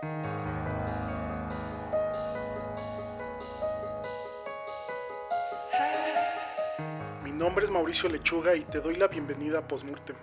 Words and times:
Mi 0.00 0.12
nombre 7.32 7.64
es 7.64 7.70
Mauricio 7.70 8.08
Lechuga 8.08 8.54
y 8.54 8.62
te 8.64 8.80
doy 8.80 8.94
la 8.94 9.08
bienvenida 9.08 9.58
a 9.58 9.66
Postmortem, 9.66 10.14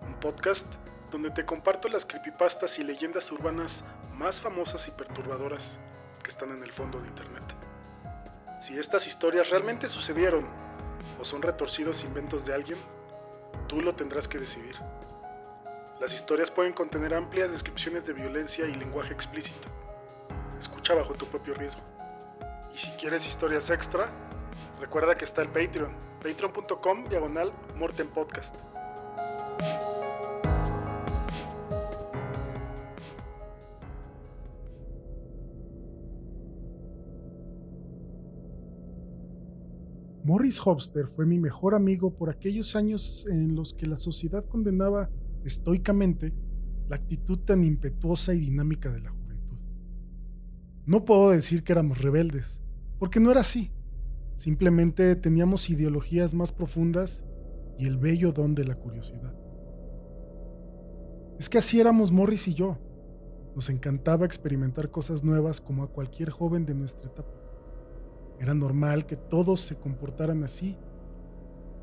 un 0.00 0.14
podcast 0.20 0.66
donde 1.10 1.30
te 1.32 1.44
comparto 1.44 1.88
las 1.88 2.06
creepypastas 2.06 2.78
y 2.78 2.82
leyendas 2.82 3.30
urbanas 3.30 3.84
más 4.14 4.40
famosas 4.40 4.88
y 4.88 4.90
perturbadoras 4.92 5.78
que 6.22 6.30
están 6.30 6.56
en 6.56 6.62
el 6.62 6.72
fondo 6.72 6.98
de 6.98 7.08
Internet. 7.08 7.44
Si 8.62 8.78
estas 8.78 9.06
historias 9.06 9.50
realmente 9.50 9.90
sucedieron 9.90 10.46
o 11.20 11.26
son 11.26 11.42
retorcidos 11.42 12.02
inventos 12.04 12.46
de 12.46 12.54
alguien, 12.54 12.78
tú 13.68 13.82
lo 13.82 13.94
tendrás 13.94 14.26
que 14.26 14.38
decidir. 14.38 14.76
Las 16.00 16.14
historias 16.14 16.50
pueden 16.50 16.72
contener 16.72 17.12
amplias 17.12 17.50
descripciones 17.50 18.06
de 18.06 18.14
violencia 18.14 18.66
y 18.66 18.74
lenguaje 18.74 19.12
explícito. 19.12 19.68
Escucha 20.58 20.94
bajo 20.94 21.12
tu 21.12 21.26
propio 21.26 21.52
riesgo. 21.52 21.82
Y 22.74 22.78
si 22.78 22.88
quieres 22.92 23.26
historias 23.26 23.68
extra, 23.68 24.08
recuerda 24.80 25.14
que 25.14 25.26
está 25.26 25.42
el 25.42 25.48
Patreon, 25.48 25.94
patreon.com 26.22 27.04
diagonal 27.04 27.52
Morten 27.76 28.08
Podcast. 28.08 28.54
Morris 40.24 40.60
Hobster 40.60 41.08
fue 41.08 41.26
mi 41.26 41.38
mejor 41.38 41.74
amigo 41.74 42.08
por 42.08 42.30
aquellos 42.30 42.74
años 42.74 43.26
en 43.26 43.54
los 43.54 43.74
que 43.74 43.84
la 43.84 43.98
sociedad 43.98 44.42
condenaba 44.46 45.10
estoicamente 45.44 46.32
la 46.88 46.96
actitud 46.96 47.38
tan 47.38 47.64
impetuosa 47.64 48.34
y 48.34 48.40
dinámica 48.40 48.90
de 48.90 49.00
la 49.00 49.10
juventud. 49.10 49.58
No 50.86 51.04
puedo 51.04 51.30
decir 51.30 51.62
que 51.62 51.72
éramos 51.72 52.02
rebeldes, 52.02 52.60
porque 52.98 53.20
no 53.20 53.30
era 53.30 53.40
así. 53.40 53.70
Simplemente 54.36 55.14
teníamos 55.16 55.70
ideologías 55.70 56.34
más 56.34 56.50
profundas 56.50 57.24
y 57.78 57.86
el 57.86 57.96
bello 57.98 58.32
don 58.32 58.54
de 58.54 58.64
la 58.64 58.74
curiosidad. 58.74 59.34
Es 61.38 61.48
que 61.48 61.58
así 61.58 61.80
éramos 61.80 62.10
Morris 62.10 62.48
y 62.48 62.54
yo. 62.54 62.78
Nos 63.54 63.70
encantaba 63.70 64.26
experimentar 64.26 64.90
cosas 64.90 65.24
nuevas 65.24 65.60
como 65.60 65.82
a 65.82 65.90
cualquier 65.90 66.30
joven 66.30 66.66
de 66.66 66.74
nuestra 66.74 67.06
etapa. 67.06 67.32
Era 68.38 68.54
normal 68.54 69.06
que 69.06 69.16
todos 69.16 69.60
se 69.60 69.76
comportaran 69.76 70.44
así. 70.44 70.76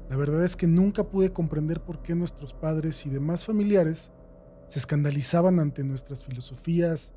La 0.10 0.16
verdad 0.16 0.44
es 0.46 0.56
que 0.56 0.68
nunca 0.68 1.04
pude 1.04 1.34
comprender 1.34 1.82
por 1.82 2.02
qué 2.02 2.16
nuestros 2.16 2.54
padres 2.54 3.06
y 3.06 3.10
demás 3.10 3.46
familiares 3.46 4.12
se 4.70 4.80
escandalizaban 4.80 5.60
ante 5.60 5.84
nuestras 5.84 6.24
filosofías, 6.24 7.14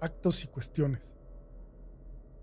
actos 0.00 0.44
y 0.44 0.48
cuestiones. 0.48 1.02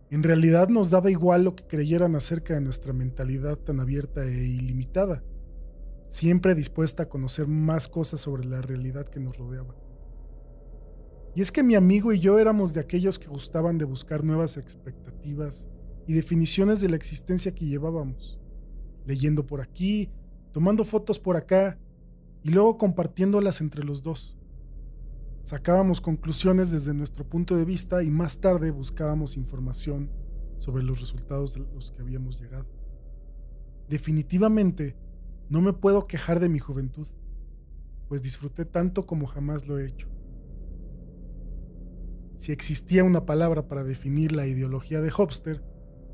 En 0.09 0.23
realidad 0.23 0.69
nos 0.69 0.89
daba 0.89 1.11
igual 1.11 1.43
lo 1.43 1.55
que 1.55 1.65
creyeran 1.65 2.15
acerca 2.15 2.53
de 2.53 2.61
nuestra 2.61 2.93
mentalidad 2.93 3.58
tan 3.58 3.80
abierta 3.80 4.23
e 4.23 4.45
ilimitada, 4.45 5.23
siempre 6.08 6.55
dispuesta 6.55 7.03
a 7.03 7.09
conocer 7.09 7.47
más 7.47 7.88
cosas 7.88 8.21
sobre 8.21 8.45
la 8.45 8.61
realidad 8.61 9.08
que 9.08 9.19
nos 9.19 9.38
rodeaba. 9.38 9.75
Y 11.35 11.41
es 11.41 11.52
que 11.52 11.61
mi 11.61 11.75
amigo 11.75 12.13
y 12.13 12.19
yo 12.19 12.39
éramos 12.39 12.73
de 12.73 12.80
aquellos 12.80 13.19
que 13.19 13.27
gustaban 13.27 13.77
de 13.77 13.85
buscar 13.85 14.23
nuevas 14.23 14.58
expectativas 14.58 15.67
y 16.08 16.13
definiciones 16.13 16.80
de 16.80 16.89
la 16.89 16.95
existencia 16.95 17.53
que 17.53 17.65
llevábamos, 17.65 18.39
leyendo 19.08 19.47
por 19.47 19.61
aquí, 19.61 20.11
tomando 20.52 20.83
fotos 20.83 21.17
por 21.17 21.38
acá 21.38 21.80
y 22.44 22.50
luego 22.50 22.77
compartiéndolas 22.77 23.61
entre 23.61 23.83
los 23.83 24.03
dos. 24.03 24.38
Sacábamos 25.44 26.02
conclusiones 26.02 26.72
desde 26.72 26.94
nuestro 26.94 27.27
punto 27.27 27.55
de 27.55 27.64
vista 27.64 28.03
y 28.03 28.11
más 28.11 28.41
tarde 28.41 28.69
buscábamos 28.69 29.38
información 29.38 30.11
sobre 30.59 30.83
los 30.83 30.99
resultados 30.99 31.53
de 31.53 31.61
los 31.73 31.91
que 31.91 32.02
habíamos 32.02 32.39
llegado. 32.39 32.67
Definitivamente, 33.87 34.98
no 35.49 35.61
me 35.61 35.71
puedo 35.71 36.05
quejar 36.05 36.42
de 36.42 36.49
mi 36.49 36.59
juventud, 36.59 37.08
pues 38.09 38.21
disfruté 38.21 38.65
tanto 38.65 39.05
como 39.05 39.26
jamás 39.26 39.67
lo 39.70 39.80
he 39.80 39.87
hecho. 39.87 40.09
Si 42.36 42.52
existía 42.52 43.05
una 43.05 43.26
palabra 43.26 43.70
para 43.70 43.86
definir 43.86 44.33
la 44.33 44.45
ideología 44.48 44.99
de 44.99 45.11
Hobster, 45.11 45.64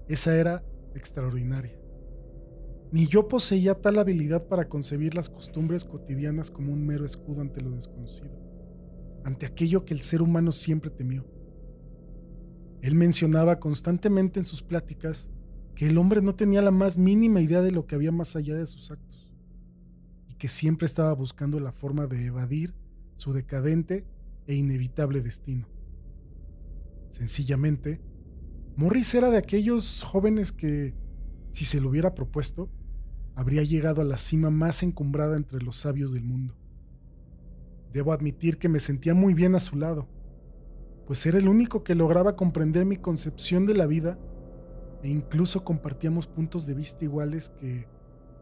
esa 0.08 0.36
era 0.36 0.64
extraordinaria. 0.94 1.83
Ni 2.94 3.08
yo 3.08 3.28
poseía 3.28 3.74
tal 3.74 3.98
habilidad 3.98 4.48
para 4.48 4.70
concebir 4.70 5.16
las 5.16 5.28
costumbres 5.28 5.84
cotidianas 5.84 6.52
como 6.52 6.72
un 6.72 6.86
mero 6.86 7.06
escudo 7.06 7.42
ante 7.42 7.60
lo 7.60 7.72
desconocido, 7.72 8.30
ante 9.24 9.48
aquello 9.48 9.84
que 9.84 9.96
el 9.96 10.02
ser 10.02 10.22
humano 10.22 10.52
siempre 10.52 10.92
temió. 10.92 11.26
Él 12.84 12.94
mencionaba 12.94 13.60
constantemente 13.60 14.38
en 14.38 14.46
sus 14.46 14.62
pláticas 14.62 15.28
que 15.74 15.88
el 15.88 15.98
hombre 15.98 16.22
no 16.22 16.36
tenía 16.36 16.62
la 16.62 16.70
más 16.70 17.00
mínima 17.00 17.42
idea 17.42 17.64
de 17.64 17.72
lo 17.72 17.88
que 17.88 17.96
había 17.96 18.12
más 18.12 18.36
allá 18.36 18.56
de 18.56 18.68
sus 18.68 18.92
actos, 18.92 19.34
y 20.28 20.36
que 20.36 20.48
siempre 20.48 20.86
estaba 20.86 21.14
buscando 21.14 21.60
la 21.60 21.72
forma 21.72 22.06
de 22.06 22.28
evadir 22.28 22.76
su 23.16 23.34
decadente 23.34 24.06
e 24.46 24.54
inevitable 24.54 25.24
destino. 25.24 25.68
Sencillamente, 27.10 28.02
Morris 28.76 29.16
era 29.16 29.32
de 29.32 29.40
aquellos 29.40 30.04
jóvenes 30.04 30.52
que, 30.52 30.94
si 31.54 31.66
se 31.66 31.82
lo 31.82 31.90
hubiera 31.90 32.14
propuesto, 32.14 32.70
habría 33.36 33.64
llegado 33.64 34.02
a 34.02 34.06
la 34.06 34.18
cima 34.18 34.50
más 34.50 34.84
encumbrada 34.84 35.38
entre 35.38 35.62
los 35.62 35.78
sabios 35.78 36.14
del 36.14 36.24
mundo. 36.24 36.56
Debo 37.92 38.14
admitir 38.14 38.58
que 38.58 38.70
me 38.70 38.80
sentía 38.80 39.14
muy 39.14 39.34
bien 39.34 39.56
a 39.56 39.60
su 39.60 39.76
lado, 39.76 40.08
pues 41.06 41.26
era 41.26 41.38
el 41.38 41.48
único 41.48 41.84
que 41.84 41.96
lograba 41.96 42.36
comprender 42.36 42.86
mi 42.86 42.98
concepción 42.98 43.66
de 43.66 43.76
la 43.76 43.86
vida 43.86 44.18
e 45.04 45.10
incluso 45.10 45.64
compartíamos 45.64 46.28
puntos 46.28 46.66
de 46.66 46.74
vista 46.74 47.04
iguales 47.04 47.50
que, 47.60 47.88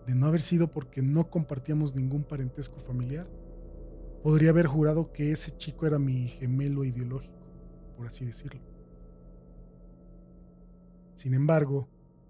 de 0.06 0.16
no 0.16 0.28
haber 0.28 0.41
sido 0.41 0.68
porque 0.72 1.02
no 1.02 1.29
compartíamos 1.29 1.96
ningún 1.96 2.23
parentesco 2.23 2.79
familiar, 2.79 3.28
podría 4.23 4.52
haber 4.52 4.68
jurado 4.68 5.12
que 5.12 5.31
ese 5.31 5.58
chico 5.58 5.88
era 5.88 5.97
mi 5.97 6.28
gemelo 6.28 6.84
ideológico, 6.84 7.40
por 7.97 8.08
así 8.08 8.25
decirlo. 8.25 8.62
Sin 11.16 11.34
embargo, 11.34 11.88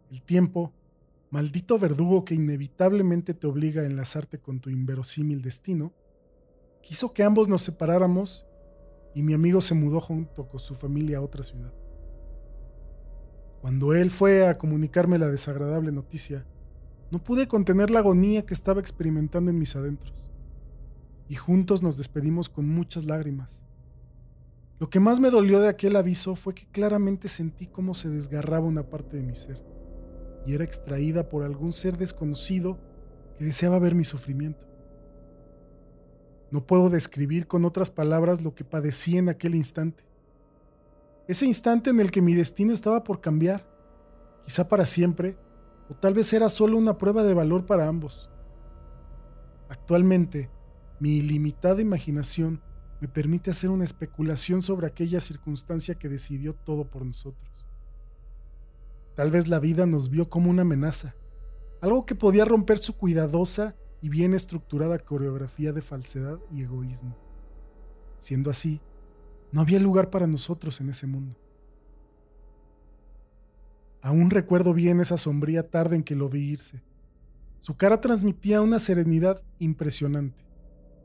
el 0.09 0.21
tiempo, 0.23 0.73
maldito 1.31 1.79
verdugo 1.79 2.25
que 2.25 2.35
inevitablemente 2.35 3.33
te 3.33 3.47
obliga 3.47 3.81
a 3.81 3.85
enlazarte 3.85 4.37
con 4.37 4.59
tu 4.59 4.69
inverosímil 4.69 5.41
destino, 5.41 5.93
quiso 6.83 7.13
que 7.13 7.23
ambos 7.23 7.47
nos 7.47 7.61
separáramos 7.61 8.45
y 9.15 9.23
mi 9.23 9.33
amigo 9.33 9.61
se 9.61 9.73
mudó 9.73 10.01
junto 10.01 10.47
con 10.47 10.59
su 10.59 10.75
familia 10.75 11.17
a 11.17 11.21
otra 11.21 11.43
ciudad. 11.43 11.73
Cuando 13.61 13.93
él 13.93 14.11
fue 14.11 14.47
a 14.47 14.57
comunicarme 14.57 15.17
la 15.17 15.27
desagradable 15.29 15.91
noticia, 15.91 16.45
no 17.11 17.23
pude 17.23 17.47
contener 17.47 17.91
la 17.91 17.99
agonía 17.99 18.45
que 18.45 18.53
estaba 18.53 18.81
experimentando 18.81 19.51
en 19.51 19.59
mis 19.59 19.75
adentros, 19.75 20.31
y 21.29 21.35
juntos 21.35 21.81
nos 21.81 21.97
despedimos 21.97 22.49
con 22.49 22.67
muchas 22.67 23.05
lágrimas. 23.05 23.61
Lo 24.79 24.89
que 24.89 24.99
más 24.99 25.19
me 25.19 25.29
dolió 25.29 25.59
de 25.61 25.69
aquel 25.69 25.95
aviso 25.95 26.35
fue 26.35 26.55
que 26.55 26.65
claramente 26.71 27.27
sentí 27.27 27.67
cómo 27.67 27.93
se 27.93 28.09
desgarraba 28.09 28.65
una 28.65 28.89
parte 28.89 29.17
de 29.17 29.23
mi 29.23 29.35
ser, 29.35 29.61
y 30.45 30.53
era 30.53 30.63
extraída 30.63 31.29
por 31.29 31.43
algún 31.43 31.73
ser 31.73 31.97
desconocido 31.97 32.79
que 33.37 33.45
deseaba 33.45 33.79
ver 33.79 33.95
mi 33.95 34.03
sufrimiento. 34.03 34.67
No 36.51 36.65
puedo 36.65 36.89
describir 36.89 37.47
con 37.47 37.63
otras 37.65 37.89
palabras 37.89 38.43
lo 38.43 38.53
que 38.53 38.65
padecí 38.65 39.17
en 39.17 39.29
aquel 39.29 39.55
instante. 39.55 40.03
Ese 41.27 41.45
instante 41.45 41.89
en 41.89 41.99
el 41.99 42.11
que 42.11 42.21
mi 42.21 42.33
destino 42.33 42.73
estaba 42.73 43.03
por 43.03 43.21
cambiar, 43.21 43.65
quizá 44.45 44.67
para 44.67 44.85
siempre, 44.85 45.37
o 45.89 45.95
tal 45.95 46.13
vez 46.13 46.33
era 46.33 46.49
solo 46.49 46.77
una 46.77 46.97
prueba 46.97 47.23
de 47.23 47.33
valor 47.33 47.65
para 47.65 47.87
ambos. 47.87 48.29
Actualmente, 49.69 50.49
mi 50.99 51.17
ilimitada 51.17 51.81
imaginación 51.81 52.61
me 52.99 53.07
permite 53.07 53.51
hacer 53.51 53.69
una 53.69 53.83
especulación 53.83 54.61
sobre 54.61 54.87
aquella 54.87 55.19
circunstancia 55.19 55.95
que 55.95 56.09
decidió 56.09 56.53
todo 56.53 56.85
por 56.85 57.05
nosotros. 57.05 57.50
Tal 59.15 59.31
vez 59.31 59.47
la 59.47 59.59
vida 59.59 59.85
nos 59.85 60.09
vio 60.09 60.29
como 60.29 60.49
una 60.49 60.61
amenaza, 60.61 61.15
algo 61.81 62.05
que 62.05 62.15
podía 62.15 62.45
romper 62.45 62.79
su 62.79 62.97
cuidadosa 62.97 63.75
y 64.01 64.09
bien 64.09 64.33
estructurada 64.33 64.99
coreografía 64.99 65.73
de 65.73 65.81
falsedad 65.81 66.39
y 66.51 66.61
egoísmo. 66.63 67.17
Siendo 68.17 68.49
así, 68.49 68.81
no 69.51 69.61
había 69.61 69.79
lugar 69.79 70.09
para 70.09 70.27
nosotros 70.27 70.79
en 70.79 70.89
ese 70.89 71.07
mundo. 71.07 71.35
Aún 74.01 74.29
recuerdo 74.31 74.73
bien 74.73 74.99
esa 74.99 75.17
sombría 75.17 75.69
tarde 75.69 75.95
en 75.95 76.03
que 76.03 76.15
lo 76.15 76.29
vi 76.29 76.41
irse. 76.41 76.81
Su 77.59 77.77
cara 77.77 78.01
transmitía 78.01 78.61
una 78.61 78.79
serenidad 78.79 79.43
impresionante, 79.59 80.43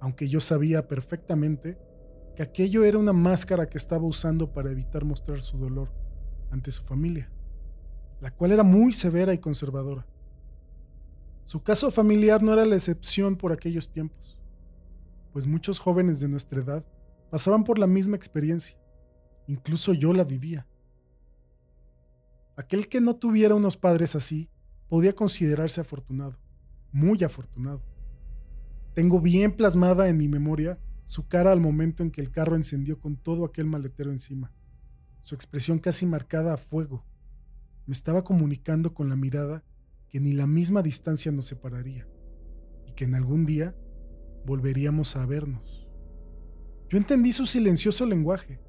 aunque 0.01 0.29
yo 0.29 0.41
sabía 0.41 0.89
perfectamente 0.89 1.79
que 2.35 2.43
aquello 2.43 2.85
era 2.85 2.99
una 2.99 3.13
máscara 3.13 3.69
que 3.69 3.77
estaba 3.77 4.07
usando 4.07 4.53
para 4.53 4.71
evitar 4.71 5.05
mostrar 5.05 5.43
su 5.43 5.59
dolor 5.59 5.93
ante 6.51 6.71
su 6.71 6.83
familia, 6.85 7.31
la 8.21 8.31
cual 8.31 8.53
era 8.53 8.63
muy 8.63 8.93
severa 8.93 9.35
y 9.35 9.39
conservadora. 9.39 10.07
Su 11.45 11.63
caso 11.63 11.91
familiar 11.91 12.43
no 12.43 12.53
era 12.53 12.65
la 12.65 12.75
excepción 12.75 13.37
por 13.37 13.53
aquellos 13.53 13.91
tiempos, 13.91 14.39
pues 15.33 15.47
muchos 15.47 15.79
jóvenes 15.79 16.19
de 16.19 16.29
nuestra 16.29 16.61
edad 16.61 16.85
pasaban 17.31 17.65
por 17.65 17.79
la 17.79 17.87
misma 17.87 18.17
experiencia, 18.17 18.77
incluso 19.47 19.93
yo 19.93 20.13
la 20.13 20.25
vivía. 20.25 20.67
Aquel 22.57 22.89
que 22.89 23.01
no 23.01 23.17
tuviera 23.17 23.55
unos 23.55 23.77
padres 23.77 24.17
así 24.17 24.49
podía 24.89 25.15
considerarse 25.15 25.81
afortunado, 25.81 26.39
muy 26.91 27.23
afortunado. 27.23 27.83
Tengo 28.95 29.21
bien 29.21 29.55
plasmada 29.55 30.09
en 30.09 30.17
mi 30.17 30.27
memoria 30.27 30.79
su 31.05 31.29
cara 31.29 31.53
al 31.53 31.61
momento 31.61 32.03
en 32.03 32.11
que 32.11 32.21
el 32.21 32.31
carro 32.31 32.57
encendió 32.57 32.99
con 32.99 33.17
todo 33.17 33.45
aquel 33.45 33.67
maletero 33.67 34.11
encima, 34.11 34.53
su 35.23 35.35
expresión 35.35 35.79
casi 35.79 36.07
marcada 36.07 36.55
a 36.55 36.57
fuego. 36.57 37.05
Me 37.87 37.93
estaba 37.93 38.25
comunicando 38.25 38.95
con 38.95 39.09
la 39.09 39.17
mirada 39.17 39.63
que 40.09 40.21
ni 40.21 40.33
la 40.33 40.47
misma 40.47 40.83
distancia 40.83 41.31
nos 41.31 41.47
separaría 41.47 42.09
y 42.87 42.93
que 42.93 43.05
en 43.05 43.15
algún 43.15 43.47
día 43.47 43.75
volveríamos 44.45 45.17
a 45.17 45.25
vernos. 45.25 45.89
Yo 46.89 46.99
entendí 46.99 47.33
su 47.33 47.47
silencioso 47.47 48.07
lenguaje 48.07 48.61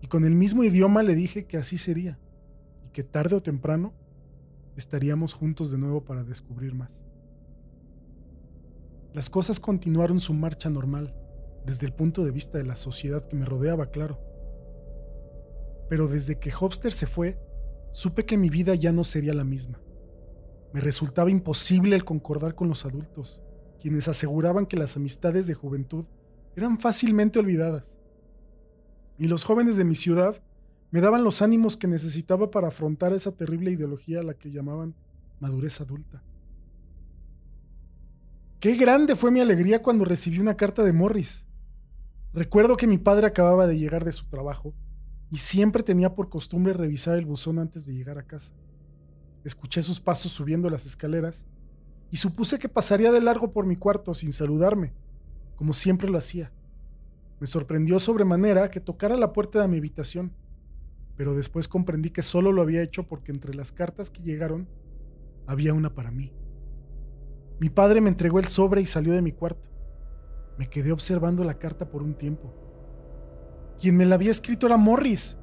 y 0.00 0.06
con 0.06 0.24
el 0.24 0.34
mismo 0.34 0.64
idioma 0.64 1.02
le 1.02 1.14
dije 1.14 1.46
que 1.46 1.58
así 1.58 1.78
sería 1.78 2.18
y 2.84 2.88
que 2.90 3.04
tarde 3.04 3.36
o 3.36 3.42
temprano 3.42 3.94
estaríamos 4.76 5.34
juntos 5.34 5.70
de 5.70 5.78
nuevo 5.78 6.04
para 6.04 6.24
descubrir 6.24 6.74
más. 6.74 7.02
Las 9.12 9.28
cosas 9.28 9.60
continuaron 9.60 10.18
su 10.20 10.32
marcha 10.32 10.70
normal, 10.70 11.14
desde 11.66 11.86
el 11.86 11.92
punto 11.92 12.24
de 12.24 12.30
vista 12.30 12.56
de 12.56 12.64
la 12.64 12.76
sociedad 12.76 13.26
que 13.28 13.36
me 13.36 13.44
rodeaba, 13.44 13.90
claro. 13.90 14.18
Pero 15.90 16.08
desde 16.08 16.38
que 16.38 16.52
Hopster 16.58 16.92
se 16.92 17.06
fue, 17.06 17.38
supe 17.92 18.24
que 18.24 18.36
mi 18.36 18.50
vida 18.50 18.74
ya 18.74 18.90
no 18.90 19.04
sería 19.04 19.34
la 19.34 19.44
misma. 19.44 19.80
Me 20.72 20.80
resultaba 20.80 21.30
imposible 21.30 21.94
el 21.94 22.04
concordar 22.04 22.54
con 22.54 22.68
los 22.68 22.84
adultos, 22.84 23.42
quienes 23.80 24.08
aseguraban 24.08 24.66
que 24.66 24.78
las 24.78 24.96
amistades 24.96 25.46
de 25.46 25.54
juventud 25.54 26.06
eran 26.56 26.80
fácilmente 26.80 27.38
olvidadas. 27.38 27.96
Y 29.18 29.28
los 29.28 29.44
jóvenes 29.44 29.76
de 29.76 29.84
mi 29.84 29.94
ciudad 29.94 30.42
me 30.90 31.00
daban 31.00 31.24
los 31.24 31.42
ánimos 31.42 31.76
que 31.76 31.86
necesitaba 31.86 32.50
para 32.50 32.68
afrontar 32.68 33.12
esa 33.12 33.32
terrible 33.32 33.70
ideología 33.70 34.20
a 34.20 34.24
la 34.24 34.34
que 34.34 34.50
llamaban 34.50 34.94
madurez 35.40 35.80
adulta. 35.80 36.22
Qué 38.60 38.76
grande 38.76 39.16
fue 39.16 39.30
mi 39.30 39.40
alegría 39.40 39.82
cuando 39.82 40.04
recibí 40.04 40.38
una 40.38 40.56
carta 40.56 40.82
de 40.82 40.92
Morris. 40.92 41.44
Recuerdo 42.32 42.76
que 42.76 42.86
mi 42.86 42.96
padre 42.96 43.26
acababa 43.26 43.66
de 43.66 43.78
llegar 43.78 44.04
de 44.04 44.12
su 44.12 44.26
trabajo 44.26 44.74
y 45.32 45.38
siempre 45.38 45.82
tenía 45.82 46.14
por 46.14 46.28
costumbre 46.28 46.72
revisar 46.72 47.18
el 47.18 47.26
buzón 47.26 47.58
antes 47.58 47.84
de 47.84 47.94
llegar 47.94 48.18
a 48.18 48.22
casa. 48.22 48.54
Escuché 49.42 49.82
sus 49.82 49.98
pasos 49.98 50.30
subiendo 50.30 50.70
las 50.70 50.86
escaleras 50.86 51.44
y 52.12 52.18
supuse 52.18 52.60
que 52.60 52.68
pasaría 52.68 53.10
de 53.10 53.20
largo 53.20 53.50
por 53.50 53.66
mi 53.66 53.74
cuarto 53.74 54.14
sin 54.14 54.32
saludarme, 54.32 54.92
como 55.56 55.72
siempre 55.72 56.08
lo 56.08 56.18
hacía. 56.18 56.52
Me 57.40 57.48
sorprendió 57.48 57.98
sobremanera 57.98 58.70
que 58.70 58.78
tocara 58.78 59.16
la 59.16 59.32
puerta 59.32 59.60
de 59.60 59.66
mi 59.66 59.78
habitación 59.78 60.32
pero 61.16 61.34
después 61.34 61.68
comprendí 61.68 62.10
que 62.10 62.22
solo 62.22 62.52
lo 62.52 62.62
había 62.62 62.82
hecho 62.82 63.04
porque 63.04 63.32
entre 63.32 63.54
las 63.54 63.72
cartas 63.72 64.10
que 64.10 64.22
llegaron 64.22 64.68
había 65.46 65.74
una 65.74 65.94
para 65.94 66.10
mí. 66.10 66.32
Mi 67.60 67.70
padre 67.70 68.00
me 68.00 68.08
entregó 68.08 68.38
el 68.38 68.46
sobre 68.46 68.80
y 68.80 68.86
salió 68.86 69.12
de 69.12 69.22
mi 69.22 69.32
cuarto. 69.32 69.68
Me 70.58 70.68
quedé 70.68 70.92
observando 70.92 71.44
la 71.44 71.58
carta 71.58 71.88
por 71.90 72.02
un 72.02 72.14
tiempo. 72.14 72.54
Quien 73.82 73.96
me 73.96 74.06
la 74.06 74.14
había 74.14 74.30
escrito 74.30 74.66
era 74.66 74.76
Morris. 74.76 75.36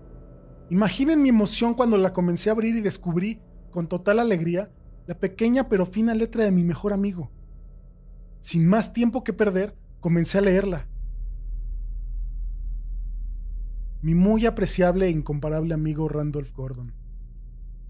Imaginen 0.70 1.22
mi 1.22 1.28
emoción 1.28 1.74
cuando 1.74 1.98
la 1.98 2.14
comencé 2.14 2.50
a 2.50 2.54
abrir 2.54 2.74
y 2.78 2.80
descubrí, 2.80 3.42
con 3.70 3.90
total 3.90 4.18
alegría, 4.18 4.72
la 5.08 5.20
pequeña 5.20 5.68
pero 5.68 5.86
fina 5.86 6.16
letra 6.16 6.46
de 6.46 6.52
mi 6.52 6.64
mejor 6.64 6.94
amigo. 6.94 7.34
Sin 8.40 8.66
más 8.66 8.94
tiempo 8.94 9.26
que 9.26 9.34
perder, 9.34 9.76
comencé 10.00 10.38
a 10.38 10.42
leerla. 10.42 10.88
mi 14.02 14.16
muy 14.16 14.46
apreciable 14.46 15.08
e 15.08 15.12
incomparable 15.12 15.74
amigo 15.74 16.08
Randolph 16.08 16.54
Gordon. 16.54 16.94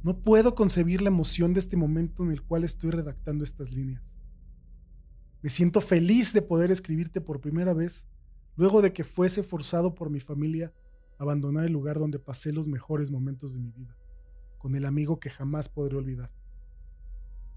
No 0.01 0.23
puedo 0.23 0.55
concebir 0.55 1.03
la 1.03 1.09
emoción 1.09 1.53
de 1.53 1.59
este 1.59 1.77
momento 1.77 2.23
en 2.23 2.31
el 2.31 2.41
cual 2.41 2.63
estoy 2.63 2.89
redactando 2.89 3.43
estas 3.43 3.69
líneas. 3.71 4.01
Me 5.43 5.51
siento 5.51 5.79
feliz 5.79 6.33
de 6.33 6.41
poder 6.41 6.71
escribirte 6.71 7.21
por 7.21 7.39
primera 7.39 7.75
vez, 7.75 8.07
luego 8.55 8.81
de 8.81 8.93
que 8.93 9.03
fuese 9.03 9.43
forzado 9.43 9.95
por 9.95 10.09
mi 10.09 10.19
familia 10.19 10.73
a 11.17 11.23
abandonar 11.23 11.65
el 11.65 11.71
lugar 11.71 11.99
donde 11.99 12.19
pasé 12.19 12.51
los 12.51 12.67
mejores 12.67 13.11
momentos 13.11 13.53
de 13.53 13.59
mi 13.59 13.71
vida, 13.71 13.97
con 14.57 14.75
el 14.75 14.85
amigo 14.85 15.19
que 15.19 15.29
jamás 15.29 15.69
podré 15.69 15.97
olvidar. 15.97 16.31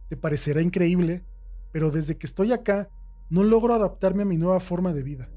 Te 0.09 0.17
parecerá 0.17 0.61
increíble, 0.63 1.25
pero 1.73 1.91
desde 1.91 2.17
que 2.17 2.27
estoy 2.27 2.53
acá 2.53 2.91
no 3.31 3.43
logro 3.43 3.75
adaptarme 3.75 4.25
a 4.25 4.27
mi 4.27 4.37
nueva 4.37 4.61
forma 4.61 4.93
de 4.93 5.03
vida. 5.03 5.31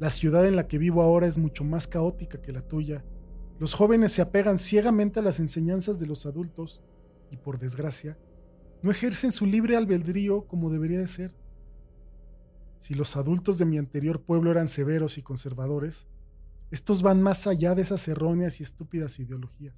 La 0.00 0.10
ciudad 0.10 0.46
en 0.46 0.56
la 0.56 0.66
que 0.66 0.78
vivo 0.78 1.02
ahora 1.02 1.26
es 1.26 1.38
mucho 1.38 1.64
más 1.64 1.86
caótica 1.86 2.40
que 2.40 2.52
la 2.52 2.66
tuya. 2.66 3.04
Los 3.58 3.74
jóvenes 3.74 4.12
se 4.12 4.22
apegan 4.22 4.58
ciegamente 4.58 5.20
a 5.20 5.22
las 5.22 5.38
enseñanzas 5.38 6.00
de 6.00 6.06
los 6.06 6.26
adultos 6.26 6.82
y, 7.30 7.36
por 7.36 7.58
desgracia, 7.58 8.18
no 8.82 8.90
ejercen 8.90 9.32
su 9.32 9.46
libre 9.46 9.76
albedrío 9.76 10.46
como 10.46 10.70
debería 10.70 10.98
de 10.98 11.06
ser. 11.06 11.34
Si 12.84 12.92
los 12.92 13.16
adultos 13.16 13.56
de 13.56 13.64
mi 13.64 13.78
anterior 13.78 14.20
pueblo 14.20 14.50
eran 14.50 14.68
severos 14.68 15.16
y 15.16 15.22
conservadores, 15.22 16.06
estos 16.70 17.00
van 17.00 17.22
más 17.22 17.46
allá 17.46 17.74
de 17.74 17.80
esas 17.80 18.06
erróneas 18.08 18.60
y 18.60 18.62
estúpidas 18.62 19.18
ideologías. 19.18 19.74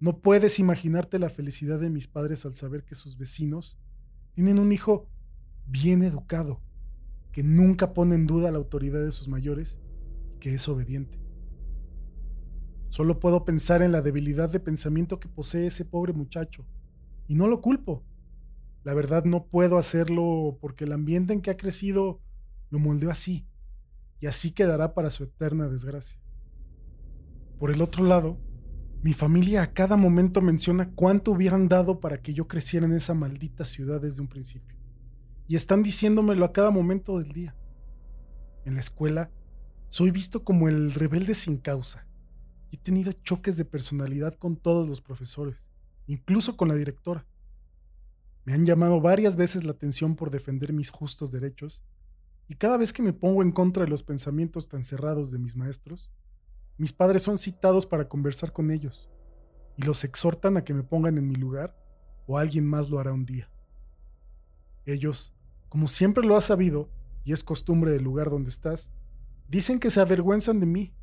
No 0.00 0.22
puedes 0.22 0.58
imaginarte 0.58 1.18
la 1.18 1.28
felicidad 1.28 1.78
de 1.78 1.90
mis 1.90 2.06
padres 2.06 2.46
al 2.46 2.54
saber 2.54 2.82
que 2.82 2.94
sus 2.94 3.18
vecinos 3.18 3.76
tienen 4.32 4.58
un 4.58 4.72
hijo 4.72 5.10
bien 5.66 6.02
educado, 6.02 6.62
que 7.30 7.42
nunca 7.42 7.92
pone 7.92 8.14
en 8.14 8.26
duda 8.26 8.50
la 8.50 8.56
autoridad 8.56 9.04
de 9.04 9.12
sus 9.12 9.28
mayores 9.28 9.78
y 10.34 10.38
que 10.38 10.54
es 10.54 10.66
obediente. 10.70 11.20
Solo 12.88 13.20
puedo 13.20 13.44
pensar 13.44 13.82
en 13.82 13.92
la 13.92 14.00
debilidad 14.00 14.50
de 14.50 14.60
pensamiento 14.60 15.20
que 15.20 15.28
posee 15.28 15.66
ese 15.66 15.84
pobre 15.84 16.14
muchacho, 16.14 16.64
y 17.28 17.34
no 17.34 17.46
lo 17.46 17.60
culpo. 17.60 18.02
La 18.86 18.94
verdad 18.94 19.24
no 19.24 19.46
puedo 19.46 19.78
hacerlo 19.78 20.58
porque 20.60 20.84
el 20.84 20.92
ambiente 20.92 21.32
en 21.32 21.42
que 21.42 21.50
ha 21.50 21.56
crecido 21.56 22.20
lo 22.70 22.78
moldeó 22.78 23.10
así, 23.10 23.44
y 24.20 24.28
así 24.28 24.52
quedará 24.52 24.94
para 24.94 25.10
su 25.10 25.24
eterna 25.24 25.66
desgracia. 25.66 26.20
Por 27.58 27.72
el 27.72 27.82
otro 27.82 28.04
lado, 28.04 28.38
mi 29.02 29.12
familia 29.12 29.62
a 29.62 29.72
cada 29.72 29.96
momento 29.96 30.40
menciona 30.40 30.92
cuánto 30.94 31.32
hubieran 31.32 31.66
dado 31.66 31.98
para 31.98 32.22
que 32.22 32.32
yo 32.32 32.46
creciera 32.46 32.86
en 32.86 32.92
esa 32.92 33.12
maldita 33.12 33.64
ciudad 33.64 34.00
desde 34.00 34.22
un 34.22 34.28
principio 34.28 34.78
y 35.48 35.56
están 35.56 35.82
diciéndomelo 35.82 36.44
a 36.44 36.52
cada 36.52 36.70
momento 36.70 37.18
del 37.18 37.32
día. 37.32 37.56
En 38.66 38.74
la 38.74 38.80
escuela 38.80 39.32
soy 39.88 40.12
visto 40.12 40.44
como 40.44 40.68
el 40.68 40.92
rebelde 40.92 41.34
sin 41.34 41.56
causa 41.56 42.06
he 42.70 42.76
tenido 42.76 43.10
choques 43.10 43.56
de 43.56 43.64
personalidad 43.64 44.34
con 44.34 44.54
todos 44.54 44.88
los 44.88 45.00
profesores, 45.00 45.56
incluso 46.06 46.56
con 46.56 46.68
la 46.68 46.76
directora. 46.76 47.26
Me 48.46 48.54
han 48.54 48.64
llamado 48.64 49.02
varias 49.02 49.36
veces 49.36 49.64
la 49.64 49.72
atención 49.72 50.16
por 50.16 50.30
defender 50.30 50.72
mis 50.72 50.88
justos 50.88 51.30
derechos 51.30 51.84
y 52.48 52.54
cada 52.54 52.78
vez 52.78 52.94
que 52.94 53.02
me 53.02 53.12
pongo 53.12 53.42
en 53.42 53.52
contra 53.52 53.84
de 53.84 53.90
los 53.90 54.02
pensamientos 54.02 54.68
tan 54.68 54.84
cerrados 54.84 55.30
de 55.30 55.38
mis 55.38 55.54
maestros, 55.54 56.10
mis 56.78 56.94
padres 56.94 57.22
son 57.22 57.36
citados 57.36 57.84
para 57.84 58.08
conversar 58.08 58.54
con 58.54 58.70
ellos 58.70 59.10
y 59.76 59.82
los 59.82 60.02
exhortan 60.04 60.56
a 60.56 60.64
que 60.64 60.72
me 60.72 60.82
pongan 60.82 61.18
en 61.18 61.28
mi 61.28 61.34
lugar 61.34 61.76
o 62.26 62.38
alguien 62.38 62.64
más 62.64 62.88
lo 62.88 62.98
hará 62.98 63.12
un 63.12 63.26
día. 63.26 63.50
Ellos 64.86 65.36
como 65.68 65.88
siempre 65.88 66.24
lo 66.24 66.36
has 66.36 66.44
sabido, 66.44 66.88
y 67.24 67.32
es 67.32 67.42
costumbre 67.42 67.90
del 67.90 68.04
lugar 68.04 68.30
donde 68.30 68.50
estás, 68.50 68.90
dicen 69.48 69.80
que 69.80 69.90
se 69.90 70.00
avergüenzan 70.00 70.60
de 70.60 70.66
mí, 70.66 70.94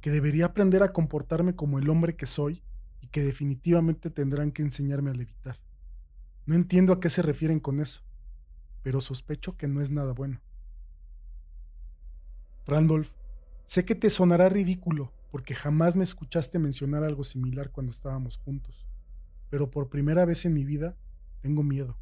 que 0.00 0.10
debería 0.10 0.46
aprender 0.46 0.82
a 0.82 0.92
comportarme 0.92 1.56
como 1.56 1.78
el 1.78 1.90
hombre 1.90 2.16
que 2.16 2.26
soy 2.26 2.62
y 3.00 3.08
que 3.08 3.22
definitivamente 3.22 4.08
tendrán 4.08 4.52
que 4.52 4.62
enseñarme 4.62 5.10
a 5.10 5.14
levitar. 5.14 5.58
No 6.48 6.54
entiendo 6.54 6.94
a 6.94 6.98
qué 7.00 7.10
se 7.10 7.20
refieren 7.20 7.60
con 7.60 7.78
eso, 7.78 8.00
pero 8.82 9.02
sospecho 9.02 9.58
que 9.58 9.68
no 9.68 9.82
es 9.82 9.90
nada 9.90 10.14
bueno. 10.14 10.40
Randolph, 12.64 13.10
sé 13.66 13.84
que 13.84 13.94
te 13.94 14.08
sonará 14.08 14.48
ridículo 14.48 15.12
porque 15.30 15.54
jamás 15.54 15.94
me 15.94 16.04
escuchaste 16.04 16.58
mencionar 16.58 17.04
algo 17.04 17.22
similar 17.22 17.70
cuando 17.70 17.92
estábamos 17.92 18.38
juntos, 18.38 18.86
pero 19.50 19.70
por 19.70 19.90
primera 19.90 20.24
vez 20.24 20.46
en 20.46 20.54
mi 20.54 20.64
vida 20.64 20.96
tengo 21.42 21.62
miedo 21.62 21.98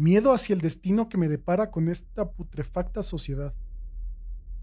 miedo 0.00 0.32
hacia 0.32 0.54
el 0.54 0.62
destino 0.62 1.10
que 1.10 1.18
me 1.18 1.28
depara 1.28 1.70
con 1.70 1.90
esta 1.90 2.30
putrefacta 2.30 3.02
sociedad. 3.02 3.52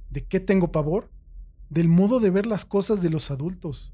¿De 0.09 0.25
qué 0.25 0.39
tengo 0.39 0.71
pavor? 0.71 1.11
Del 1.69 1.89
modo 1.89 2.19
de 2.19 2.31
ver 2.31 2.47
las 2.47 2.65
cosas 2.65 3.03
de 3.03 3.11
los 3.11 3.29
adultos. 3.29 3.93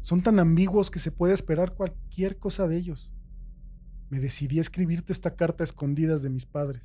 Son 0.00 0.22
tan 0.22 0.40
ambiguos 0.40 0.90
que 0.90 0.98
se 0.98 1.12
puede 1.12 1.32
esperar 1.32 1.74
cualquier 1.74 2.38
cosa 2.38 2.66
de 2.66 2.76
ellos. 2.76 3.13
Me 4.14 4.20
decidí 4.20 4.58
a 4.58 4.60
escribirte 4.60 5.12
esta 5.12 5.34
carta 5.34 5.64
a 5.64 5.66
escondidas 5.66 6.22
de 6.22 6.30
mis 6.30 6.46
padres. 6.46 6.84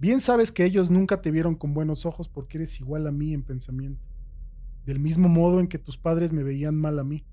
Bien 0.00 0.20
sabes 0.20 0.50
que 0.50 0.64
ellos 0.64 0.90
nunca 0.90 1.22
te 1.22 1.30
vieron 1.30 1.54
con 1.54 1.74
buenos 1.74 2.06
ojos 2.06 2.28
porque 2.28 2.58
eres 2.58 2.80
igual 2.80 3.06
a 3.06 3.12
mí 3.12 3.32
en 3.32 3.44
pensamiento, 3.44 4.04
del 4.84 4.98
mismo 4.98 5.28
modo 5.28 5.60
en 5.60 5.68
que 5.68 5.78
tus 5.78 5.96
padres 5.96 6.32
me 6.32 6.42
veían 6.42 6.74
mal 6.74 6.98
a 6.98 7.04
mí. 7.04 7.24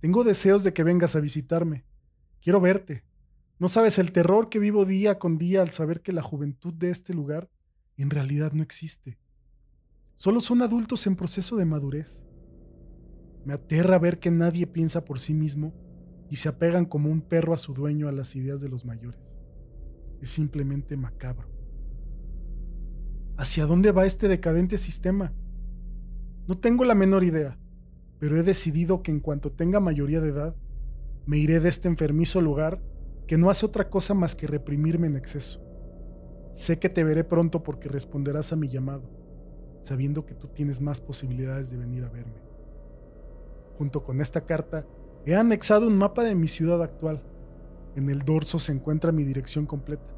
Tengo 0.00 0.24
deseos 0.24 0.62
de 0.62 0.74
que 0.74 0.84
vengas 0.84 1.16
a 1.16 1.20
visitarme. 1.20 1.86
Quiero 2.42 2.60
verte, 2.60 3.02
no 3.58 3.68
sabes 3.68 3.98
el 3.98 4.12
terror 4.12 4.50
que 4.50 4.58
vivo 4.58 4.84
día 4.84 5.18
con 5.18 5.38
día 5.38 5.62
al 5.62 5.70
saber 5.70 6.02
que 6.02 6.12
la 6.12 6.20
juventud 6.22 6.74
de 6.74 6.90
este 6.90 7.14
lugar 7.14 7.48
en 7.96 8.10
realidad 8.10 8.52
no 8.52 8.62
existe. 8.62 9.16
solo 10.16 10.42
son 10.42 10.60
adultos 10.60 11.06
en 11.06 11.16
proceso 11.16 11.56
de 11.56 11.64
madurez. 11.64 12.26
Me 13.46 13.54
aterra 13.54 13.98
ver 13.98 14.18
que 14.18 14.30
nadie 14.30 14.66
piensa 14.66 15.02
por 15.02 15.18
sí 15.18 15.32
mismo 15.32 15.72
y 16.30 16.36
se 16.36 16.48
apegan 16.48 16.86
como 16.86 17.10
un 17.10 17.20
perro 17.20 17.52
a 17.52 17.58
su 17.58 17.74
dueño 17.74 18.08
a 18.08 18.12
las 18.12 18.36
ideas 18.36 18.60
de 18.60 18.68
los 18.68 18.84
mayores. 18.84 19.20
Es 20.22 20.30
simplemente 20.30 20.96
macabro. 20.96 21.48
¿Hacia 23.36 23.66
dónde 23.66 23.90
va 23.90 24.06
este 24.06 24.28
decadente 24.28 24.78
sistema? 24.78 25.32
No 26.46 26.58
tengo 26.58 26.84
la 26.84 26.94
menor 26.94 27.24
idea, 27.24 27.58
pero 28.18 28.36
he 28.36 28.42
decidido 28.42 29.02
que 29.02 29.10
en 29.10 29.20
cuanto 29.20 29.50
tenga 29.50 29.80
mayoría 29.80 30.20
de 30.20 30.28
edad, 30.28 30.56
me 31.26 31.38
iré 31.38 31.58
de 31.58 31.68
este 31.68 31.88
enfermizo 31.88 32.40
lugar 32.40 32.80
que 33.26 33.38
no 33.38 33.50
hace 33.50 33.66
otra 33.66 33.90
cosa 33.90 34.14
más 34.14 34.36
que 34.36 34.46
reprimirme 34.46 35.06
en 35.06 35.16
exceso. 35.16 35.60
Sé 36.52 36.78
que 36.78 36.88
te 36.88 37.02
veré 37.02 37.24
pronto 37.24 37.62
porque 37.62 37.88
responderás 37.88 38.52
a 38.52 38.56
mi 38.56 38.68
llamado, 38.68 39.10
sabiendo 39.84 40.26
que 40.26 40.34
tú 40.34 40.48
tienes 40.48 40.80
más 40.80 41.00
posibilidades 41.00 41.70
de 41.70 41.76
venir 41.76 42.04
a 42.04 42.08
verme. 42.08 42.42
Junto 43.76 44.04
con 44.04 44.20
esta 44.20 44.44
carta, 44.44 44.86
he 45.26 45.34
anexado 45.34 45.86
un 45.86 45.98
mapa 45.98 46.24
de 46.24 46.34
mi 46.34 46.48
ciudad 46.48 46.82
actual. 46.82 47.22
En 47.96 48.08
el 48.08 48.20
dorso 48.20 48.58
se 48.58 48.72
encuentra 48.72 49.12
mi 49.12 49.24
dirección 49.24 49.66
completa, 49.66 50.14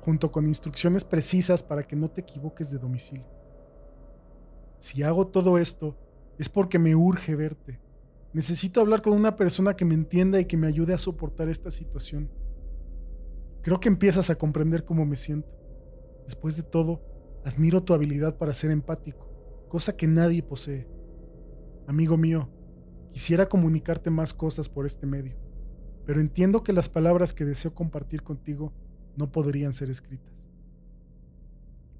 junto 0.00 0.32
con 0.32 0.46
instrucciones 0.46 1.04
precisas 1.04 1.62
para 1.62 1.84
que 1.84 1.96
no 1.96 2.08
te 2.08 2.22
equivoques 2.22 2.70
de 2.70 2.78
domicilio. 2.78 3.26
Si 4.78 5.02
hago 5.02 5.28
todo 5.28 5.58
esto, 5.58 5.96
es 6.38 6.48
porque 6.48 6.78
me 6.78 6.96
urge 6.96 7.36
verte. 7.36 7.80
Necesito 8.32 8.80
hablar 8.80 9.02
con 9.02 9.12
una 9.12 9.36
persona 9.36 9.76
que 9.76 9.84
me 9.84 9.94
entienda 9.94 10.40
y 10.40 10.46
que 10.46 10.56
me 10.56 10.66
ayude 10.66 10.94
a 10.94 10.98
soportar 10.98 11.48
esta 11.48 11.70
situación. 11.70 12.30
Creo 13.62 13.78
que 13.78 13.88
empiezas 13.88 14.30
a 14.30 14.34
comprender 14.34 14.84
cómo 14.84 15.04
me 15.04 15.16
siento. 15.16 15.48
Después 16.24 16.56
de 16.56 16.62
todo, 16.62 17.00
admiro 17.44 17.82
tu 17.82 17.94
habilidad 17.94 18.38
para 18.38 18.54
ser 18.54 18.70
empático, 18.70 19.28
cosa 19.68 19.96
que 19.96 20.06
nadie 20.08 20.42
posee. 20.42 20.88
Amigo 21.86 22.16
mío, 22.16 22.48
Quisiera 23.12 23.48
comunicarte 23.48 24.10
más 24.10 24.32
cosas 24.32 24.68
por 24.68 24.86
este 24.86 25.06
medio, 25.06 25.36
pero 26.06 26.20
entiendo 26.20 26.62
que 26.62 26.72
las 26.72 26.88
palabras 26.88 27.34
que 27.34 27.44
deseo 27.44 27.74
compartir 27.74 28.22
contigo 28.22 28.72
no 29.16 29.30
podrían 29.30 29.72
ser 29.72 29.90
escritas. 29.90 30.32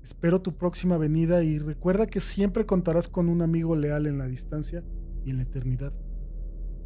Espero 0.03 0.43
tu 0.43 0.57
próxima 0.57 0.97
venida 0.97 1.45
y 1.45 1.59
recuerda 1.59 2.07
que 2.07 2.21
siempre 2.21 2.67
contarás 2.67 3.09
con 3.09 3.29
un 3.29 3.43
amigo 3.43 3.77
leal 3.77 4.07
en 4.07 4.19
la 4.19 4.27
distancia 4.27 4.83
y 5.25 5.31
en 5.31 5.37
la 5.37 5.45
eternidad, 5.45 5.93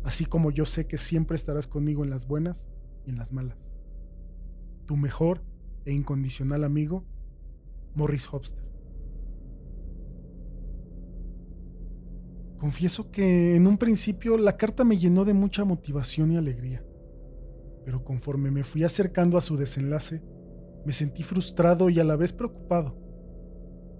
así 0.05 0.27
como 0.27 0.51
yo 0.51 0.67
sé 0.67 0.87
que 0.87 0.99
siempre 0.99 1.37
estarás 1.37 1.67
conmigo 1.67 2.05
en 2.05 2.11
las 2.11 2.27
buenas 2.27 2.67
y 3.07 3.11
en 3.11 3.17
las 3.17 3.33
malas. 3.33 3.57
Tu 4.87 4.97
mejor 4.97 5.43
e 5.85 5.93
incondicional 5.93 6.65
amigo, 6.65 7.05
Morris 7.95 8.27
Hobster. 8.27 8.66
Confieso 12.59 13.11
que 13.11 13.55
en 13.55 13.67
un 13.67 13.77
principio 13.77 14.39
la 14.39 14.57
carta 14.57 14.83
me 14.83 14.97
llenó 14.97 15.25
de 15.25 15.35
mucha 15.35 15.65
motivación 15.65 16.33
y 16.33 16.37
alegría, 16.37 16.83
pero 17.85 18.03
conforme 18.03 18.51
me 18.51 18.65
fui 18.65 18.83
acercando 18.83 19.37
a 19.37 19.43
su 19.43 19.59
desenlace, 19.59 20.23
me 20.87 20.93
sentí 20.93 21.23
frustrado 21.23 21.91
y 21.91 22.01
a 22.01 22.05
la 22.05 22.17
vez 22.17 22.33
preocupado. 22.33 22.97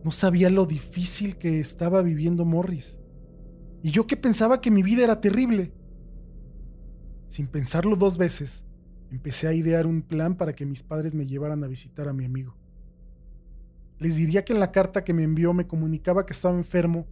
No 0.05 0.11
sabía 0.11 0.49
lo 0.49 0.65
difícil 0.65 1.37
que 1.37 1.61
estaba 1.61 2.01
viviendo 2.01 2.47
Morris, 2.47 2.99
y 3.83 3.91
yo 3.91 4.07
que 4.07 4.17
pensaba 4.17 4.61
que 4.61 4.71
mi 4.71 4.83
vida 4.83 5.05
era 5.05 5.21
terrible. 5.21 5.73
Sin 7.29 7.49
pensarlo 7.49 7.95
dos 7.97 8.17
veces, 8.17 8.65
empecé 9.11 9.49
a 9.49 9.53
idear 9.53 9.87
un 9.87 10.01
plan 10.01 10.37
para 10.37 10.55
que 10.55 10.65
mis 10.65 10.83
padres 10.83 11.15
me 11.15 11.27
llevaran 11.27 11.63
a 11.63 11.69
visitar 11.69 12.09
a 12.09 12.15
mi 12.15 12.25
amigo. 12.25 12.57
Les 13.99 14.17
diría 14.17 14.45
que 14.45 14.55
en 14.55 14.61
la 14.61 14.73
carta 14.73 15.05
que 15.05 15.13
me 15.13 15.25
envió 15.25 15.53
me 15.53 15.67
comunicaba 15.67 16.25
que 16.25 16.33
estaba 16.33 16.57
enfermo 16.57 17.07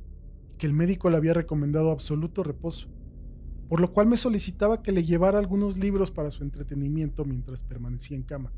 que 0.54 0.66
el 0.66 0.72
médico 0.72 1.10
le 1.10 1.16
había 1.16 1.34
recomendado 1.34 1.90
absoluto 1.90 2.42
reposo, 2.42 2.88
por 3.68 3.80
lo 3.80 3.90
cual 3.92 4.06
me 4.06 4.16
solicitaba 4.16 4.82
que 4.82 4.92
le 4.92 5.04
llevara 5.04 5.38
algunos 5.38 5.78
libros 5.78 6.10
para 6.10 6.30
su 6.30 6.42
entretenimiento 6.42 7.24
mientras 7.24 7.62
permanecía 7.62 8.16
en 8.16 8.22
cama. 8.22 8.52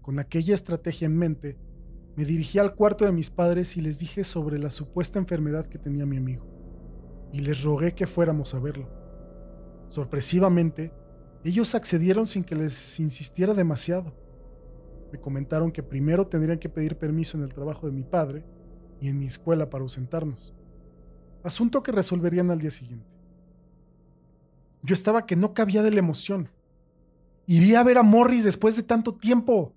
Con 0.00 0.18
aquella 0.18 0.54
estrategia 0.54 1.06
en 1.06 1.16
mente, 1.16 1.58
me 2.16 2.24
dirigí 2.24 2.58
al 2.58 2.74
cuarto 2.74 3.04
de 3.04 3.12
mis 3.12 3.30
padres 3.30 3.76
y 3.76 3.80
les 3.80 3.98
dije 3.98 4.24
sobre 4.24 4.58
la 4.58 4.70
supuesta 4.70 5.18
enfermedad 5.18 5.66
que 5.66 5.78
tenía 5.78 6.06
mi 6.06 6.16
amigo, 6.16 6.46
y 7.32 7.40
les 7.40 7.62
rogué 7.62 7.94
que 7.94 8.06
fuéramos 8.06 8.54
a 8.54 8.60
verlo. 8.60 8.88
Sorpresivamente, 9.88 10.92
ellos 11.44 11.74
accedieron 11.74 12.26
sin 12.26 12.44
que 12.44 12.54
les 12.54 13.00
insistiera 13.00 13.54
demasiado. 13.54 14.14
Me 15.12 15.20
comentaron 15.20 15.72
que 15.72 15.82
primero 15.82 16.26
tendrían 16.26 16.58
que 16.58 16.68
pedir 16.68 16.96
permiso 16.96 17.36
en 17.36 17.44
el 17.44 17.52
trabajo 17.52 17.86
de 17.86 17.92
mi 17.92 18.04
padre 18.04 18.44
y 19.00 19.08
en 19.08 19.18
mi 19.18 19.26
escuela 19.26 19.70
para 19.70 19.82
ausentarnos. 19.82 20.54
Asunto 21.42 21.82
que 21.82 21.92
resolverían 21.92 22.50
al 22.50 22.58
día 22.58 22.70
siguiente. 22.70 23.06
Yo 24.82 24.94
estaba 24.94 25.26
que 25.26 25.36
no 25.36 25.54
cabía 25.54 25.82
de 25.82 25.90
la 25.90 25.98
emoción. 25.98 26.48
Iría 27.46 27.80
a 27.80 27.84
ver 27.84 27.98
a 27.98 28.02
Morris 28.02 28.44
después 28.44 28.76
de 28.76 28.82
tanto 28.82 29.14
tiempo. 29.14 29.74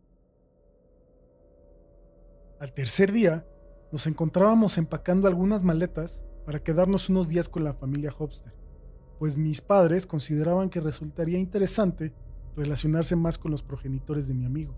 Al 2.59 2.73
tercer 2.73 3.11
día, 3.11 3.45
nos 3.91 4.07
encontrábamos 4.07 4.77
empacando 4.77 5.27
algunas 5.27 5.63
maletas 5.63 6.23
para 6.45 6.63
quedarnos 6.63 7.09
unos 7.09 7.29
días 7.29 7.49
con 7.49 7.63
la 7.63 7.73
familia 7.73 8.11
Hobster, 8.11 8.53
pues 9.19 9.37
mis 9.37 9.61
padres 9.61 10.05
consideraban 10.05 10.69
que 10.69 10.79
resultaría 10.79 11.39
interesante 11.39 12.13
relacionarse 12.55 13.15
más 13.15 13.37
con 13.37 13.51
los 13.51 13.63
progenitores 13.63 14.27
de 14.27 14.33
mi 14.33 14.45
amigo. 14.45 14.75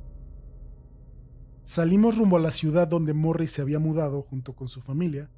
Salimos 1.66 2.16
rumbo 2.16 2.38
a 2.38 2.40
la 2.40 2.52
ciudad 2.52 2.88
donde 2.88 3.16
Morris 3.16 3.54
se 3.54 3.62
había 3.64 3.80
mudado 3.80 4.22
junto 4.22 4.54
con 4.54 4.68
su 4.68 4.82
familia, 4.82 5.32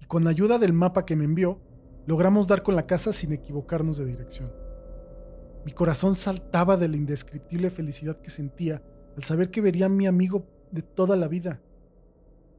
y 0.00 0.06
con 0.06 0.26
ayuda 0.26 0.58
del 0.58 0.72
mapa 0.72 1.06
que 1.06 1.14
me 1.14 1.24
envió, 1.24 1.60
logramos 2.04 2.48
dar 2.48 2.64
con 2.64 2.74
la 2.74 2.82
casa 2.82 3.12
sin 3.12 3.32
equivocarnos 3.32 3.96
de 3.96 4.04
dirección. 4.04 4.52
Mi 5.64 5.70
corazón 5.70 6.16
saltaba 6.16 6.76
de 6.76 6.88
la 6.88 6.96
indescriptible 6.96 7.70
felicidad 7.70 8.20
que 8.20 8.30
sentía 8.30 8.82
al 9.16 9.22
saber 9.22 9.52
que 9.52 9.60
vería 9.60 9.86
a 9.86 9.88
mi 9.88 10.08
amigo 10.08 10.48
de 10.72 10.82
toda 10.82 11.14
la 11.14 11.28
vida. 11.28 11.60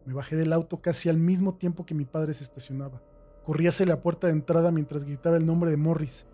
Me 0.05 0.13
bajé 0.13 0.37
del 0.37 0.53
auto 0.53 0.81
casi 0.81 1.09
al 1.09 1.17
mismo 1.17 1.55
tiempo 1.55 1.85
que 1.85 1.95
mi 1.95 2.05
padre 2.05 2.33
se 2.33 2.45
estacionaba. 2.45 3.03
Corrí 3.43 3.67
hacia 3.67 3.85
la 3.85 3.99
puerta 3.99 4.27
de 4.27 4.33
entrada 4.33 4.71
mientras 4.71 5.03
gritaba 5.03 5.35
el 5.35 5.45
nombre 5.45 5.71
de 5.71 5.77
Morris. 5.77 6.25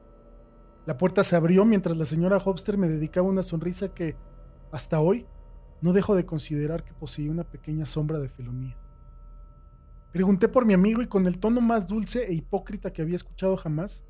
La 0.86 0.98
puerta 0.98 1.24
se 1.24 1.36
abrió 1.36 1.66
mientras 1.66 1.98
la 1.98 2.06
señora 2.06 2.40
Hobster 2.40 2.78
me 2.78 2.90
dedicaba 2.90 3.28
una 3.28 3.42
sonrisa 3.42 3.92
que, 3.92 4.16
hasta 4.72 5.00
hoy, 5.00 5.26
no 5.82 5.94
dejo 5.94 6.16
de 6.16 6.26
considerar 6.26 6.84
que 6.84 6.94
poseía 6.94 7.32
una 7.32 7.44
pequeña 7.44 7.86
sombra 7.86 8.20
de 8.20 8.30
felonía. 8.30 8.78
Pregunté 10.12 10.48
por 10.48 10.66
mi 10.66 10.74
amigo 10.74 11.02
y 11.02 11.08
con 11.08 11.28
el 11.28 11.40
tono 11.40 11.60
más 11.62 11.88
dulce 11.88 12.26
e 12.26 12.34
hipócrita 12.34 12.94
que 12.94 13.02
había 13.02 13.18
escuchado 13.18 13.58
jamás, 13.58 14.06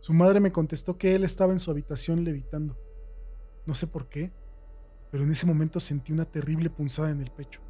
su 0.00 0.12
madre 0.12 0.40
me 0.40 0.52
contestó 0.52 0.98
que 0.98 1.14
él 1.14 1.24
estaba 1.24 1.52
en 1.52 1.60
su 1.60 1.70
habitación 1.70 2.24
levitando. 2.24 2.76
No 3.64 3.74
sé 3.74 3.86
por 3.86 4.08
qué, 4.08 4.32
pero 5.10 5.24
en 5.24 5.30
ese 5.30 5.46
momento 5.46 5.80
sentí 5.80 6.12
una 6.12 6.24
terrible 6.24 6.70
punzada 6.70 7.10
en 7.10 7.20
el 7.20 7.30
pecho. 7.30 7.60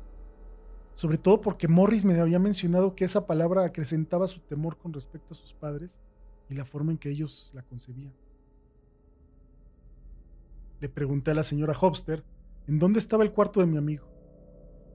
Sobre 0.95 1.19
todo 1.19 1.40
porque 1.40 1.69
Morris 1.69 2.05
me 2.05 2.19
había 2.19 2.38
mencionado 2.38 2.95
que 2.95 3.05
esa 3.05 3.26
palabra 3.26 3.64
acrecentaba 3.64 4.26
su 4.28 4.40
temor 4.40 4.78
con 4.78 4.93
respecto 4.93 5.35
a 5.35 5.37
sus 5.37 5.52
padres 5.52 5.99
y 6.49 6.55
la 6.55 6.64
forma 6.64 6.93
en 6.93 6.99
que 6.99 7.11
ellos 7.11 7.50
la 7.55 7.62
concebían. 7.62 8.14
Le 10.81 10.88
pregunté 10.88 11.31
a 11.31 11.35
la 11.35 11.43
señora 11.43 11.75
Hobster 11.75 12.25
en 12.66 12.78
dónde 12.78 12.99
estaba 12.99 13.23
el 13.23 13.32
cuarto 13.32 13.61
de 13.61 13.66
mi 13.66 13.76
amigo. 13.76 14.06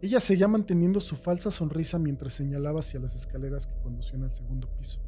Ella 0.01 0.19
seguía 0.19 0.47
manteniendo 0.47 0.99
su 0.99 1.15
falsa 1.15 1.51
sonrisa 1.51 1.99
mientras 1.99 2.33
señalaba 2.33 2.79
hacia 2.79 2.99
las 2.99 3.15
escaleras 3.15 3.67
que 3.67 3.77
conducían 3.81 4.23
al 4.23 4.33
segundo 4.33 4.67
piso, 4.77 4.99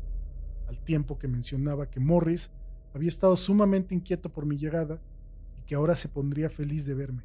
al 0.68 0.80
tiempo 0.80 1.18
que 1.18 1.28
mencionaba 1.28 1.90
que 1.90 2.00
Morris 2.00 2.52
había 2.94 3.10
estado 3.10 3.36
sumamente 3.36 3.96
inquieto 3.96 4.32
por 4.32 4.46
mi 4.46 4.58
llegada 4.58 5.02
y 5.58 5.64
que 5.64 5.76
ahora 5.76 5.96
se 5.96 6.10
pondría 6.10 6.50
feliz 6.50 6.86
de 6.86 6.94
verme. 6.94 7.24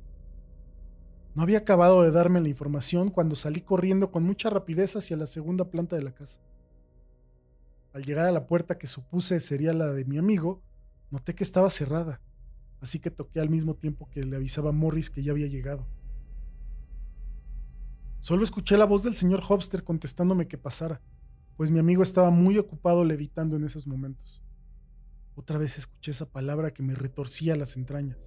No 1.35 1.43
había 1.43 1.59
acabado 1.59 2.03
de 2.03 2.11
darme 2.11 2.41
la 2.41 2.49
información 2.49 3.11
cuando 3.11 3.37
salí 3.37 3.61
corriendo 3.61 4.11
con 4.11 4.25
mucha 4.25 4.51
rapidez 4.51 4.97
hacia 4.97 5.17
la 5.17 5.27
segunda 5.27 5.71
planta 5.71 5.95
de 5.95 6.03
la 6.03 6.15
casa. 6.15 6.41
Al 7.93 8.03
llegar 8.05 8.27
a 8.27 8.33
la 8.33 8.47
puerta 8.47 8.79
que 8.79 8.87
supuse 8.87 9.41
sería 9.41 9.73
la 9.73 9.93
de 9.93 10.05
mi 10.05 10.19
amigo, 10.19 10.63
noté 11.11 11.35
que 11.35 11.45
estaba 11.45 11.71
cerrada 11.71 12.21
así 12.81 12.99
que 13.01 13.11
toqué 13.11 13.41
al 13.41 13.51
mismo 13.51 13.75
tiempo 13.75 14.09
que 14.11 14.23
le 14.23 14.37
avisaba 14.37 14.71
a 14.71 14.73
Morris 14.73 15.11
que 15.11 15.23
ya 15.23 15.33
había 15.33 15.47
llegado. 15.47 15.87
Solo 18.21 18.45
escuché 18.45 18.77
la 18.77 18.85
voz 18.85 19.05
del 19.05 19.15
señor 19.15 19.41
Hobster 19.43 19.85
contestándome 19.85 20.49
que 20.49 20.59
pasara, 20.59 21.01
pues 21.57 21.71
mi 21.71 21.79
amigo 21.79 22.03
estaba 22.03 22.31
muy 22.31 22.59
ocupado 22.59 23.05
levitando 23.05 23.57
en 23.57 23.65
esos 23.65 23.87
momentos. 23.87 24.43
Otra 25.35 25.57
vez 25.57 25.79
escuché 25.79 26.11
esa 26.11 26.31
palabra 26.31 26.73
que 26.73 26.83
me 26.83 26.95
retorcía 26.95 27.57
las 27.57 27.77
entrañas. 27.77 28.19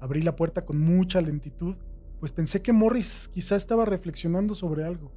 Abrí 0.00 0.22
la 0.22 0.36
puerta 0.36 0.64
con 0.64 0.80
mucha 0.80 1.20
lentitud, 1.20 1.76
pues 2.20 2.32
pensé 2.32 2.62
que 2.62 2.72
Morris 2.72 3.28
quizá 3.32 3.56
estaba 3.56 3.84
reflexionando 3.84 4.54
sobre 4.54 4.84
algo. 4.84 5.12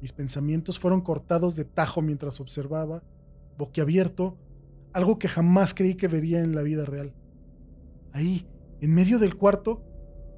Mis 0.00 0.12
pensamientos 0.12 0.78
fueron 0.78 1.00
cortados 1.00 1.56
de 1.56 1.64
tajo 1.64 2.02
mientras 2.02 2.40
observaba, 2.40 3.02
boquiabierto, 3.56 4.38
algo 4.96 5.18
que 5.18 5.28
jamás 5.28 5.74
creí 5.74 5.94
que 5.94 6.08
vería 6.08 6.40
en 6.40 6.54
la 6.54 6.62
vida 6.62 6.86
real. 6.86 7.12
Ahí, 8.12 8.48
en 8.80 8.94
medio 8.94 9.18
del 9.18 9.36
cuarto, 9.36 9.84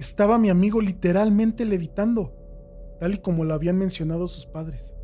estaba 0.01 0.37
mi 0.37 0.51
amigo 0.51 0.81
literalmente 0.81 1.65
levitando. 1.65 2.35
tal 2.99 3.15
y 3.15 3.19
como 3.19 3.45
lo 3.45 3.55
habían 3.55 3.79
mencionado 3.79 4.27
sus 4.27 4.47
padres. 4.47 4.97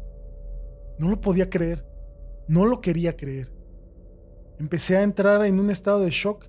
No 0.98 1.08
lo 1.08 1.20
podía 1.20 1.50
creer, 1.50 1.86
no 2.48 2.66
lo 2.66 2.80
quería 2.80 3.16
creer. 3.16 3.52
Empecé 4.58 4.96
a 4.96 5.04
entrar 5.04 5.44
en 5.46 5.60
un 5.60 5.70
estado 5.70 6.00
de 6.00 6.10
shock 6.10 6.46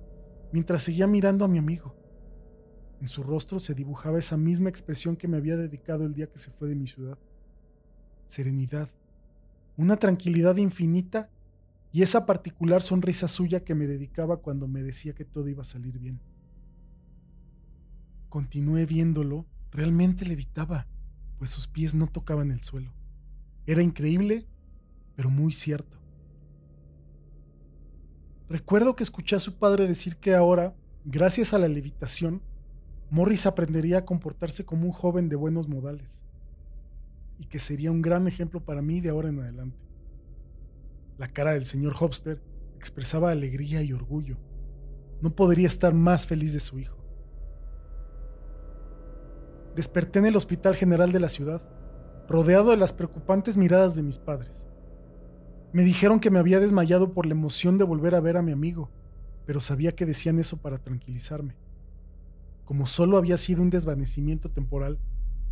mientras 0.50 0.82
seguía 0.82 1.06
mirando 1.06 1.44
a 1.44 1.48
mi 1.48 1.58
amigo. 1.58 1.94
En 3.00 3.06
su 3.06 3.22
rostro 3.22 3.60
se 3.60 3.74
dibujaba 3.74 4.18
esa 4.18 4.36
misma 4.36 4.68
expresión 4.68 5.14
que 5.14 5.28
me 5.28 5.36
había 5.36 5.56
dedicado 5.56 6.04
el 6.04 6.12
día 6.12 6.26
que 6.26 6.40
se 6.40 6.50
fue 6.50 6.66
de 6.66 6.74
mi 6.74 6.88
ciudad. 6.88 7.18
Serenidad, 8.26 8.88
una 9.76 9.96
tranquilidad 9.96 10.56
infinita 10.56 11.30
y 11.96 12.02
esa 12.02 12.26
particular 12.26 12.82
sonrisa 12.82 13.26
suya 13.26 13.64
que 13.64 13.74
me 13.74 13.86
dedicaba 13.86 14.42
cuando 14.42 14.68
me 14.68 14.82
decía 14.82 15.14
que 15.14 15.24
todo 15.24 15.48
iba 15.48 15.62
a 15.62 15.64
salir 15.64 15.98
bien. 15.98 16.20
Continué 18.28 18.84
viéndolo, 18.84 19.46
realmente 19.70 20.26
levitaba, 20.26 20.88
pues 21.38 21.48
sus 21.48 21.68
pies 21.68 21.94
no 21.94 22.06
tocaban 22.06 22.50
el 22.50 22.60
suelo. 22.60 22.92
Era 23.64 23.80
increíble, 23.80 24.46
pero 25.14 25.30
muy 25.30 25.54
cierto. 25.54 25.96
Recuerdo 28.50 28.94
que 28.94 29.02
escuché 29.02 29.34
a 29.36 29.40
su 29.40 29.54
padre 29.54 29.88
decir 29.88 30.16
que 30.16 30.34
ahora, 30.34 30.76
gracias 31.06 31.54
a 31.54 31.58
la 31.58 31.68
levitación, 31.68 32.42
Morris 33.08 33.46
aprendería 33.46 34.00
a 34.00 34.04
comportarse 34.04 34.66
como 34.66 34.84
un 34.84 34.92
joven 34.92 35.30
de 35.30 35.36
buenos 35.36 35.66
modales 35.66 36.20
y 37.38 37.46
que 37.46 37.58
sería 37.58 37.90
un 37.90 38.02
gran 38.02 38.28
ejemplo 38.28 38.62
para 38.62 38.82
mí 38.82 39.00
de 39.00 39.08
ahora 39.08 39.30
en 39.30 39.40
adelante. 39.40 39.85
La 41.18 41.28
cara 41.28 41.52
del 41.52 41.64
señor 41.64 41.94
Hopster 41.98 42.42
expresaba 42.76 43.30
alegría 43.30 43.82
y 43.82 43.92
orgullo. 43.92 44.36
No 45.22 45.34
podría 45.34 45.66
estar 45.66 45.94
más 45.94 46.26
feliz 46.26 46.52
de 46.52 46.60
su 46.60 46.78
hijo. 46.78 46.98
Desperté 49.74 50.18
en 50.18 50.26
el 50.26 50.36
Hospital 50.36 50.74
General 50.74 51.12
de 51.12 51.20
la 51.20 51.30
ciudad, 51.30 51.66
rodeado 52.28 52.70
de 52.70 52.76
las 52.76 52.92
preocupantes 52.92 53.56
miradas 53.56 53.94
de 53.94 54.02
mis 54.02 54.18
padres. 54.18 54.66
Me 55.72 55.84
dijeron 55.84 56.20
que 56.20 56.30
me 56.30 56.38
había 56.38 56.60
desmayado 56.60 57.10
por 57.12 57.26
la 57.26 57.32
emoción 57.32 57.78
de 57.78 57.84
volver 57.84 58.14
a 58.14 58.20
ver 58.20 58.36
a 58.36 58.42
mi 58.42 58.52
amigo, 58.52 58.90
pero 59.46 59.60
sabía 59.60 59.92
que 59.92 60.06
decían 60.06 60.38
eso 60.38 60.58
para 60.58 60.78
tranquilizarme. 60.78 61.56
Como 62.64 62.86
solo 62.86 63.16
había 63.16 63.36
sido 63.36 63.62
un 63.62 63.70
desvanecimiento 63.70 64.50
temporal, 64.50 64.98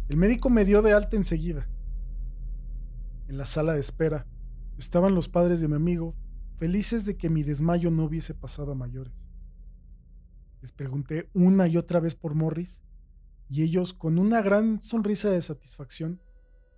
el 0.08 0.16
médico 0.18 0.50
me 0.50 0.64
dio 0.64 0.82
de 0.82 0.92
alta 0.92 1.16
enseguida. 1.16 1.68
En 3.28 3.38
la 3.38 3.46
sala 3.46 3.72
de 3.72 3.80
espera 3.80 4.26
estaban 4.78 5.14
los 5.14 5.28
padres 5.28 5.60
de 5.60 5.68
mi 5.68 5.76
amigo, 5.76 6.14
felices 6.56 7.04
de 7.04 7.16
que 7.16 7.28
mi 7.28 7.42
desmayo 7.42 7.90
no 7.90 8.04
hubiese 8.04 8.34
pasado 8.34 8.72
a 8.72 8.74
mayores. 8.74 9.14
Les 10.60 10.72
pregunté 10.72 11.28
una 11.34 11.68
y 11.68 11.76
otra 11.76 12.00
vez 12.00 12.14
por 12.14 12.34
Morris, 12.34 12.82
y 13.48 13.62
ellos, 13.62 13.92
con 13.92 14.18
una 14.18 14.40
gran 14.40 14.80
sonrisa 14.80 15.30
de 15.30 15.42
satisfacción, 15.42 16.20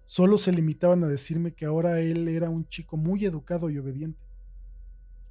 solo 0.05 0.39
se 0.39 0.53
limitaban 0.53 1.05
a 1.05 1.09
decirme 1.09 1.55
que 1.55 1.67
ahora 1.67 2.01
él 2.01 2.29
era 2.29 2.51
un 2.51 2.69
chico 2.69 2.97
muy 2.97 3.25
educado 3.25 3.71
y 3.71 3.79
obediente, 3.79 4.27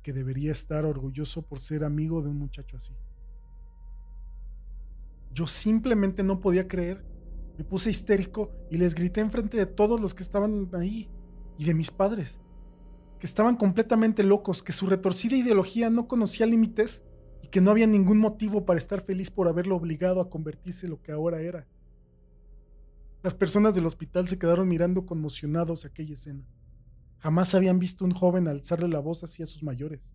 que 0.02 0.14
debería 0.14 0.52
estar 0.52 0.86
orgulloso 0.86 1.42
por 1.42 1.60
ser 1.60 1.84
amigo 1.84 2.22
de 2.22 2.30
un 2.30 2.38
muchacho 2.38 2.78
así. 2.78 2.94
Yo 5.34 5.48
simplemente 5.48 6.24
no 6.24 6.40
podía 6.40 6.68
creer. 6.68 7.06
Me 7.58 7.66
puse 7.66 7.92
histérico 7.92 8.52
y 8.72 8.78
les 8.78 8.96
grité 8.96 9.20
enfrente 9.20 9.58
de 9.58 9.66
todos 9.66 10.00
los 10.00 10.14
que 10.14 10.24
estaban 10.24 10.70
ahí 10.74 11.10
y 11.58 11.66
de 11.66 11.74
mis 11.74 11.92
padres, 11.92 12.40
estaban 13.26 13.56
completamente 13.56 14.24
locos, 14.24 14.62
que 14.62 14.72
su 14.72 14.88
retorcida 14.88 15.36
ideología 15.36 15.90
no 15.90 16.08
conocía 16.08 16.46
límites 16.46 17.04
y 17.42 17.48
que 17.48 17.60
no 17.60 17.72
había 17.72 17.88
ningún 17.88 18.20
motivo 18.20 18.66
para 18.66 18.78
estar 18.78 19.02
feliz 19.02 19.32
por 19.32 19.48
haberlo 19.48 19.76
obligado 19.76 20.22
a 20.22 20.30
convertirse 20.30 20.86
en 20.86 20.92
lo 20.92 21.02
que 21.02 21.12
ahora 21.12 21.42
era. 21.42 21.68
Las 23.24 23.34
personas 23.34 23.74
del 23.74 23.88
hospital 23.88 24.28
se 24.28 24.38
quedaron 24.38 24.68
mirando 24.68 25.06
conmocionados 25.06 25.86
aquella 25.86 26.14
escena. 26.14 26.46
Jamás 27.18 27.56
habían 27.56 27.80
visto 27.80 28.06
un 28.06 28.12
joven 28.12 28.48
alzarle 28.48 28.88
la 28.88 29.00
voz 29.00 29.24
así 29.24 29.42
a 29.42 29.48
sus 29.48 29.64
mayores. 29.64 30.14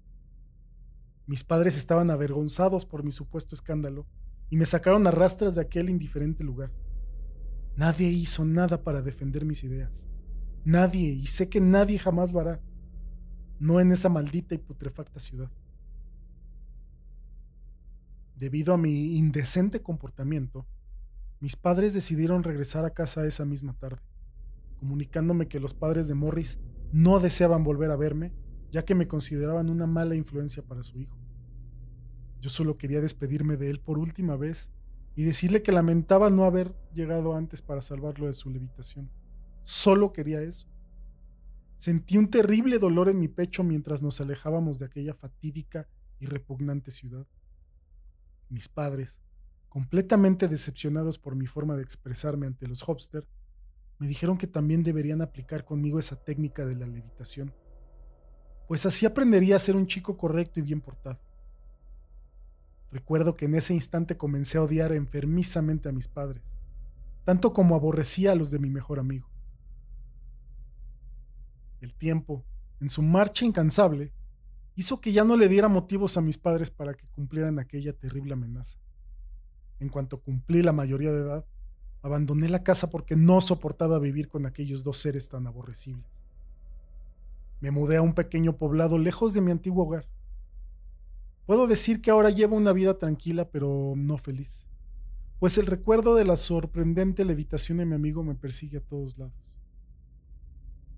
Mis 1.26 1.42
padres 1.42 1.76
estaban 1.76 2.10
avergonzados 2.10 2.86
por 2.86 3.02
mi 3.02 3.10
supuesto 3.10 3.56
escándalo 3.56 4.06
y 4.48 4.56
me 4.56 4.66
sacaron 4.66 5.06
a 5.06 5.10
rastras 5.10 5.56
de 5.56 5.62
aquel 5.62 5.90
indiferente 5.90 6.44
lugar. 6.44 6.70
Nadie 7.76 8.08
hizo 8.08 8.44
nada 8.44 8.84
para 8.84 9.02
defender 9.02 9.44
mis 9.44 9.64
ideas. 9.64 10.06
Nadie, 10.64 11.10
y 11.10 11.26
sé 11.26 11.48
que 11.48 11.60
nadie 11.60 11.98
jamás 11.98 12.32
lo 12.32 12.40
hará. 12.40 12.60
No 13.60 13.78
en 13.78 13.92
esa 13.92 14.08
maldita 14.08 14.56
y 14.56 14.58
putrefacta 14.58 15.20
ciudad. 15.20 15.50
Debido 18.34 18.74
a 18.74 18.78
mi 18.78 19.16
indecente 19.18 19.82
comportamiento, 19.82 20.66
mis 21.40 21.56
padres 21.56 21.92
decidieron 21.92 22.42
regresar 22.42 22.86
a 22.86 22.94
casa 22.94 23.26
esa 23.26 23.44
misma 23.44 23.74
tarde, 23.74 24.00
comunicándome 24.78 25.46
que 25.46 25.60
los 25.60 25.74
padres 25.74 26.08
de 26.08 26.14
Morris 26.14 26.58
no 26.90 27.20
deseaban 27.20 27.62
volver 27.62 27.90
a 27.90 27.96
verme, 27.96 28.32
ya 28.72 28.86
que 28.86 28.94
me 28.94 29.06
consideraban 29.06 29.68
una 29.68 29.86
mala 29.86 30.14
influencia 30.14 30.62
para 30.62 30.82
su 30.82 30.98
hijo. 30.98 31.18
Yo 32.40 32.48
solo 32.48 32.78
quería 32.78 33.02
despedirme 33.02 33.58
de 33.58 33.68
él 33.68 33.80
por 33.80 33.98
última 33.98 34.36
vez 34.36 34.70
y 35.14 35.24
decirle 35.24 35.62
que 35.62 35.72
lamentaba 35.72 36.30
no 36.30 36.44
haber 36.44 36.74
llegado 36.94 37.36
antes 37.36 37.60
para 37.60 37.82
salvarlo 37.82 38.26
de 38.26 38.32
su 38.32 38.48
levitación. 38.48 39.10
Solo 39.60 40.14
quería 40.14 40.40
eso. 40.40 40.66
Sentí 41.80 42.18
un 42.18 42.28
terrible 42.28 42.78
dolor 42.78 43.08
en 43.08 43.18
mi 43.18 43.28
pecho 43.28 43.64
mientras 43.64 44.02
nos 44.02 44.20
alejábamos 44.20 44.78
de 44.78 44.84
aquella 44.84 45.14
fatídica 45.14 45.88
y 46.18 46.26
repugnante 46.26 46.90
ciudad. 46.90 47.26
Mis 48.50 48.68
padres, 48.68 49.18
completamente 49.70 50.46
decepcionados 50.46 51.16
por 51.16 51.36
mi 51.36 51.46
forma 51.46 51.76
de 51.76 51.82
expresarme 51.82 52.46
ante 52.46 52.68
los 52.68 52.86
Hopster, 52.86 53.26
me 53.98 54.08
dijeron 54.08 54.36
que 54.36 54.46
también 54.46 54.82
deberían 54.82 55.22
aplicar 55.22 55.64
conmigo 55.64 55.98
esa 55.98 56.22
técnica 56.22 56.66
de 56.66 56.76
la 56.76 56.86
levitación, 56.86 57.54
pues 58.68 58.84
así 58.84 59.06
aprendería 59.06 59.56
a 59.56 59.58
ser 59.58 59.74
un 59.74 59.86
chico 59.86 60.18
correcto 60.18 60.60
y 60.60 60.64
bien 60.64 60.82
portado. 60.82 61.18
Recuerdo 62.92 63.36
que 63.36 63.46
en 63.46 63.54
ese 63.54 63.72
instante 63.72 64.18
comencé 64.18 64.58
a 64.58 64.64
odiar 64.64 64.92
enfermizamente 64.92 65.88
a 65.88 65.92
mis 65.92 66.08
padres, 66.08 66.42
tanto 67.24 67.54
como 67.54 67.74
aborrecía 67.74 68.32
a 68.32 68.34
los 68.34 68.50
de 68.50 68.58
mi 68.58 68.68
mejor 68.68 68.98
amigo. 68.98 69.30
El 71.80 71.94
tiempo, 71.94 72.44
en 72.80 72.90
su 72.90 73.02
marcha 73.02 73.44
incansable, 73.44 74.12
hizo 74.74 75.00
que 75.00 75.12
ya 75.12 75.24
no 75.24 75.36
le 75.36 75.48
diera 75.48 75.68
motivos 75.68 76.16
a 76.16 76.20
mis 76.20 76.38
padres 76.38 76.70
para 76.70 76.94
que 76.94 77.06
cumplieran 77.08 77.58
aquella 77.58 77.92
terrible 77.92 78.34
amenaza. 78.34 78.78
En 79.78 79.88
cuanto 79.88 80.20
cumplí 80.20 80.62
la 80.62 80.72
mayoría 80.72 81.12
de 81.12 81.20
edad, 81.20 81.46
abandoné 82.02 82.48
la 82.48 82.62
casa 82.62 82.90
porque 82.90 83.16
no 83.16 83.40
soportaba 83.40 83.98
vivir 83.98 84.28
con 84.28 84.46
aquellos 84.46 84.84
dos 84.84 84.98
seres 84.98 85.28
tan 85.28 85.46
aborrecibles. 85.46 86.06
Me 87.60 87.70
mudé 87.70 87.96
a 87.96 88.02
un 88.02 88.14
pequeño 88.14 88.56
poblado 88.56 88.98
lejos 88.98 89.34
de 89.34 89.40
mi 89.40 89.50
antiguo 89.50 89.84
hogar 89.84 90.06
Puedo 91.50 91.66
decir 91.66 92.00
que 92.00 92.12
ahora 92.12 92.30
llevo 92.30 92.54
una 92.54 92.72
vida 92.72 92.96
tranquila 92.96 93.50
pero 93.50 93.94
no 93.96 94.18
feliz, 94.18 94.68
pues 95.40 95.58
el 95.58 95.66
recuerdo 95.66 96.14
de 96.14 96.24
la 96.24 96.36
sorprendente 96.36 97.24
levitación 97.24 97.78
de 97.78 97.86
mi 97.86 97.96
amigo 97.96 98.22
me 98.22 98.36
persigue 98.36 98.78
a 98.78 98.82
todos 98.82 99.18
lados. 99.18 99.49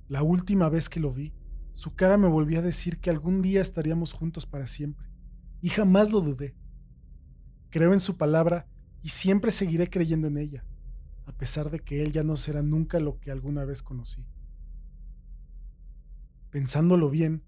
La 0.09 0.23
última 0.23 0.69
vez 0.69 0.89
que 0.89 1.01
lo 1.01 1.13
vi, 1.13 1.33
su 1.75 1.95
cara 1.95 2.19
me 2.19 2.29
volvió 2.29 2.59
a 2.59 2.63
decir 2.63 2.99
que 2.99 3.11
algún 3.11 3.41
día 3.41 3.61
estaríamos 3.61 4.13
juntos 4.13 4.47
para 4.47 4.67
siempre, 4.67 5.09
y 5.61 5.69
jamás 5.69 6.13
lo 6.13 6.21
dudé. 6.21 6.55
Creo 7.71 7.93
en 7.93 8.01
su 8.01 8.17
palabra 8.17 8.67
y 9.03 9.09
siempre 9.09 9.51
seguiré 9.53 9.89
creyendo 9.89 10.27
en 10.27 10.37
ella, 10.37 10.67
a 11.25 11.33
pesar 11.33 11.71
de 11.71 11.81
que 11.81 12.03
él 12.03 12.13
ya 12.13 12.23
no 12.23 12.37
será 12.37 12.63
nunca 12.63 13.01
lo 13.01 13.19
que 13.19 13.31
alguna 13.31 13.65
vez 13.65 13.83
conocí. 13.83 14.27
Pensándolo 16.51 17.09
bien, 17.09 17.43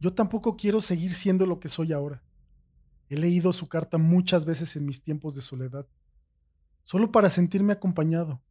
yo 0.00 0.14
tampoco 0.14 0.56
quiero 0.56 0.80
seguir 0.80 1.12
siendo 1.12 1.44
lo 1.46 1.60
que 1.60 1.68
soy 1.68 1.92
ahora. 1.92 2.24
He 3.08 3.16
leído 3.16 3.52
su 3.52 3.68
carta 3.68 3.98
muchas 3.98 4.46
veces 4.46 4.74
en 4.74 4.86
mis 4.86 5.02
tiempos 5.02 5.34
de 5.34 5.42
soledad, 5.42 5.86
solo 6.84 7.12
para 7.12 7.28
sentirme 7.28 7.74
acompañado, 7.74 8.42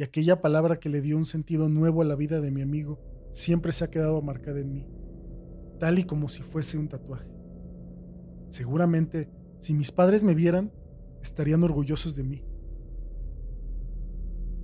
y 0.00 0.02
aquella 0.02 0.40
palabra 0.40 0.80
que 0.80 0.88
le 0.88 1.02
dio 1.02 1.18
un 1.18 1.26
sentido 1.26 1.68
nuevo 1.68 2.00
a 2.00 2.06
la 2.06 2.16
vida 2.16 2.40
de 2.40 2.50
mi 2.50 2.62
amigo 2.62 2.98
siempre 3.32 3.70
se 3.70 3.84
ha 3.84 3.90
quedado 3.90 4.22
marcada 4.22 4.58
en 4.58 4.72
mí, 4.72 4.86
tal 5.78 5.98
y 5.98 6.04
como 6.04 6.30
si 6.30 6.42
fuese 6.42 6.78
un 6.78 6.88
tatuaje. 6.88 7.28
Seguramente, 8.48 9.28
si 9.58 9.74
mis 9.74 9.92
padres 9.92 10.24
me 10.24 10.34
vieran, 10.34 10.72
estarían 11.22 11.62
orgullosos 11.64 12.16
de 12.16 12.22
mí. 12.22 12.42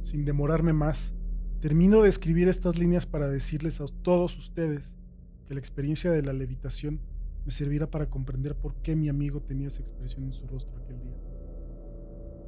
Sin 0.04 0.24
demorarme 0.24 0.72
más, 0.72 1.14
termino 1.60 2.00
de 2.00 2.08
escribir 2.08 2.48
estas 2.48 2.78
líneas 2.78 3.04
para 3.04 3.28
decirles 3.28 3.82
a 3.82 3.84
todos 4.00 4.38
ustedes 4.38 4.96
que 5.44 5.52
la 5.52 5.60
experiencia 5.60 6.10
de 6.10 6.22
la 6.22 6.32
levitación 6.32 7.02
me 7.44 7.52
servirá 7.52 7.90
para 7.90 8.08
comprender 8.08 8.56
por 8.56 8.76
qué 8.76 8.96
mi 8.96 9.10
amigo 9.10 9.42
tenía 9.42 9.68
esa 9.68 9.82
expresión 9.82 10.24
en 10.24 10.32
su 10.32 10.46
rostro 10.46 10.78
aquel 10.82 10.98
día. 11.02 11.18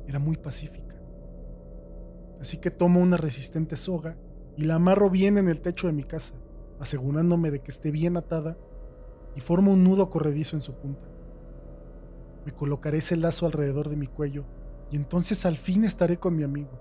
Era 0.07 0.18
muy 0.18 0.38
pacífica. 0.38 0.98
Así 2.40 2.59
que 2.59 2.70
tomo 2.70 3.01
una 3.01 3.16
resistente 3.16 3.77
soga 3.77 4.16
y 4.57 4.64
la 4.64 4.77
amarro 4.77 5.11
bien 5.11 5.38
en 5.38 5.48
el 5.48 5.61
techo 5.61 5.87
de 5.87 5.92
mi 5.92 6.05
casa, 6.05 6.35
asegurándome 6.81 7.51
de 7.51 7.61
que 7.61 7.70
esté 7.70 7.90
bien 7.90 8.16
atada 8.16 8.57
y 9.35 9.40
formo 9.40 9.72
un 9.72 9.85
nudo 9.85 10.11
corredizo 10.11 10.57
en 10.57 10.62
su 10.62 10.74
punta. 10.74 11.09
Me 12.44 12.53
colocaré 12.53 12.98
ese 12.98 13.16
lazo 13.16 13.46
alrededor 13.46 13.88
de 13.88 13.96
mi 13.96 14.07
cuello 14.07 14.46
y 14.90 14.96
entonces 14.96 15.44
al 15.46 15.57
fin 15.57 15.85
estaré 15.85 16.18
con 16.18 16.35
mi 16.35 16.42
amigo, 16.42 16.81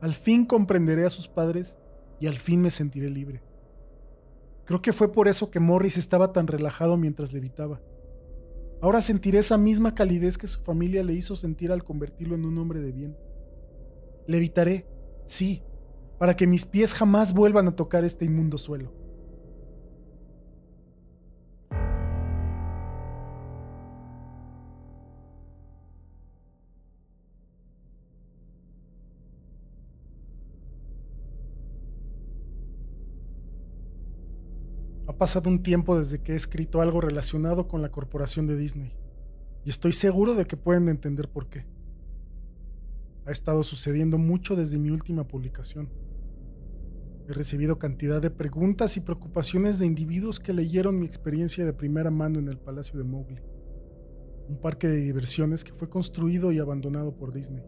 Al 0.00 0.14
fin 0.14 0.46
comprenderé 0.46 1.06
a 1.06 1.10
sus 1.10 1.28
padres 1.28 1.76
y 2.18 2.26
al 2.26 2.36
fin 2.36 2.60
me 2.60 2.70
sentiré 2.70 3.08
libre. 3.08 3.42
Creo 4.64 4.82
que 4.82 4.92
fue 4.92 5.12
por 5.12 5.28
eso 5.28 5.50
que 5.50 5.60
Morris 5.60 5.96
estaba 5.96 6.32
tan 6.32 6.46
relajado 6.46 6.96
mientras 6.96 7.32
levitaba. 7.32 7.80
Ahora 8.80 9.00
sentiré 9.00 9.38
esa 9.38 9.58
misma 9.58 9.94
calidez 9.94 10.38
que 10.38 10.46
su 10.46 10.60
familia 10.60 11.04
le 11.04 11.14
hizo 11.14 11.36
sentir 11.36 11.70
al 11.70 11.84
convertirlo 11.84 12.34
en 12.34 12.44
un 12.44 12.58
hombre 12.58 12.80
de 12.80 12.90
bien. 12.90 13.16
Levitaré, 14.26 14.86
sí, 15.26 15.62
para 16.18 16.36
que 16.36 16.46
mis 16.46 16.64
pies 16.64 16.94
jamás 16.94 17.34
vuelvan 17.34 17.68
a 17.68 17.76
tocar 17.76 18.04
este 18.04 18.24
inmundo 18.24 18.56
suelo. 18.56 18.92
Ha 35.08 35.18
pasado 35.18 35.50
un 35.50 35.62
tiempo 35.62 35.98
desde 35.98 36.20
que 36.20 36.32
he 36.32 36.36
escrito 36.36 36.80
algo 36.80 37.00
relacionado 37.00 37.68
con 37.68 37.82
la 37.82 37.90
corporación 37.90 38.46
de 38.46 38.56
Disney, 38.56 38.92
y 39.64 39.70
estoy 39.70 39.92
seguro 39.92 40.34
de 40.34 40.46
que 40.46 40.56
pueden 40.56 40.88
entender 40.88 41.28
por 41.28 41.48
qué. 41.48 41.66
Ha 43.26 43.30
estado 43.30 43.62
sucediendo 43.62 44.18
mucho 44.18 44.56
desde 44.56 44.78
mi 44.78 44.90
última 44.90 45.26
publicación. 45.26 45.88
He 47.28 47.32
recibido 47.32 47.78
cantidad 47.78 48.20
de 48.20 48.30
preguntas 48.30 48.96
y 48.96 49.00
preocupaciones 49.00 49.78
de 49.78 49.86
individuos 49.86 50.40
que 50.40 50.52
leyeron 50.52 50.98
mi 50.98 51.06
experiencia 51.06 51.64
de 51.64 51.72
primera 51.72 52.10
mano 52.10 52.38
en 52.38 52.48
el 52.48 52.58
Palacio 52.58 52.98
de 52.98 53.04
Mowgli, 53.04 53.40
un 54.48 54.60
parque 54.60 54.88
de 54.88 55.00
diversiones 55.00 55.62
que 55.62 55.72
fue 55.72 55.88
construido 55.88 56.50
y 56.50 56.58
abandonado 56.58 57.16
por 57.16 57.32
Disney. 57.32 57.62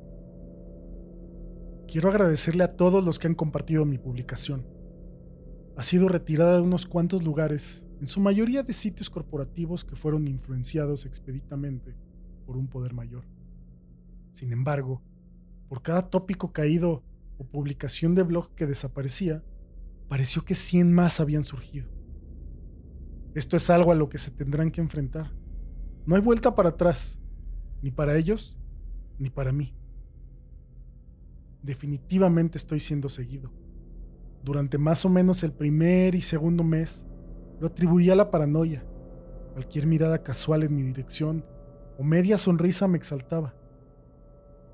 Quiero 1.86 2.08
agradecerle 2.08 2.64
a 2.64 2.76
todos 2.76 3.04
los 3.04 3.18
que 3.18 3.28
han 3.28 3.34
compartido 3.34 3.84
mi 3.84 3.98
publicación 3.98 4.74
ha 5.76 5.82
sido 5.82 6.08
retirada 6.08 6.56
de 6.56 6.62
unos 6.62 6.86
cuantos 6.86 7.24
lugares, 7.24 7.84
en 8.00 8.06
su 8.06 8.20
mayoría 8.20 8.62
de 8.62 8.72
sitios 8.72 9.10
corporativos 9.10 9.84
que 9.84 9.96
fueron 9.96 10.28
influenciados 10.28 11.04
expeditamente 11.04 11.96
por 12.46 12.56
un 12.56 12.68
poder 12.68 12.94
mayor. 12.94 13.24
Sin 14.32 14.52
embargo, 14.52 15.02
por 15.68 15.82
cada 15.82 16.08
tópico 16.08 16.52
caído 16.52 17.02
o 17.38 17.44
publicación 17.44 18.14
de 18.14 18.22
blog 18.22 18.54
que 18.54 18.66
desaparecía, 18.66 19.42
pareció 20.08 20.44
que 20.44 20.54
100 20.54 20.92
más 20.92 21.20
habían 21.20 21.44
surgido. 21.44 21.88
Esto 23.34 23.56
es 23.56 23.68
algo 23.70 23.90
a 23.92 23.96
lo 23.96 24.08
que 24.08 24.18
se 24.18 24.30
tendrán 24.30 24.70
que 24.70 24.80
enfrentar. 24.80 25.32
No 26.06 26.16
hay 26.16 26.22
vuelta 26.22 26.54
para 26.54 26.70
atrás, 26.70 27.18
ni 27.82 27.90
para 27.90 28.16
ellos, 28.16 28.58
ni 29.18 29.30
para 29.30 29.52
mí. 29.52 29.74
Definitivamente 31.62 32.58
estoy 32.58 32.78
siendo 32.78 33.08
seguido 33.08 33.50
durante 34.44 34.76
más 34.76 35.06
o 35.06 35.08
menos 35.08 35.42
el 35.42 35.52
primer 35.52 36.14
y 36.14 36.20
segundo 36.20 36.62
mes, 36.64 37.06
lo 37.60 37.68
atribuía 37.68 38.12
a 38.12 38.16
la 38.16 38.30
paranoia. 38.30 38.84
Cualquier 39.54 39.86
mirada 39.86 40.22
casual 40.22 40.64
en 40.64 40.76
mi 40.76 40.82
dirección 40.82 41.46
o 41.98 42.04
media 42.04 42.36
sonrisa 42.36 42.86
me 42.86 42.98
exaltaba. 42.98 43.54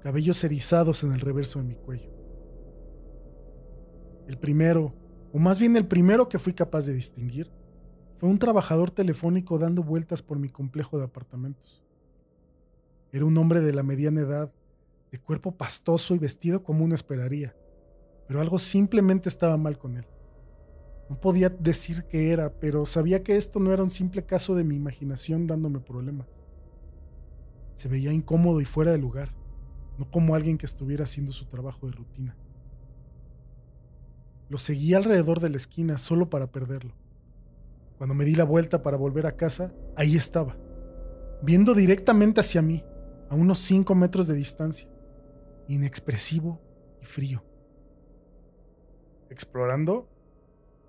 Cabellos 0.03 0.43
erizados 0.45 1.05
en 1.05 1.13
el 1.13 1.21
reverso 1.21 1.59
de 1.59 1.67
mi 1.67 1.75
cuello. 1.75 2.11
El 4.27 4.39
primero, 4.39 4.95
o 5.33 5.39
más 5.39 5.59
bien 5.59 5.77
el 5.77 5.87
primero 5.87 6.29
que 6.29 6.39
fui 6.39 6.55
capaz 6.55 6.87
de 6.87 6.95
distinguir, 6.95 7.51
fue 8.17 8.29
un 8.29 8.39
trabajador 8.39 8.91
telefónico 8.91 9.59
dando 9.59 9.83
vueltas 9.83 10.23
por 10.23 10.39
mi 10.39 10.49
complejo 10.49 10.99
de 10.99 11.05
apartamentos. 11.05 11.83
Era 13.13 13.25
un 13.25 13.37
hombre 13.39 13.61
de 13.61 13.73
la 13.73 13.83
mediana 13.83 14.21
edad, 14.21 14.53
de 15.11 15.19
cuerpo 15.19 15.53
pastoso 15.53 16.15
y 16.15 16.19
vestido 16.19 16.63
como 16.63 16.85
uno 16.85 16.95
esperaría 16.95 17.55
pero 18.31 18.41
algo 18.41 18.61
simplemente 18.61 19.29
estaba 19.29 19.57
mal 19.57 19.77
con 19.77 19.97
él. 19.97 20.07
No 21.09 21.21
podía 21.21 21.49
decir 21.49 22.05
qué 22.05 22.31
era, 22.31 22.53
pero 22.61 22.87
sabía 22.87 23.25
que 23.25 23.35
esto 23.35 23.59
no 23.59 23.73
era 23.73 23.83
un 23.83 23.91
simple 23.91 24.25
caso 24.25 24.55
de 24.55 24.63
mi 24.63 24.77
imaginación 24.77 25.49
dándome 25.49 25.81
problemas. 25.81 26.29
Se 27.75 27.89
veía 27.89 28.13
incómodo 28.13 28.61
y 28.61 28.65
fuera 28.65 28.93
de 28.93 28.99
lugar, 28.99 29.35
no 30.01 30.11
como 30.11 30.35
alguien 30.35 30.57
que 30.57 30.65
estuviera 30.65 31.05
haciendo 31.05 31.31
su 31.31 31.45
trabajo 31.45 31.87
de 31.87 31.93
rutina. 31.93 32.35
Lo 34.49 34.57
seguí 34.57 34.95
alrededor 34.95 35.41
de 35.41 35.51
la 35.51 35.59
esquina 35.59 35.99
solo 35.99 36.31
para 36.31 36.47
perderlo. 36.47 36.95
Cuando 37.99 38.15
me 38.15 38.25
di 38.25 38.35
la 38.35 38.45
vuelta 38.45 38.83
para 38.83 38.97
volver 38.97 39.27
a 39.27 39.37
casa, 39.37 39.75
ahí 39.97 40.17
estaba, 40.17 40.57
viendo 41.43 41.75
directamente 41.75 42.41
hacia 42.41 42.63
mí, 42.63 42.83
a 43.29 43.35
unos 43.35 43.59
5 43.59 43.95
metros 43.95 44.27
de 44.27 44.37
distancia, 44.37 44.89
inexpresivo 45.69 46.63
y 47.03 47.05
frío. 47.05 47.45
¿Explorando? 49.29 50.09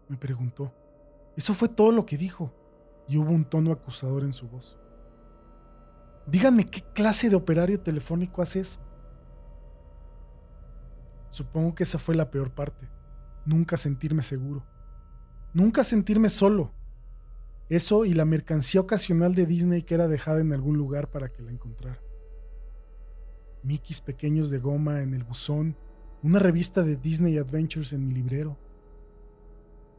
Me 0.07 0.15
preguntó. 0.15 0.73
Eso 1.35 1.53
fue 1.53 1.67
todo 1.67 1.91
lo 1.91 2.05
que 2.05 2.17
dijo, 2.17 2.53
y 3.09 3.17
hubo 3.17 3.33
un 3.33 3.43
tono 3.43 3.73
acusador 3.73 4.23
en 4.23 4.31
su 4.31 4.47
voz. 4.47 4.79
Díganme 6.27 6.65
qué 6.65 6.81
clase 6.93 7.29
de 7.29 7.35
operario 7.35 7.81
telefónico 7.81 8.41
hace 8.41 8.61
eso. 8.61 8.79
Supongo 11.31 11.73
que 11.73 11.83
esa 11.83 11.97
fue 11.97 12.13
la 12.13 12.29
peor 12.29 12.51
parte. 12.51 12.87
Nunca 13.45 13.75
sentirme 13.75 14.21
seguro. 14.21 14.63
Nunca 15.53 15.83
sentirme 15.83 16.29
solo. 16.29 16.71
Eso 17.69 18.05
y 18.05 18.13
la 18.13 18.25
mercancía 18.25 18.81
ocasional 18.81 19.33
de 19.33 19.47
Disney 19.47 19.81
que 19.81 19.95
era 19.95 20.07
dejada 20.07 20.41
en 20.41 20.53
algún 20.53 20.77
lugar 20.77 21.09
para 21.09 21.29
que 21.29 21.41
la 21.41 21.51
encontrara. 21.51 21.99
Mickeys 23.63 24.01
pequeños 24.01 24.49
de 24.49 24.59
goma 24.59 25.01
en 25.01 25.13
el 25.13 25.23
buzón 25.23 25.75
una 26.23 26.37
revista 26.37 26.83
de 26.83 26.97
Disney 26.97 27.37
Adventures 27.37 27.93
en 27.93 28.05
mi 28.05 28.13
librero. 28.13 28.57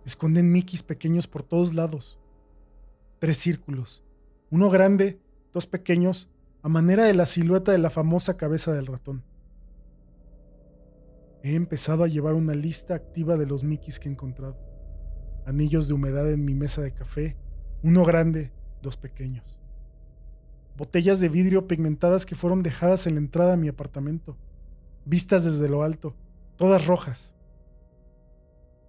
Esconden 0.05 0.53
Mickeys 0.53 0.83
pequeños 0.83 1.27
por 1.27 1.42
todos 1.42 1.75
lados. 1.75 2.18
Tres 3.18 3.38
círculos, 3.38 4.05
uno 4.51 4.71
grande, 4.71 5.21
dos 5.53 5.66
pequeños, 5.66 6.31
a 6.62 6.68
manera 6.68 7.05
de 7.05 7.14
la 7.14 7.27
silueta 7.27 7.73
de 7.73 7.79
la 7.79 7.90
famosa 7.90 8.37
cabeza 8.37 8.73
del 8.73 8.87
ratón. 8.87 9.25
He 11.42 11.55
empezado 11.55 12.05
a 12.05 12.09
llevar 12.09 12.35
una 12.35 12.55
lista 12.55 12.94
activa 12.94 13.37
de 13.37 13.46
los 13.46 13.64
Mickeys 13.64 13.98
que 13.98 14.09
he 14.09 14.12
encontrado. 14.12 14.57
Anillos 15.44 15.88
de 15.88 15.94
humedad 15.94 16.31
en 16.31 16.44
mi 16.44 16.55
mesa 16.55 16.83
de 16.83 16.92
café, 16.92 17.37
uno 17.83 18.05
grande, 18.05 18.52
dos 18.81 18.96
pequeños. 18.96 19.59
Botellas 20.76 21.20
de 21.20 21.28
vidrio 21.28 21.66
pigmentadas 21.66 22.26
que 22.26 22.35
fueron 22.35 22.62
dejadas 22.62 23.07
en 23.07 23.14
la 23.14 23.20
entrada 23.20 23.55
a 23.55 23.57
mi 23.57 23.68
apartamento 23.68 24.37
vistas 25.05 25.44
desde 25.44 25.68
lo 25.68 25.83
alto, 25.83 26.14
todas 26.57 26.87
rojas. 26.87 27.35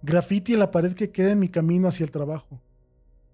Grafiti 0.02 0.52
en 0.52 0.60
la 0.60 0.70
pared 0.70 0.94
que 0.94 1.10
queda 1.10 1.32
en 1.32 1.38
mi 1.38 1.48
camino 1.48 1.88
hacia 1.88 2.04
el 2.04 2.10
trabajo, 2.10 2.60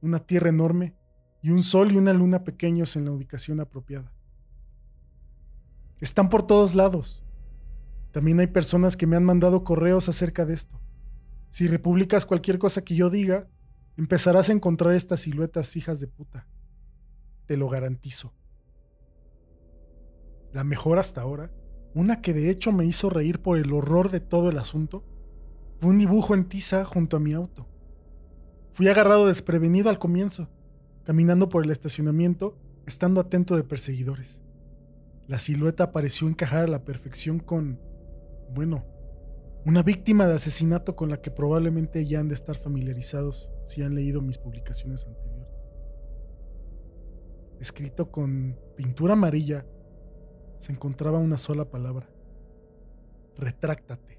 una 0.01 0.21
tierra 0.21 0.51
enorme 0.51 0.95
y 1.43 1.51
un 1.51 1.63
sol 1.63 1.93
y 1.93 1.97
una 1.97 2.13
luna 2.13 2.45
pequeños 2.45 2.97
en 2.97 3.07
la 3.07 3.13
ubicación 3.13 3.61
apropiada. 3.61 4.13
Están 6.01 6.29
por 6.29 6.47
todos 6.47 6.75
lados. 6.75 7.25
También 8.13 8.41
hay 8.41 8.49
personas 8.49 8.97
que 8.97 9.07
me 9.07 9.17
han 9.17 9.25
mandado 9.25 9.65
correos 9.65 10.09
acerca 10.09 10.45
de 10.45 10.55
esto. 10.55 10.81
Si 11.51 11.67
republicas 11.67 12.27
cualquier 12.27 12.59
cosa 12.59 12.83
que 12.85 12.95
yo 12.95 13.11
diga, 13.11 13.49
empezarás 13.97 14.51
a 14.51 14.53
encontrar 14.53 14.95
estas 14.95 15.21
siluetas 15.21 15.77
hijas 15.77 16.01
de 16.01 16.07
puta. 16.07 16.47
Te 17.47 17.57
lo 17.57 17.69
garantizo. 17.69 18.35
La 20.53 20.65
mejor 20.65 20.99
hasta 20.99 21.21
ahora 21.21 21.53
una 21.95 22.21
que 22.21 22.33
de 22.33 22.51
hecho 22.51 22.73
me 22.73 22.85
hizo 22.85 23.11
reír 23.11 23.41
por 23.41 23.59
el 23.59 23.73
horror 23.73 24.11
de 24.11 24.21
todo 24.21 24.51
el 24.51 24.59
asunto, 24.59 25.05
fue 25.81 25.91
un 25.91 25.99
dibujo 25.99 26.35
en 26.35 26.45
tiza 26.45 26.85
junto 26.85 27.17
a 27.17 27.21
mi 27.21 27.33
auto. 27.33 27.69
Fui 28.73 28.87
agarrado 28.89 29.27
desprevenido 29.27 29.91
al 29.91 29.99
comienzo, 29.99 30.49
caminando 31.05 31.49
por 31.49 31.65
el 31.65 31.71
estacionamiento, 31.71 32.57
estando 32.87 33.21
atento 33.21 33.57
de 33.57 33.65
perseguidores. 33.65 34.41
La 35.27 35.39
silueta 35.39 35.91
pareció 35.91 36.29
encajar 36.29 36.65
a 36.65 36.69
la 36.69 36.85
perfección 36.85 37.41
con, 37.41 37.81
bueno, 38.53 38.85
una 39.65 39.83
víctima 39.83 40.27
de 40.27 40.35
asesinato 40.35 40.97
con 40.97 41.11
la 41.11 41.21
que 41.21 41.31
probablemente 41.31 42.07
ya 42.07 42.21
han 42.21 42.29
de 42.29 42.35
estar 42.35 42.57
familiarizados 42.57 43.53
si 43.67 43.83
han 43.83 43.95
leído 43.95 44.23
mis 44.23 44.39
publicaciones 44.39 45.07
anteriores. 45.07 45.49
Escrito 47.61 48.11
con 48.11 48.59
pintura 48.77 49.13
amarilla 49.13 49.67
se 50.59 50.73
encontraba 50.73 51.19
una 51.19 51.37
sola 51.37 51.71
palabra. 51.71 52.09
Retráctate. 53.37 54.19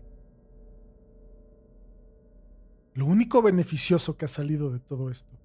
Lo 2.94 3.06
único 3.06 3.42
beneficioso 3.42 4.18
que 4.18 4.26
ha 4.26 4.28
salido 4.28 4.70
de 4.70 4.80
todo 4.80 5.10
esto 5.10 5.38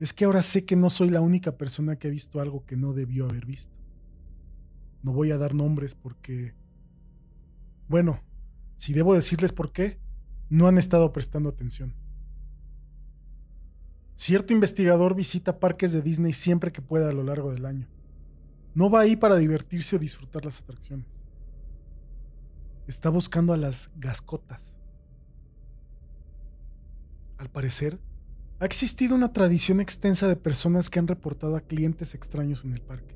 es 0.00 0.12
que 0.12 0.24
ahora 0.24 0.42
sé 0.42 0.66
que 0.66 0.76
no 0.76 0.90
soy 0.90 1.08
la 1.08 1.20
única 1.20 1.56
persona 1.56 1.96
que 1.96 2.08
ha 2.08 2.10
visto 2.10 2.40
algo 2.40 2.66
que 2.66 2.76
no 2.76 2.92
debió 2.92 3.26
haber 3.26 3.46
visto. 3.46 3.74
No 5.02 5.12
voy 5.12 5.30
a 5.30 5.38
dar 5.38 5.54
nombres 5.54 5.94
porque... 5.94 6.54
Bueno, 7.94 8.24
si 8.76 8.92
debo 8.92 9.14
decirles 9.14 9.52
por 9.52 9.70
qué, 9.70 10.00
no 10.50 10.66
han 10.66 10.78
estado 10.78 11.12
prestando 11.12 11.48
atención. 11.48 11.94
Cierto 14.16 14.52
investigador 14.52 15.14
visita 15.14 15.60
parques 15.60 15.92
de 15.92 16.02
Disney 16.02 16.32
siempre 16.32 16.72
que 16.72 16.82
pueda 16.82 17.10
a 17.10 17.12
lo 17.12 17.22
largo 17.22 17.52
del 17.52 17.66
año. 17.66 17.86
No 18.74 18.90
va 18.90 18.98
ahí 18.98 19.14
para 19.14 19.36
divertirse 19.36 19.94
o 19.94 20.00
disfrutar 20.00 20.44
las 20.44 20.60
atracciones. 20.60 21.06
está 22.88 23.10
buscando 23.10 23.52
a 23.52 23.56
las 23.56 23.92
gascotas. 23.94 24.74
Al 27.38 27.48
parecer, 27.48 28.00
ha 28.58 28.64
existido 28.64 29.14
una 29.14 29.32
tradición 29.32 29.80
extensa 29.80 30.26
de 30.26 30.34
personas 30.34 30.90
que 30.90 30.98
han 30.98 31.06
reportado 31.06 31.54
a 31.54 31.60
clientes 31.60 32.16
extraños 32.16 32.64
en 32.64 32.72
el 32.72 32.82
parque. 32.82 33.14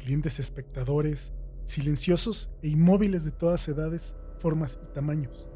Clientes 0.00 0.40
espectadores, 0.40 1.32
silenciosos 1.66 2.50
e 2.62 2.68
inmóviles 2.68 3.24
de 3.24 3.32
todas 3.32 3.68
edades, 3.68 4.16
formas 4.38 4.78
y 4.82 4.86
tamaños. 4.92 5.48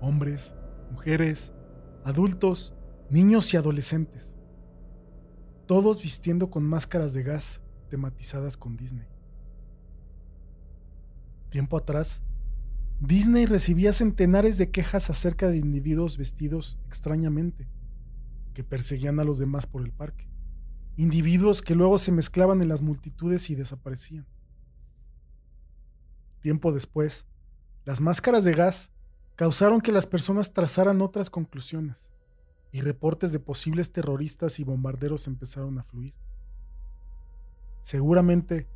Hombres, 0.00 0.54
mujeres, 0.92 1.52
adultos, 2.04 2.74
niños 3.10 3.52
y 3.52 3.56
adolescentes. 3.56 4.36
Todos 5.66 6.02
vistiendo 6.02 6.50
con 6.50 6.64
máscaras 6.64 7.12
de 7.12 7.22
gas 7.22 7.62
tematizadas 7.90 8.56
con 8.56 8.76
Disney. 8.76 9.08
Tiempo 11.50 11.76
atrás, 11.76 12.22
Disney 13.00 13.46
recibía 13.46 13.92
centenares 13.92 14.58
de 14.58 14.70
quejas 14.70 15.08
acerca 15.08 15.48
de 15.48 15.58
individuos 15.58 16.16
vestidos 16.16 16.78
extrañamente, 16.86 17.68
que 18.54 18.64
perseguían 18.64 19.20
a 19.20 19.24
los 19.24 19.38
demás 19.38 19.66
por 19.66 19.82
el 19.82 19.92
parque. 19.92 20.27
Individuos 20.98 21.62
que 21.62 21.76
luego 21.76 21.96
se 21.96 22.10
mezclaban 22.10 22.60
en 22.60 22.66
las 22.66 22.82
multitudes 22.82 23.50
y 23.50 23.54
desaparecían. 23.54 24.26
Tiempo 26.40 26.72
después, 26.72 27.24
las 27.84 28.00
máscaras 28.00 28.42
de 28.42 28.52
gas 28.52 28.90
causaron 29.36 29.80
que 29.80 29.92
las 29.92 30.06
personas 30.06 30.54
trazaran 30.54 31.00
otras 31.00 31.30
conclusiones 31.30 32.10
y 32.72 32.80
reportes 32.80 33.30
de 33.30 33.38
posibles 33.38 33.92
terroristas 33.92 34.58
y 34.58 34.64
bombarderos 34.64 35.28
empezaron 35.28 35.78
a 35.78 35.84
fluir. 35.84 36.14
Seguramente 37.82 38.66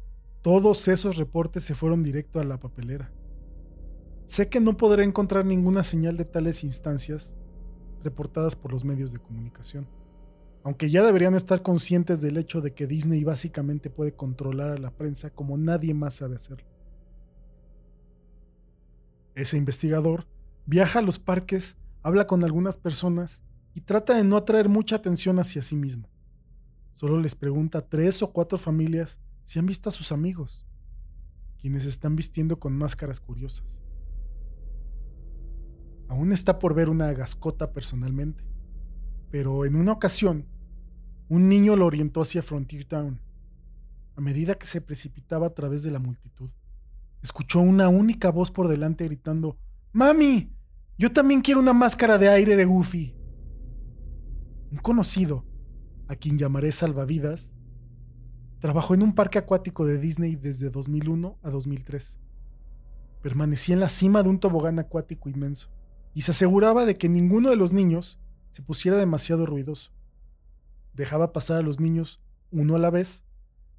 todos 0.42 0.86
esos 0.86 1.16
reportes 1.16 1.64
se 1.64 1.74
fueron 1.74 2.04
directo 2.04 2.38
a 2.38 2.44
la 2.44 2.60
papelera. 2.60 3.12
Sé 4.26 4.48
que 4.48 4.60
no 4.60 4.76
podré 4.76 5.02
encontrar 5.02 5.44
ninguna 5.44 5.82
señal 5.82 6.16
de 6.16 6.24
tales 6.24 6.62
instancias 6.62 7.34
reportadas 8.04 8.54
por 8.54 8.72
los 8.72 8.84
medios 8.84 9.12
de 9.12 9.18
comunicación, 9.18 9.88
aunque 10.64 10.90
ya 10.90 11.04
deberían 11.04 11.34
estar 11.34 11.62
conscientes 11.62 12.20
del 12.20 12.36
hecho 12.36 12.60
de 12.60 12.72
que 12.74 12.86
Disney 12.86 13.24
básicamente 13.24 13.90
puede 13.90 14.14
controlar 14.14 14.70
a 14.70 14.78
la 14.78 14.96
prensa 14.96 15.30
como 15.30 15.58
nadie 15.58 15.92
más 15.94 16.14
sabe 16.14 16.36
hacerlo. 16.36 16.66
Ese 19.34 19.56
investigador 19.56 20.26
viaja 20.66 21.00
a 21.00 21.02
los 21.02 21.18
parques, 21.18 21.76
habla 22.02 22.26
con 22.26 22.44
algunas 22.44 22.76
personas 22.76 23.42
y 23.74 23.80
trata 23.80 24.14
de 24.16 24.24
no 24.24 24.36
atraer 24.36 24.68
mucha 24.68 24.96
atención 24.96 25.38
hacia 25.38 25.62
sí 25.62 25.74
mismo. 25.74 26.08
Solo 26.94 27.18
les 27.18 27.34
pregunta 27.34 27.78
a 27.78 27.88
tres 27.88 28.22
o 28.22 28.32
cuatro 28.32 28.58
familias 28.58 29.18
si 29.44 29.58
han 29.58 29.66
visto 29.66 29.88
a 29.88 29.92
sus 29.92 30.12
amigos, 30.12 30.66
quienes 31.58 31.86
están 31.86 32.14
vistiendo 32.14 32.60
con 32.60 32.76
máscaras 32.76 33.18
curiosas. 33.20 33.80
Aún 36.08 36.32
está 36.32 36.58
por 36.58 36.74
ver 36.74 36.88
una 36.88 37.12
gascota 37.14 37.72
personalmente, 37.72 38.44
pero 39.30 39.64
en 39.64 39.76
una 39.76 39.92
ocasión, 39.92 40.46
un 41.28 41.48
niño 41.48 41.76
lo 41.76 41.86
orientó 41.86 42.22
hacia 42.22 42.42
Frontier 42.42 42.84
Town. 42.84 43.20
A 44.16 44.20
medida 44.20 44.56
que 44.56 44.66
se 44.66 44.80
precipitaba 44.80 45.46
a 45.46 45.54
través 45.54 45.82
de 45.82 45.90
la 45.90 45.98
multitud, 45.98 46.50
escuchó 47.22 47.60
una 47.60 47.88
única 47.88 48.30
voz 48.30 48.50
por 48.50 48.68
delante 48.68 49.04
gritando, 49.04 49.56
¡Mami! 49.92 50.52
Yo 50.98 51.12
también 51.12 51.40
quiero 51.40 51.60
una 51.60 51.72
máscara 51.72 52.18
de 52.18 52.28
aire 52.28 52.56
de 52.56 52.64
Goofy. 52.64 53.16
Un 54.70 54.78
conocido, 54.78 55.44
a 56.08 56.16
quien 56.16 56.38
llamaré 56.38 56.72
Salvavidas, 56.72 57.52
trabajó 58.60 58.94
en 58.94 59.02
un 59.02 59.14
parque 59.14 59.38
acuático 59.38 59.84
de 59.84 59.98
Disney 59.98 60.36
desde 60.36 60.70
2001 60.70 61.38
a 61.42 61.50
2003. 61.50 62.18
Permanecía 63.22 63.74
en 63.74 63.80
la 63.80 63.88
cima 63.88 64.22
de 64.22 64.28
un 64.28 64.38
tobogán 64.38 64.78
acuático 64.78 65.28
inmenso 65.28 65.68
y 66.14 66.22
se 66.22 66.30
aseguraba 66.32 66.84
de 66.84 66.96
que 66.96 67.08
ninguno 67.08 67.50
de 67.50 67.56
los 67.56 67.72
niños 67.72 68.20
se 68.50 68.62
pusiera 68.62 68.96
demasiado 68.96 69.46
ruidoso. 69.46 69.92
Dejaba 70.92 71.32
pasar 71.32 71.58
a 71.58 71.62
los 71.62 71.80
niños 71.80 72.20
uno 72.50 72.76
a 72.76 72.78
la 72.78 72.90
vez, 72.90 73.24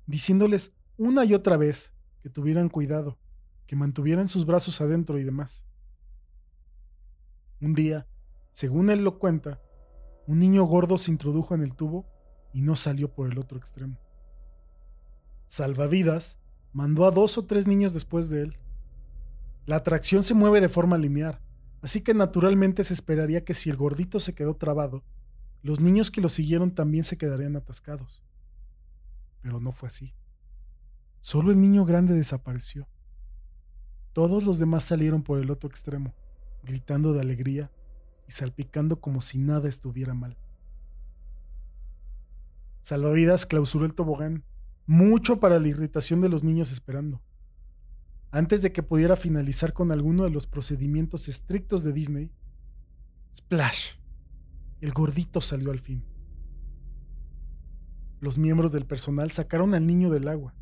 diciéndoles 0.07 0.73
una 0.97 1.25
y 1.25 1.33
otra 1.33 1.57
vez 1.57 1.93
que 2.21 2.29
tuvieran 2.29 2.69
cuidado, 2.69 3.19
que 3.67 3.75
mantuvieran 3.75 4.27
sus 4.27 4.45
brazos 4.45 4.81
adentro 4.81 5.19
y 5.19 5.23
demás. 5.23 5.65
Un 7.61 7.73
día, 7.73 8.07
según 8.51 8.89
él 8.89 9.03
lo 9.03 9.19
cuenta, 9.19 9.61
un 10.27 10.39
niño 10.39 10.63
gordo 10.63 10.97
se 10.97 11.11
introdujo 11.11 11.53
en 11.55 11.61
el 11.61 11.75
tubo 11.75 12.05
y 12.53 12.61
no 12.61 12.75
salió 12.75 13.13
por 13.13 13.31
el 13.31 13.37
otro 13.37 13.57
extremo. 13.57 13.99
Salvavidas 15.47 16.39
mandó 16.71 17.05
a 17.05 17.11
dos 17.11 17.37
o 17.37 17.45
tres 17.45 17.67
niños 17.67 17.93
después 17.93 18.29
de 18.29 18.41
él. 18.41 18.57
La 19.65 19.77
atracción 19.77 20.23
se 20.23 20.33
mueve 20.33 20.61
de 20.61 20.69
forma 20.69 20.97
lineal, 20.97 21.39
así 21.81 22.01
que 22.01 22.13
naturalmente 22.13 22.83
se 22.83 22.93
esperaría 22.93 23.45
que 23.45 23.53
si 23.53 23.69
el 23.69 23.77
gordito 23.77 24.19
se 24.19 24.33
quedó 24.33 24.55
trabado, 24.55 25.03
los 25.63 25.79
niños 25.79 26.11
que 26.11 26.21
lo 26.21 26.27
siguieron 26.27 26.75
también 26.75 27.05
se 27.05 27.17
quedarían 27.17 27.55
atascados. 27.55 28.21
Pero 29.41 29.61
no 29.61 29.71
fue 29.71 29.87
así. 29.87 30.13
Solo 31.21 31.51
el 31.51 31.61
niño 31.61 31.85
grande 31.85 32.13
desapareció. 32.13 32.87
Todos 34.11 34.43
los 34.43 34.59
demás 34.59 34.83
salieron 34.83 35.23
por 35.23 35.39
el 35.39 35.49
otro 35.49 35.69
extremo, 35.69 36.13
gritando 36.63 37.13
de 37.13 37.21
alegría 37.21 37.71
y 38.27 38.33
salpicando 38.33 38.99
como 38.99 39.21
si 39.21 39.37
nada 39.37 39.69
estuviera 39.69 40.13
mal. 40.13 40.37
Salvavidas 42.81 43.45
clausuró 43.45 43.85
el 43.85 43.93
tobogán, 43.93 44.43
mucho 44.85 45.39
para 45.39 45.59
la 45.59 45.69
irritación 45.69 46.19
de 46.19 46.27
los 46.27 46.43
niños 46.43 46.73
esperando. 46.73 47.21
Antes 48.31 48.61
de 48.61 48.73
que 48.73 48.83
pudiera 48.83 49.15
finalizar 49.15 49.71
con 49.71 49.93
alguno 49.93 50.25
de 50.25 50.29
los 50.29 50.45
procedimientos 50.45 51.29
estrictos 51.29 51.83
de 51.83 51.93
Disney, 51.93 52.31
Splash, 53.33 53.93
el 54.83 54.91
gordito 54.91 55.39
salió 55.39 55.71
al 55.71 55.79
fin. 55.79 56.03
Los 58.19 58.37
miembros 58.37 58.73
del 58.73 58.85
personal 58.85 59.31
sacaron 59.31 59.73
al 59.75 59.87
niño 59.87 60.09
del 60.09 60.27
agua. 60.27 60.55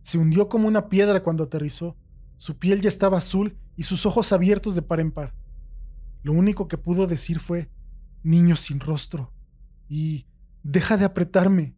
Se 0.00 0.16
hundió 0.16 0.48
como 0.48 0.66
una 0.66 0.88
piedra 0.88 1.22
cuando 1.22 1.44
aterrizó. 1.44 1.94
Su 2.38 2.58
piel 2.58 2.80
ya 2.80 2.88
estaba 2.88 3.18
azul 3.18 3.58
y 3.76 3.82
sus 3.82 4.06
ojos 4.06 4.32
abiertos 4.32 4.76
de 4.76 4.80
par 4.80 4.98
en 4.98 5.12
par. 5.12 5.34
Lo 6.22 6.32
único 6.32 6.68
que 6.68 6.78
pudo 6.78 7.06
decir 7.06 7.38
fue, 7.38 7.70
niño 8.22 8.56
sin 8.56 8.80
rostro, 8.80 9.30
y 9.90 10.26
deja 10.62 10.96
de 10.96 11.04
apretarme. 11.04 11.76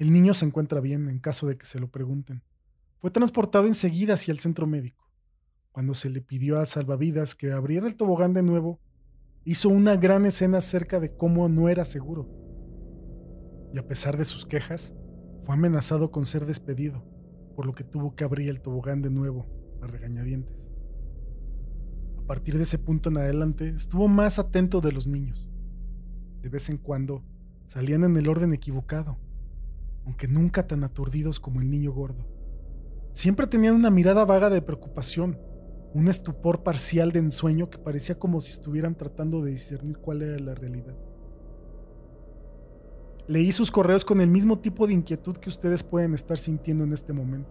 El 0.00 0.12
niño 0.12 0.34
se 0.34 0.46
encuentra 0.46 0.80
bien 0.80 1.08
en 1.08 1.20
caso 1.20 1.46
de 1.46 1.56
que 1.56 1.66
se 1.66 1.78
lo 1.78 1.92
pregunten. 1.92 2.42
Fue 2.98 3.12
transportado 3.12 3.68
enseguida 3.68 4.14
hacia 4.14 4.32
el 4.32 4.40
centro 4.40 4.66
médico. 4.66 5.08
Cuando 5.70 5.94
se 5.94 6.10
le 6.10 6.22
pidió 6.22 6.58
a 6.58 6.66
salvavidas 6.66 7.36
que 7.36 7.52
abriera 7.52 7.86
el 7.86 7.94
tobogán 7.94 8.32
de 8.32 8.42
nuevo, 8.42 8.80
hizo 9.46 9.68
una 9.68 9.96
gran 9.96 10.26
escena 10.26 10.58
acerca 10.58 10.98
de 10.98 11.16
cómo 11.16 11.48
no 11.48 11.68
era 11.68 11.84
seguro. 11.84 12.28
Y 13.72 13.78
a 13.78 13.86
pesar 13.86 14.16
de 14.16 14.24
sus 14.24 14.44
quejas, 14.44 14.92
fue 15.44 15.54
amenazado 15.54 16.10
con 16.10 16.26
ser 16.26 16.46
despedido, 16.46 17.04
por 17.54 17.64
lo 17.64 17.72
que 17.72 17.84
tuvo 17.84 18.16
que 18.16 18.24
abrir 18.24 18.50
el 18.50 18.60
tobogán 18.60 19.02
de 19.02 19.10
nuevo 19.10 19.46
a 19.80 19.86
regañadientes. 19.86 20.52
A 22.18 22.26
partir 22.26 22.56
de 22.56 22.64
ese 22.64 22.78
punto 22.78 23.08
en 23.08 23.18
adelante, 23.18 23.68
estuvo 23.68 24.08
más 24.08 24.40
atento 24.40 24.80
de 24.80 24.90
los 24.90 25.06
niños. 25.06 25.48
De 26.42 26.48
vez 26.48 26.68
en 26.68 26.78
cuando, 26.78 27.22
salían 27.68 28.02
en 28.02 28.16
el 28.16 28.28
orden 28.28 28.52
equivocado, 28.52 29.16
aunque 30.04 30.26
nunca 30.26 30.66
tan 30.66 30.82
aturdidos 30.82 31.38
como 31.38 31.60
el 31.60 31.70
niño 31.70 31.92
gordo. 31.92 32.26
Siempre 33.12 33.46
tenían 33.46 33.76
una 33.76 33.90
mirada 33.90 34.24
vaga 34.24 34.50
de 34.50 34.60
preocupación, 34.60 35.38
un 35.94 36.08
estupor 36.08 36.62
parcial 36.62 37.12
de 37.12 37.20
ensueño 37.20 37.70
que 37.70 37.78
parecía 37.78 38.18
como 38.18 38.40
si 38.40 38.52
estuvieran 38.52 38.94
tratando 38.94 39.42
de 39.42 39.52
discernir 39.52 39.98
cuál 39.98 40.22
era 40.22 40.38
la 40.38 40.54
realidad. 40.54 40.94
Leí 43.28 43.50
sus 43.50 43.70
correos 43.70 44.04
con 44.04 44.20
el 44.20 44.28
mismo 44.28 44.60
tipo 44.60 44.86
de 44.86 44.92
inquietud 44.92 45.36
que 45.36 45.48
ustedes 45.48 45.82
pueden 45.82 46.14
estar 46.14 46.38
sintiendo 46.38 46.84
en 46.84 46.92
este 46.92 47.12
momento. 47.12 47.50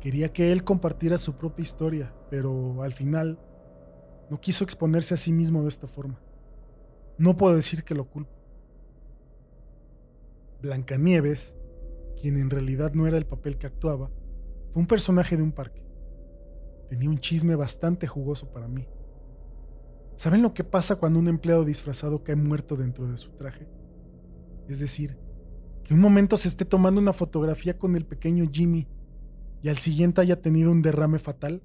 Quería 0.00 0.32
que 0.32 0.52
él 0.52 0.64
compartiera 0.64 1.18
su 1.18 1.36
propia 1.36 1.62
historia, 1.62 2.14
pero 2.30 2.82
al 2.82 2.92
final 2.94 3.38
no 4.30 4.40
quiso 4.40 4.64
exponerse 4.64 5.14
a 5.14 5.18
sí 5.18 5.32
mismo 5.32 5.62
de 5.62 5.68
esta 5.68 5.86
forma. 5.86 6.20
No 7.18 7.36
puedo 7.36 7.56
decir 7.56 7.84
que 7.84 7.94
lo 7.94 8.04
culpo. 8.04 8.32
Blancanieves, 10.62 11.54
quien 12.20 12.38
en 12.38 12.50
realidad 12.50 12.92
no 12.94 13.06
era 13.06 13.18
el 13.18 13.26
papel 13.26 13.58
que 13.58 13.66
actuaba, 13.66 14.10
fue 14.70 14.80
un 14.80 14.86
personaje 14.86 15.36
de 15.36 15.42
un 15.42 15.52
parque. 15.52 15.85
Tenía 16.88 17.10
un 17.10 17.18
chisme 17.18 17.54
bastante 17.54 18.06
jugoso 18.06 18.52
para 18.52 18.68
mí. 18.68 18.86
¿Saben 20.14 20.42
lo 20.42 20.54
que 20.54 20.64
pasa 20.64 20.96
cuando 20.96 21.18
un 21.18 21.28
empleado 21.28 21.64
disfrazado 21.64 22.22
cae 22.24 22.36
muerto 22.36 22.76
dentro 22.76 23.06
de 23.06 23.18
su 23.18 23.30
traje? 23.32 23.68
Es 24.68 24.80
decir, 24.80 25.18
que 25.84 25.94
un 25.94 26.00
momento 26.00 26.36
se 26.36 26.48
esté 26.48 26.64
tomando 26.64 27.00
una 27.00 27.12
fotografía 27.12 27.78
con 27.78 27.96
el 27.96 28.06
pequeño 28.06 28.48
Jimmy 28.50 28.88
y 29.62 29.68
al 29.68 29.78
siguiente 29.78 30.20
haya 30.20 30.40
tenido 30.40 30.70
un 30.70 30.82
derrame 30.82 31.18
fatal? 31.18 31.62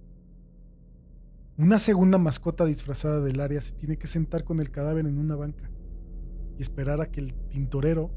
Una 1.57 1.79
segunda 1.79 2.17
mascota 2.17 2.65
disfrazada 2.65 3.19
del 3.21 3.39
área 3.39 3.61
se 3.61 3.73
tiene 3.73 3.97
que 3.97 4.07
sentar 4.07 4.43
con 4.43 4.59
el 4.59 4.71
cadáver 4.71 5.05
en 5.05 5.17
una 5.17 5.35
banca 5.35 5.69
y 6.57 6.61
esperar 6.61 7.01
a 7.01 7.11
que 7.11 7.19
el 7.19 7.33
tintorero 7.49 8.11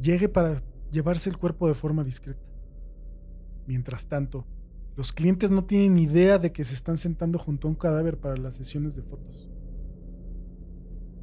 llegue 0.00 0.28
para 0.28 0.62
llevarse 0.90 1.30
el 1.30 1.38
cuerpo 1.38 1.68
de 1.68 1.74
forma 1.74 2.04
discreta. 2.04 2.46
Mientras 3.66 4.06
tanto, 4.06 4.46
los 4.96 5.12
clientes 5.12 5.50
no 5.50 5.64
tienen 5.64 5.98
idea 5.98 6.38
de 6.38 6.52
que 6.52 6.64
se 6.64 6.74
están 6.74 6.96
sentando 6.98 7.38
junto 7.38 7.66
a 7.66 7.70
un 7.70 7.76
cadáver 7.76 8.18
para 8.18 8.36
las 8.36 8.56
sesiones 8.56 8.94
de 8.94 9.02
fotos. 9.02 9.50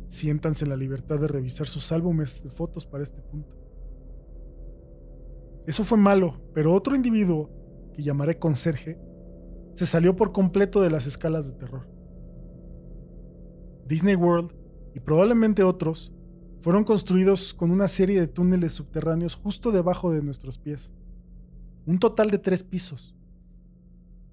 Siéntanse 0.09 0.65
en 0.65 0.71
la 0.71 0.77
libertad 0.77 1.19
de 1.19 1.27
revisar 1.27 1.67
sus 1.67 1.91
álbumes 1.93 2.43
de 2.43 2.49
fotos 2.49 2.85
para 2.85 3.03
este 3.03 3.21
punto. 3.21 3.55
Eso 5.65 5.85
fue 5.85 5.97
malo, 5.97 6.41
pero 6.53 6.73
otro 6.73 6.95
individuo, 6.95 7.49
que 7.93 8.03
llamaré 8.03 8.37
conserje, 8.37 8.99
se 9.73 9.85
salió 9.85 10.15
por 10.15 10.33
completo 10.33 10.81
de 10.81 10.91
las 10.91 11.07
escalas 11.07 11.47
de 11.47 11.53
terror. 11.53 11.87
Disney 13.87 14.15
World 14.15 14.53
y 14.93 14.99
probablemente 14.99 15.63
otros 15.63 16.13
fueron 16.59 16.83
construidos 16.83 17.53
con 17.53 17.71
una 17.71 17.87
serie 17.87 18.19
de 18.19 18.27
túneles 18.27 18.73
subterráneos 18.73 19.35
justo 19.35 19.71
debajo 19.71 20.11
de 20.11 20.21
nuestros 20.21 20.57
pies. 20.57 20.91
Un 21.85 21.99
total 21.99 22.31
de 22.31 22.37
tres 22.37 22.63
pisos. 22.63 23.15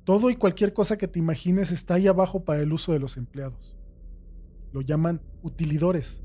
Todo 0.09 0.31
y 0.31 0.37
cualquier 0.37 0.73
cosa 0.73 0.97
que 0.97 1.07
te 1.07 1.19
imagines 1.19 1.71
está 1.71 1.93
ahí 1.93 2.07
abajo 2.07 2.43
para 2.43 2.63
el 2.63 2.73
uso 2.73 2.95
de 2.95 2.99
los 2.99 3.19
empleados. 3.19 3.77
Lo 4.73 4.81
llaman 4.81 5.21
utilidores, 5.43 6.23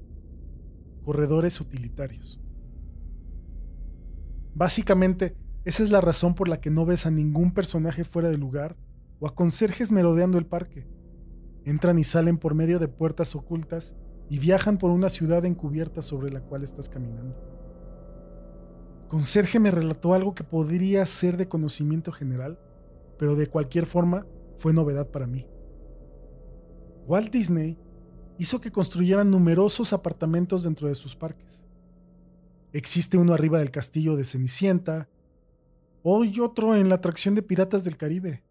corredores 1.03 1.59
utilitarios. 1.59 2.39
Básicamente, 4.55 5.35
esa 5.65 5.83
es 5.83 5.91
la 5.91 5.99
razón 5.99 6.33
por 6.33 6.47
la 6.47 6.61
que 6.61 6.69
no 6.69 6.85
ves 6.85 7.05
a 7.05 7.11
ningún 7.11 7.53
personaje 7.53 8.05
fuera 8.05 8.29
de 8.29 8.37
lugar 8.37 8.77
o 9.19 9.27
a 9.27 9.35
conserjes 9.35 9.91
merodeando 9.91 10.37
el 10.37 10.45
parque. 10.45 10.87
Entran 11.65 11.99
y 11.99 12.05
salen 12.05 12.37
por 12.37 12.55
medio 12.55 12.79
de 12.79 12.87
puertas 12.87 13.35
ocultas 13.35 13.95
y 14.29 14.39
viajan 14.39 14.77
por 14.77 14.91
una 14.91 15.09
ciudad 15.09 15.43
encubierta 15.43 16.01
sobre 16.01 16.31
la 16.31 16.39
cual 16.39 16.63
estás 16.63 16.87
caminando. 16.87 17.35
Conserje 19.09 19.59
me 19.59 19.71
relató 19.71 20.13
algo 20.13 20.35
que 20.35 20.45
podría 20.45 21.05
ser 21.05 21.35
de 21.35 21.49
conocimiento 21.49 22.13
general, 22.13 22.57
pero 23.17 23.35
de 23.35 23.47
cualquier 23.47 23.85
forma 23.85 24.25
fue 24.57 24.73
novedad 24.73 25.09
para 25.09 25.27
mí. 25.27 25.47
Walt 27.05 27.31
Disney 27.31 27.77
hizo 28.37 28.61
que 28.61 28.71
construyeran 28.71 29.29
numerosos 29.29 29.93
apartamentos 29.93 30.63
dentro 30.63 30.87
de 30.87 30.95
sus 30.95 31.15
parques. 31.15 31.63
Existe 32.71 33.17
uno 33.17 33.33
arriba 33.33 33.59
del 33.59 33.71
castillo 33.71 34.15
de 34.15 34.25
Cenicienta, 34.25 35.09
hoy 36.01 36.39
otro 36.39 36.75
en 36.75 36.89
la 36.89 36.95
atracción 36.95 37.35
de 37.35 37.43
Piratas 37.43 37.83
del 37.83 37.97
Caribe. 37.97 38.43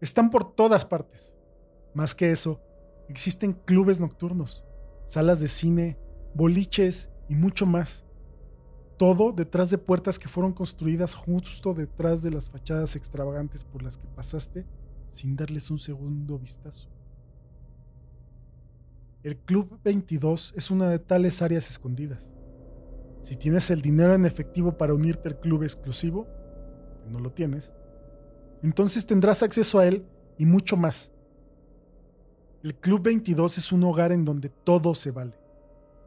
Están 0.00 0.30
por 0.30 0.54
todas 0.54 0.84
partes. 0.84 1.34
Más 1.94 2.14
que 2.14 2.30
eso, 2.30 2.60
existen 3.08 3.52
clubes 3.52 4.00
nocturnos, 4.00 4.64
salas 5.08 5.40
de 5.40 5.48
cine, 5.48 5.98
boliches 6.34 7.10
y 7.28 7.34
mucho 7.34 7.66
más. 7.66 8.04
Todo 8.98 9.32
detrás 9.32 9.70
de 9.70 9.78
puertas 9.78 10.18
que 10.18 10.28
fueron 10.28 10.52
construidas 10.52 11.14
justo 11.14 11.72
detrás 11.72 12.22
de 12.22 12.32
las 12.32 12.50
fachadas 12.50 12.96
extravagantes 12.96 13.64
por 13.64 13.82
las 13.82 13.96
que 13.96 14.06
pasaste 14.08 14.66
sin 15.10 15.36
darles 15.36 15.70
un 15.70 15.78
segundo 15.78 16.38
vistazo. 16.38 16.88
El 19.22 19.36
Club 19.36 19.78
22 19.84 20.54
es 20.56 20.70
una 20.70 20.88
de 20.90 20.98
tales 20.98 21.42
áreas 21.42 21.70
escondidas. 21.70 22.30
Si 23.22 23.36
tienes 23.36 23.70
el 23.70 23.82
dinero 23.82 24.14
en 24.14 24.24
efectivo 24.26 24.76
para 24.76 24.94
unirte 24.94 25.28
al 25.28 25.40
club 25.40 25.62
exclusivo, 25.62 26.26
que 27.04 27.10
no 27.10 27.18
lo 27.18 27.32
tienes, 27.32 27.72
entonces 28.62 29.06
tendrás 29.06 29.42
acceso 29.42 29.78
a 29.78 29.86
él 29.86 30.06
y 30.38 30.46
mucho 30.46 30.76
más. 30.76 31.12
El 32.62 32.74
Club 32.74 33.02
22 33.02 33.58
es 33.58 33.70
un 33.70 33.84
hogar 33.84 34.12
en 34.12 34.24
donde 34.24 34.48
todo 34.48 34.94
se 34.94 35.10
vale. 35.10 35.38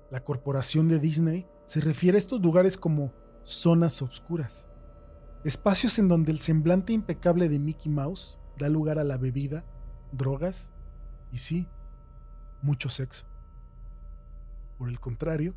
La 0.10 0.24
corporación 0.24 0.90
de 0.90 1.00
Disney 1.00 1.46
se 1.72 1.80
refiere 1.80 2.18
a 2.18 2.20
estos 2.20 2.42
lugares 2.42 2.76
como 2.76 3.14
zonas 3.44 4.02
obscuras, 4.02 4.68
espacios 5.46 6.00
en 6.00 6.10
donde 6.10 6.34
el 6.34 6.40
semblante 6.40 6.92
impecable 6.92 7.48
de 7.48 7.60
Mickey 7.60 7.90
Mouse 7.90 8.42
da 8.58 8.68
lugar 8.68 9.00
a 9.00 9.06
la 9.06 9.18
bebida, 9.18 9.64
drogas 10.12 10.70
y 11.32 11.38
sí, 11.38 11.70
mucho 12.62 12.90
sexo. 12.90 13.26
Por 14.78 14.90
el 14.90 15.00
contrario, 15.00 15.56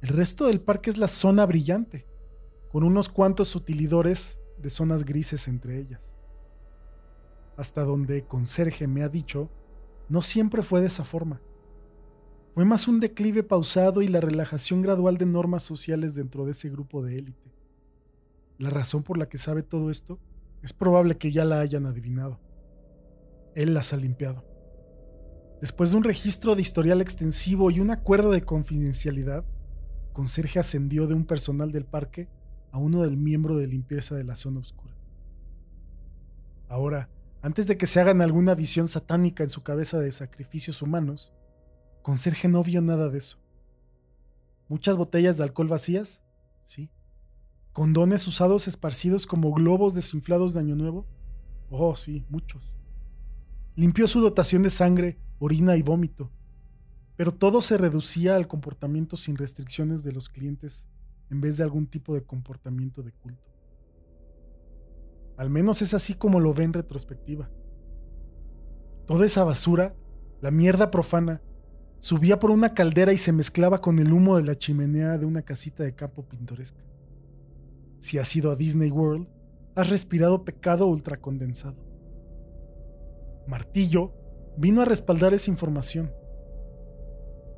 el 0.00 0.08
resto 0.08 0.46
del 0.46 0.60
parque 0.60 0.90
es 0.90 0.98
la 0.98 1.06
zona 1.06 1.46
brillante, 1.46 2.04
con 2.72 2.82
unos 2.82 3.08
cuantos 3.08 3.54
utilidores 3.54 4.40
de 4.58 4.70
zonas 4.70 5.04
grises 5.04 5.46
entre 5.46 5.78
ellas. 5.78 6.16
Hasta 7.56 7.84
donde 7.84 8.26
Conserje 8.26 8.88
me 8.88 9.04
ha 9.04 9.08
dicho, 9.08 9.52
no 10.08 10.20
siempre 10.20 10.64
fue 10.64 10.80
de 10.80 10.88
esa 10.88 11.04
forma. 11.04 11.40
Fue 12.54 12.64
más 12.64 12.86
un 12.86 13.00
declive 13.00 13.42
pausado 13.42 14.00
y 14.00 14.06
la 14.06 14.20
relajación 14.20 14.80
gradual 14.80 15.18
de 15.18 15.26
normas 15.26 15.64
sociales 15.64 16.14
dentro 16.14 16.44
de 16.44 16.52
ese 16.52 16.70
grupo 16.70 17.02
de 17.02 17.18
élite. 17.18 17.52
La 18.58 18.70
razón 18.70 19.02
por 19.02 19.18
la 19.18 19.28
que 19.28 19.38
sabe 19.38 19.64
todo 19.64 19.90
esto 19.90 20.20
es 20.62 20.72
probable 20.72 21.18
que 21.18 21.32
ya 21.32 21.44
la 21.44 21.58
hayan 21.58 21.84
adivinado. 21.84 22.38
Él 23.56 23.74
las 23.74 23.92
ha 23.92 23.96
limpiado. 23.96 24.44
Después 25.60 25.90
de 25.90 25.96
un 25.96 26.04
registro 26.04 26.54
de 26.54 26.62
historial 26.62 27.00
extensivo 27.00 27.72
y 27.72 27.80
un 27.80 27.90
acuerdo 27.90 28.30
de 28.30 28.42
confidencialidad, 28.42 29.44
Conserje 30.12 30.60
ascendió 30.60 31.08
de 31.08 31.14
un 31.14 31.26
personal 31.26 31.72
del 31.72 31.86
parque 31.86 32.28
a 32.70 32.78
uno 32.78 33.02
del 33.02 33.16
miembro 33.16 33.56
de 33.56 33.66
limpieza 33.66 34.14
de 34.14 34.22
la 34.22 34.36
zona 34.36 34.60
oscura. 34.60 34.94
Ahora, 36.68 37.08
antes 37.42 37.66
de 37.66 37.76
que 37.76 37.88
se 37.88 38.00
hagan 38.00 38.22
alguna 38.22 38.54
visión 38.54 38.86
satánica 38.86 39.42
en 39.42 39.48
su 39.48 39.64
cabeza 39.64 39.98
de 39.98 40.12
sacrificios 40.12 40.82
humanos, 40.82 41.32
Conserje 42.04 42.48
no 42.48 42.62
vio 42.62 42.82
nada 42.82 43.08
de 43.08 43.16
eso. 43.16 43.38
¿Muchas 44.68 44.98
botellas 44.98 45.38
de 45.38 45.44
alcohol 45.44 45.68
vacías? 45.68 46.22
Sí. 46.62 46.90
¿Condones 47.72 48.26
usados 48.26 48.68
esparcidos 48.68 49.26
como 49.26 49.54
globos 49.54 49.94
desinflados 49.94 50.52
de 50.52 50.60
Año 50.60 50.76
Nuevo? 50.76 51.06
Oh, 51.70 51.96
sí, 51.96 52.26
muchos. 52.28 52.76
Limpió 53.74 54.06
su 54.06 54.20
dotación 54.20 54.62
de 54.62 54.68
sangre, 54.68 55.18
orina 55.38 55.78
y 55.78 55.82
vómito, 55.82 56.30
pero 57.16 57.32
todo 57.32 57.62
se 57.62 57.78
reducía 57.78 58.36
al 58.36 58.48
comportamiento 58.48 59.16
sin 59.16 59.38
restricciones 59.38 60.04
de 60.04 60.12
los 60.12 60.28
clientes 60.28 60.86
en 61.30 61.40
vez 61.40 61.56
de 61.56 61.64
algún 61.64 61.86
tipo 61.86 62.12
de 62.12 62.22
comportamiento 62.22 63.02
de 63.02 63.12
culto. 63.12 63.50
Al 65.38 65.48
menos 65.48 65.80
es 65.80 65.94
así 65.94 66.12
como 66.12 66.38
lo 66.38 66.52
ve 66.52 66.64
en 66.64 66.74
retrospectiva. 66.74 67.50
Toda 69.06 69.24
esa 69.24 69.42
basura, 69.42 69.96
la 70.42 70.50
mierda 70.50 70.90
profana, 70.90 71.40
subía 72.04 72.38
por 72.38 72.50
una 72.50 72.74
caldera 72.74 73.14
y 73.14 73.16
se 73.16 73.32
mezclaba 73.32 73.80
con 73.80 73.98
el 73.98 74.12
humo 74.12 74.36
de 74.36 74.42
la 74.42 74.58
chimenea 74.58 75.16
de 75.16 75.24
una 75.24 75.40
casita 75.40 75.84
de 75.84 75.94
campo 75.94 76.22
pintoresca. 76.22 76.84
Si 77.98 78.18
has 78.18 78.36
ido 78.36 78.50
a 78.50 78.56
Disney 78.56 78.90
World, 78.90 79.26
has 79.74 79.88
respirado 79.88 80.44
pecado 80.44 80.86
ultracondensado. 80.86 81.82
Martillo 83.46 84.12
vino 84.58 84.82
a 84.82 84.84
respaldar 84.84 85.32
esa 85.32 85.50
información. 85.50 86.12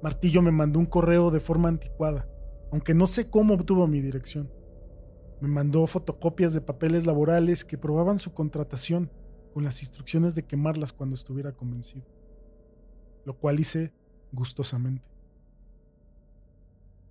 Martillo 0.00 0.42
me 0.42 0.52
mandó 0.52 0.78
un 0.78 0.86
correo 0.86 1.32
de 1.32 1.40
forma 1.40 1.68
anticuada, 1.68 2.28
aunque 2.70 2.94
no 2.94 3.08
sé 3.08 3.28
cómo 3.28 3.54
obtuvo 3.54 3.88
mi 3.88 4.00
dirección. 4.00 4.48
Me 5.40 5.48
mandó 5.48 5.84
fotocopias 5.88 6.54
de 6.54 6.60
papeles 6.60 7.04
laborales 7.04 7.64
que 7.64 7.78
probaban 7.78 8.20
su 8.20 8.32
contratación 8.32 9.10
con 9.52 9.64
las 9.64 9.82
instrucciones 9.82 10.36
de 10.36 10.44
quemarlas 10.44 10.92
cuando 10.92 11.16
estuviera 11.16 11.50
convencido, 11.50 12.06
lo 13.24 13.36
cual 13.36 13.58
hice 13.58 13.92
gustosamente. 14.32 15.08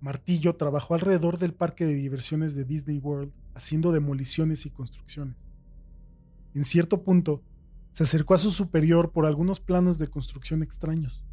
Martillo 0.00 0.56
trabajó 0.56 0.94
alrededor 0.94 1.38
del 1.38 1.54
parque 1.54 1.86
de 1.86 1.94
diversiones 1.94 2.54
de 2.54 2.64
Disney 2.64 2.98
World 2.98 3.32
haciendo 3.54 3.92
demoliciones 3.92 4.66
y 4.66 4.70
construcciones. 4.70 5.36
En 6.54 6.64
cierto 6.64 7.02
punto, 7.02 7.42
se 7.92 8.04
acercó 8.04 8.34
a 8.34 8.38
su 8.38 8.50
superior 8.50 9.10
por 9.10 9.26
algunos 9.26 9.60
planos 9.60 9.98
de 9.98 10.08
construcción 10.08 10.62
extraños. 10.62 11.24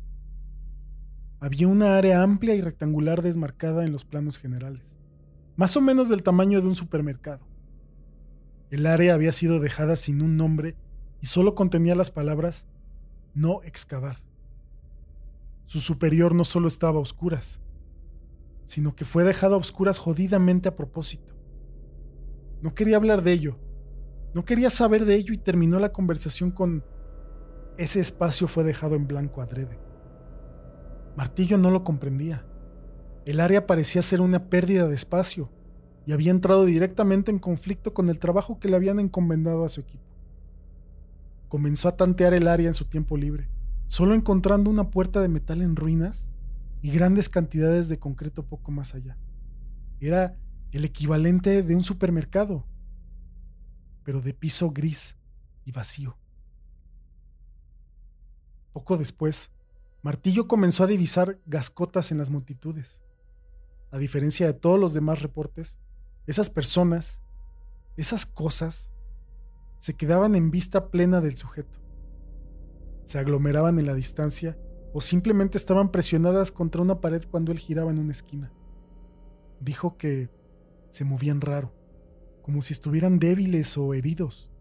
Había 1.39 1.67
una 1.67 1.97
área 1.97 2.23
amplia 2.23 2.55
y 2.55 2.61
rectangular 2.61 3.21
desmarcada 3.21 3.83
en 3.83 3.91
los 3.91 4.05
planos 4.05 4.37
generales 4.37 4.93
más 5.55 5.77
o 5.77 5.81
menos 5.81 6.09
del 6.09 6.23
tamaño 6.23 6.61
de 6.61 6.67
un 6.67 6.75
supermercado. 6.75 7.45
El 8.71 8.85
área 8.85 9.13
había 9.13 9.31
sido 9.31 9.59
dejada 9.59 9.95
sin 9.95 10.21
un 10.21 10.35
nombre 10.35 10.75
y 11.21 11.27
solo 11.27 11.53
contenía 11.53 11.95
las 11.95 12.09
palabras 12.09 12.65
no 13.35 13.61
excavar. 13.63 14.21
Su 15.65 15.79
superior 15.79 16.35
no 16.35 16.43
solo 16.43 16.67
estaba 16.67 16.97
a 16.97 17.01
oscuras, 17.01 17.59
sino 18.65 18.95
que 18.95 19.05
fue 19.05 19.23
dejado 19.23 19.55
a 19.55 19.59
oscuras 19.59 19.97
jodidamente 19.97 20.69
a 20.69 20.75
propósito. 20.75 21.33
No 22.61 22.75
quería 22.75 22.97
hablar 22.97 23.21
de 23.23 23.33
ello, 23.33 23.57
no 24.33 24.45
quería 24.45 24.69
saber 24.69 25.05
de 25.05 25.15
ello 25.15 25.33
y 25.33 25.37
terminó 25.37 25.79
la 25.79 25.91
conversación 25.91 26.51
con 26.51 26.83
ese 27.77 27.99
espacio 27.99 28.47
fue 28.47 28.63
dejado 28.63 28.95
en 28.95 29.07
blanco 29.07 29.41
adrede. 29.41 29.79
Martillo 31.15 31.57
no 31.57 31.71
lo 31.71 31.83
comprendía. 31.83 32.45
El 33.25 33.39
área 33.39 33.65
parecía 33.65 34.01
ser 34.01 34.21
una 34.21 34.49
pérdida 34.49 34.87
de 34.87 34.95
espacio 34.95 35.49
y 36.05 36.11
había 36.11 36.31
entrado 36.31 36.65
directamente 36.65 37.31
en 37.31 37.39
conflicto 37.39 37.93
con 37.93 38.09
el 38.09 38.19
trabajo 38.19 38.59
que 38.59 38.67
le 38.67 38.75
habían 38.75 38.99
encomendado 38.99 39.65
a 39.65 39.69
su 39.69 39.81
equipo. 39.81 40.03
Comenzó 41.49 41.87
a 41.87 41.95
tantear 41.95 42.33
el 42.33 42.47
área 42.47 42.67
en 42.67 42.73
su 42.73 42.85
tiempo 42.85 43.17
libre, 43.17 43.49
solo 43.87 44.15
encontrando 44.15 44.69
una 44.69 44.89
puerta 44.89 45.21
de 45.21 45.29
metal 45.29 45.61
en 45.61 45.75
ruinas 45.75 46.29
y 46.81 46.91
grandes 46.91 47.29
cantidades 47.29 47.89
de 47.89 47.99
concreto 47.99 48.45
poco 48.47 48.71
más 48.71 48.93
allá. 48.95 49.17
Era 49.99 50.37
el 50.71 50.85
equivalente 50.85 51.63
de 51.63 51.75
un 51.75 51.83
supermercado. 51.83 52.65
pero 54.03 54.19
de 54.19 54.33
piso 54.33 54.71
gris 54.71 55.15
y 55.63 55.71
vacío. 55.71 56.17
Poco 58.73 58.97
después, 58.97 59.51
Martillo 60.01 60.49
comenzó 60.49 60.83
a 60.83 60.87
divisar 60.87 61.39
gascotas 61.45 62.11
en 62.11 62.17
las 62.17 62.29
multitudes. 62.29 63.01
A 63.91 63.97
diferencia 63.97 64.45
de 64.45 64.53
todos 64.53 64.77
los 64.77 64.93
demás 64.93 65.21
reportes, 65.21 65.77
esas 66.27 66.49
personas, 66.49 67.21
esas 67.95 68.25
cosas, 68.25 68.91
se 69.79 69.95
quedaban 69.95 70.35
en 70.35 70.51
vista 70.51 70.89
plena 70.89 71.21
del 71.21 71.37
sujeto. 71.37 71.82
Se 73.05 73.19
aglomeraban 73.19 73.79
en 73.79 73.85
la 73.85 73.93
distancia 73.93 74.57
o 74.93 75.01
simplemente 75.01 75.57
estaban 75.57 75.91
presionadas 75.91 76.51
contra 76.51 76.81
una 76.81 77.01
pared 77.01 77.23
cuando 77.29 77.51
él 77.51 77.59
giraba 77.59 77.91
en 77.91 77.99
una 77.99 78.11
esquina. 78.11 78.51
Dijo 79.59 79.97
que 79.97 80.29
se 80.89 81.03
movían 81.03 81.41
raro, 81.41 81.73
como 82.43 82.61
si 82.61 82.73
estuvieran 82.73 83.17
débiles 83.17 83.77
o 83.77 83.93
heridos, 83.93 84.51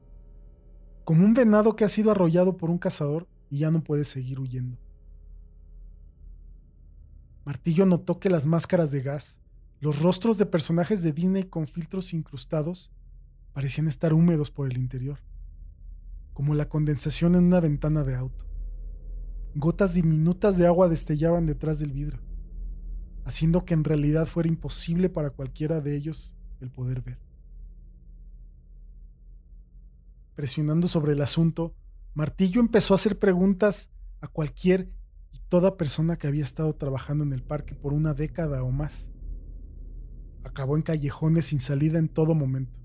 como 1.05 1.25
un 1.25 1.35
venado 1.35 1.77
que 1.77 1.85
ha 1.85 1.89
sido 1.89 2.11
arrollado 2.11 2.57
por 2.57 2.71
un 2.71 2.79
cazador 2.79 3.29
y 3.51 3.59
ya 3.59 3.71
no 3.71 3.85
puede 3.85 4.05
seguir 4.05 4.41
huyendo. 4.41 4.79
Martillo 7.45 7.87
notó 7.87 8.21
que 8.21 8.31
las 8.31 8.47
máscaras 8.47 8.93
de 8.93 9.03
gas, 9.03 9.41
los 9.81 10.01
rostros 10.01 10.39
de 10.39 10.47
personajes 10.47 11.03
de 11.03 11.13
Disney 11.13 11.45
con 11.45 11.67
filtros 11.67 12.15
incrustados, 12.15 12.93
parecían 13.53 13.89
estar 13.89 14.13
húmedos 14.13 14.51
por 14.51 14.71
el 14.71 14.79
interior, 14.79 15.19
como 16.33 16.55
la 16.55 16.69
condensación 16.69 17.35
en 17.35 17.45
una 17.45 17.61
ventana 17.61 18.05
de 18.05 18.15
auto. 18.15 18.47
Gotas 19.55 19.95
diminutas 19.95 20.57
de 20.57 20.67
agua 20.67 20.89
destellaban 20.89 21.47
detrás 21.47 21.79
del 21.79 21.93
vidrio, 21.93 22.21
haciendo 23.25 23.65
que 23.65 23.75
en 23.75 23.85
realidad 23.85 24.27
fuera 24.27 24.49
imposible 24.49 25.09
para 25.09 25.31
cualquiera 25.31 25.81
de 25.81 25.97
ellos 25.97 26.35
el 26.61 26.71
poder 26.71 27.03
ver. 27.03 27.19
Presionando 30.35 30.89
sobre 30.89 31.13
el 31.13 31.21
asunto, 31.21 31.75
Martillo 32.15 32.61
empezó 32.61 32.95
a 32.95 32.97
hacer 32.97 33.19
preguntas 33.19 33.91
a 34.21 34.29
cualquier 34.29 34.91
y 35.33 35.39
toda 35.49 35.77
persona 35.77 36.17
que 36.17 36.27
había 36.27 36.43
estado 36.43 36.75
trabajando 36.75 37.25
en 37.25 37.33
el 37.33 37.43
parque 37.43 37.75
por 37.75 37.93
una 37.93 38.15
década 38.15 38.63
o 38.63 38.71
más. 38.71 39.11
Acabó 40.45 40.77
en 40.77 40.83
callejones 40.83 41.47
sin 41.47 41.61
salida 41.61 41.99
en 41.99 42.09
todo 42.09 42.35
momento. 42.35 42.81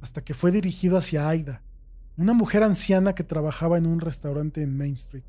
Hasta 0.00 0.22
que 0.22 0.34
fue 0.34 0.50
dirigido 0.52 0.98
hacia 0.98 1.28
Aida, 1.28 1.62
una 2.16 2.32
mujer 2.32 2.62
anciana 2.62 3.14
que 3.14 3.24
trabajaba 3.24 3.76
en 3.76 3.86
un 3.86 4.00
restaurante 4.00 4.62
en 4.62 4.76
Main 4.76 4.92
Street. 4.92 5.24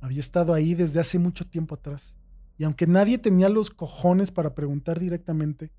Había 0.00 0.20
estado 0.20 0.52
ahí 0.52 0.74
desde 0.74 1.00
hace 1.00 1.18
mucho 1.18 1.46
tiempo 1.46 1.76
atrás, 1.76 2.16
y 2.58 2.64
aunque 2.64 2.86
nadie 2.86 3.18
tenía 3.18 3.48
los 3.48 3.70
cojones 3.70 4.30
para 4.30 4.54
preguntar 4.54 4.98
directamente, 4.98 5.70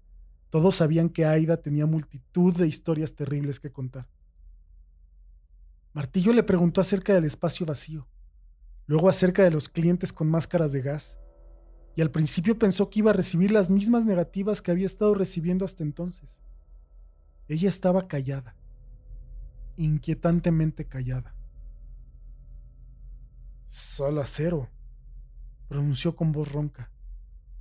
todos 0.49 0.75
sabían 0.75 1.09
que 1.09 1.25
Aida 1.25 1.57
tenía 1.57 1.85
multitud 1.85 2.55
de 2.55 2.67
historias 2.67 3.13
terribles 3.13 3.59
que 3.59 3.71
contar. 3.71 4.07
Martillo 5.93 6.33
le 6.33 6.43
preguntó 6.43 6.81
acerca 6.81 7.13
del 7.13 7.25
espacio 7.25 7.65
vacío, 7.65 8.07
luego 8.87 9.09
acerca 9.09 9.43
de 9.43 9.51
los 9.51 9.67
clientes 9.67 10.13
con 10.13 10.29
máscaras 10.29 10.71
de 10.71 10.81
gas, 10.81 11.19
y 11.95 12.01
al 12.01 12.11
principio 12.11 12.57
pensó 12.57 12.89
que 12.89 12.99
iba 12.99 13.11
a 13.11 13.15
recibir 13.15 13.51
las 13.51 13.69
mismas 13.69 14.05
negativas 14.05 14.61
que 14.61 14.71
había 14.71 14.85
estado 14.85 15.13
recibiendo 15.13 15.65
hasta 15.65 15.83
entonces. 15.83 16.41
Ella 17.47 17.69
estaba 17.69 18.07
callada, 18.07 18.54
inquietantemente 19.77 20.85
callada. 20.85 21.35
Solo 23.67 24.21
acero, 24.21 24.69
pronunció 25.67 26.15
con 26.15 26.31
voz 26.31 26.51
ronca. 26.51 26.91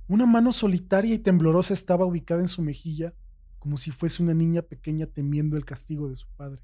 Una 0.07 0.25
mano 0.25 0.53
solitaria 0.53 1.15
y 1.15 1.19
temblorosa 1.19 1.73
estaba 1.73 2.05
ubicada 2.05 2.41
en 2.41 2.47
su 2.47 2.61
mejilla, 2.61 3.13
como 3.59 3.77
si 3.77 3.91
fuese 3.91 4.21
una 4.21 4.33
niña 4.33 4.61
pequeña 4.61 5.07
temiendo 5.07 5.57
el 5.57 5.65
castigo 5.65 6.07
de 6.07 6.15
su 6.15 6.27
padre. 6.37 6.61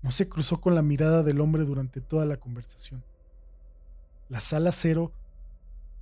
No 0.00 0.10
se 0.10 0.28
cruzó 0.28 0.60
con 0.60 0.74
la 0.74 0.82
mirada 0.82 1.22
del 1.22 1.40
hombre 1.40 1.64
durante 1.64 2.00
toda 2.00 2.26
la 2.26 2.38
conversación. 2.38 3.04
La 4.28 4.40
sala 4.40 4.72
cero 4.72 5.12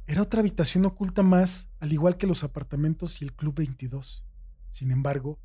era 0.06 0.22
otra 0.22 0.40
habitación 0.40 0.84
oculta 0.86 1.22
más, 1.22 1.68
al 1.80 1.92
igual 1.92 2.16
que 2.16 2.26
los 2.26 2.42
apartamentos 2.42 3.20
y 3.20 3.24
el 3.24 3.32
Club 3.32 3.56
22. 3.56 4.24
Sin 4.70 4.90
embargo, 4.90 5.38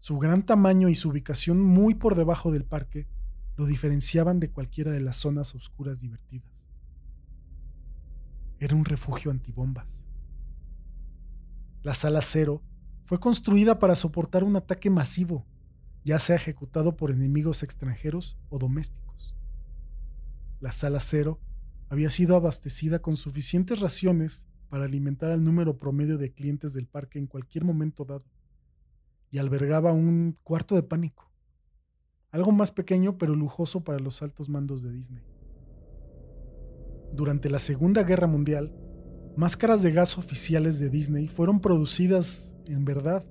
su 0.00 0.18
gran 0.18 0.44
tamaño 0.44 0.88
y 0.88 0.94
su 0.94 1.10
ubicación 1.10 1.60
muy 1.60 1.94
por 1.94 2.14
debajo 2.14 2.52
del 2.52 2.64
parque 2.64 3.06
lo 3.56 3.66
diferenciaban 3.66 4.40
de 4.40 4.50
cualquiera 4.50 4.92
de 4.92 5.00
las 5.00 5.16
zonas 5.16 5.54
oscuras 5.54 6.00
divertidas. 6.00 6.52
Era 8.60 8.74
un 8.76 8.84
refugio 8.84 9.30
antibombas. 9.30 9.88
La 11.82 11.94
sala 11.94 12.20
cero 12.20 12.62
fue 13.04 13.18
construida 13.18 13.78
para 13.78 13.96
soportar 13.96 14.44
un 14.44 14.56
ataque 14.56 14.90
masivo 14.90 15.46
ya 16.08 16.18
sea 16.18 16.36
ejecutado 16.36 16.96
por 16.96 17.10
enemigos 17.10 17.62
extranjeros 17.62 18.38
o 18.48 18.58
domésticos. 18.58 19.34
La 20.58 20.72
sala 20.72 21.00
cero 21.00 21.38
había 21.90 22.08
sido 22.08 22.34
abastecida 22.34 23.00
con 23.00 23.18
suficientes 23.18 23.80
raciones 23.80 24.46
para 24.70 24.86
alimentar 24.86 25.30
al 25.30 25.44
número 25.44 25.76
promedio 25.76 26.16
de 26.16 26.32
clientes 26.32 26.72
del 26.72 26.86
parque 26.86 27.18
en 27.18 27.26
cualquier 27.26 27.64
momento 27.64 28.06
dado, 28.06 28.24
y 29.30 29.38
albergaba 29.38 29.92
un 29.92 30.36
cuarto 30.42 30.74
de 30.74 30.82
pánico, 30.82 31.30
algo 32.30 32.52
más 32.52 32.70
pequeño 32.70 33.18
pero 33.18 33.34
lujoso 33.34 33.84
para 33.84 33.98
los 33.98 34.22
altos 34.22 34.48
mandos 34.48 34.82
de 34.82 34.92
Disney. 34.92 35.24
Durante 37.12 37.50
la 37.50 37.58
Segunda 37.58 38.02
Guerra 38.02 38.26
Mundial, 38.26 38.74
máscaras 39.36 39.82
de 39.82 39.92
gas 39.92 40.18
oficiales 40.18 40.78
de 40.78 40.90
Disney 40.90 41.28
fueron 41.28 41.60
producidas 41.60 42.54
en 42.66 42.84
verdad 42.84 43.24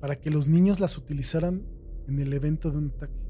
para 0.00 0.16
que 0.16 0.30
los 0.30 0.48
niños 0.48 0.80
las 0.80 0.98
utilizaran 0.98 1.64
en 2.08 2.18
el 2.18 2.32
evento 2.32 2.70
de 2.70 2.78
un 2.78 2.90
ataque. 2.90 3.22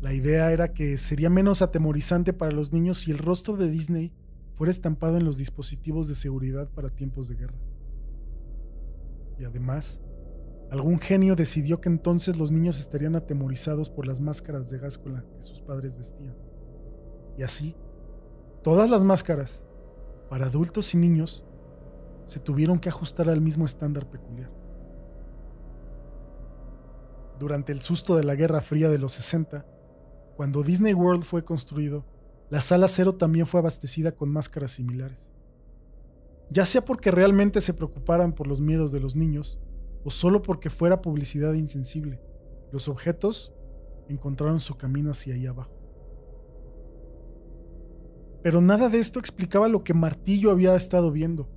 La 0.00 0.14
idea 0.14 0.50
era 0.52 0.72
que 0.72 0.96
sería 0.96 1.28
menos 1.28 1.60
atemorizante 1.60 2.32
para 2.32 2.52
los 2.52 2.72
niños 2.72 2.98
si 2.98 3.10
el 3.10 3.18
rostro 3.18 3.56
de 3.56 3.68
Disney 3.68 4.12
fuera 4.54 4.70
estampado 4.70 5.18
en 5.18 5.24
los 5.24 5.36
dispositivos 5.36 6.08
de 6.08 6.14
seguridad 6.14 6.70
para 6.70 6.90
tiempos 6.90 7.28
de 7.28 7.36
guerra. 7.36 7.58
Y 9.40 9.44
además, 9.44 10.00
algún 10.70 11.00
genio 11.00 11.34
decidió 11.34 11.80
que 11.80 11.88
entonces 11.88 12.38
los 12.38 12.52
niños 12.52 12.78
estarían 12.78 13.16
atemorizados 13.16 13.88
por 13.88 14.06
las 14.06 14.20
máscaras 14.20 14.70
de 14.70 14.78
las 14.78 14.98
que 14.98 15.10
sus 15.40 15.60
padres 15.62 15.96
vestían. 15.96 16.36
Y 17.36 17.42
así, 17.42 17.74
todas 18.62 18.90
las 18.90 19.02
máscaras, 19.02 19.62
para 20.28 20.46
adultos 20.46 20.94
y 20.94 20.98
niños, 20.98 21.44
se 22.26 22.38
tuvieron 22.38 22.78
que 22.78 22.90
ajustar 22.90 23.28
al 23.28 23.40
mismo 23.40 23.66
estándar 23.66 24.08
peculiar 24.08 24.52
durante 27.40 27.72
el 27.72 27.80
susto 27.80 28.16
de 28.16 28.22
la 28.22 28.34
Guerra 28.34 28.60
Fría 28.60 28.90
de 28.90 28.98
los 28.98 29.12
60, 29.12 29.64
cuando 30.36 30.62
Disney 30.62 30.92
World 30.92 31.22
fue 31.22 31.42
construido, 31.42 32.04
la 32.50 32.60
sala 32.60 32.86
cero 32.86 33.14
también 33.14 33.46
fue 33.46 33.60
abastecida 33.60 34.12
con 34.12 34.28
máscaras 34.28 34.72
similares. 34.72 35.29
Ya 36.50 36.66
sea 36.66 36.84
porque 36.84 37.10
realmente 37.10 37.60
se 37.60 37.74
preocuparan 37.74 38.34
por 38.34 38.46
los 38.46 38.60
miedos 38.60 38.90
de 38.92 39.00
los 39.00 39.14
niños, 39.14 39.58
o 40.04 40.10
solo 40.10 40.42
porque 40.42 40.70
fuera 40.70 41.00
publicidad 41.00 41.54
insensible, 41.54 42.20
los 42.72 42.88
objetos 42.88 43.52
encontraron 44.08 44.60
su 44.60 44.76
camino 44.76 45.12
hacia 45.12 45.34
ahí 45.34 45.46
abajo. 45.46 45.80
Pero 48.42 48.60
nada 48.60 48.88
de 48.88 48.98
esto 48.98 49.18
explicaba 49.18 49.68
lo 49.68 49.84
que 49.84 49.94
Martillo 49.94 50.50
había 50.50 50.74
estado 50.74 51.12
viendo. 51.12 51.48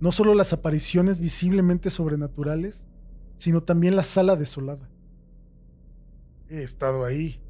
No 0.00 0.12
solo 0.12 0.34
las 0.34 0.52
apariciones 0.52 1.18
visiblemente 1.18 1.88
sobrenaturales, 1.88 2.84
sino 3.36 3.62
también 3.62 3.96
la 3.96 4.02
sala 4.02 4.36
desolada. 4.36 4.90
He 6.48 6.62
estado 6.62 7.04
ahí, 7.04 7.42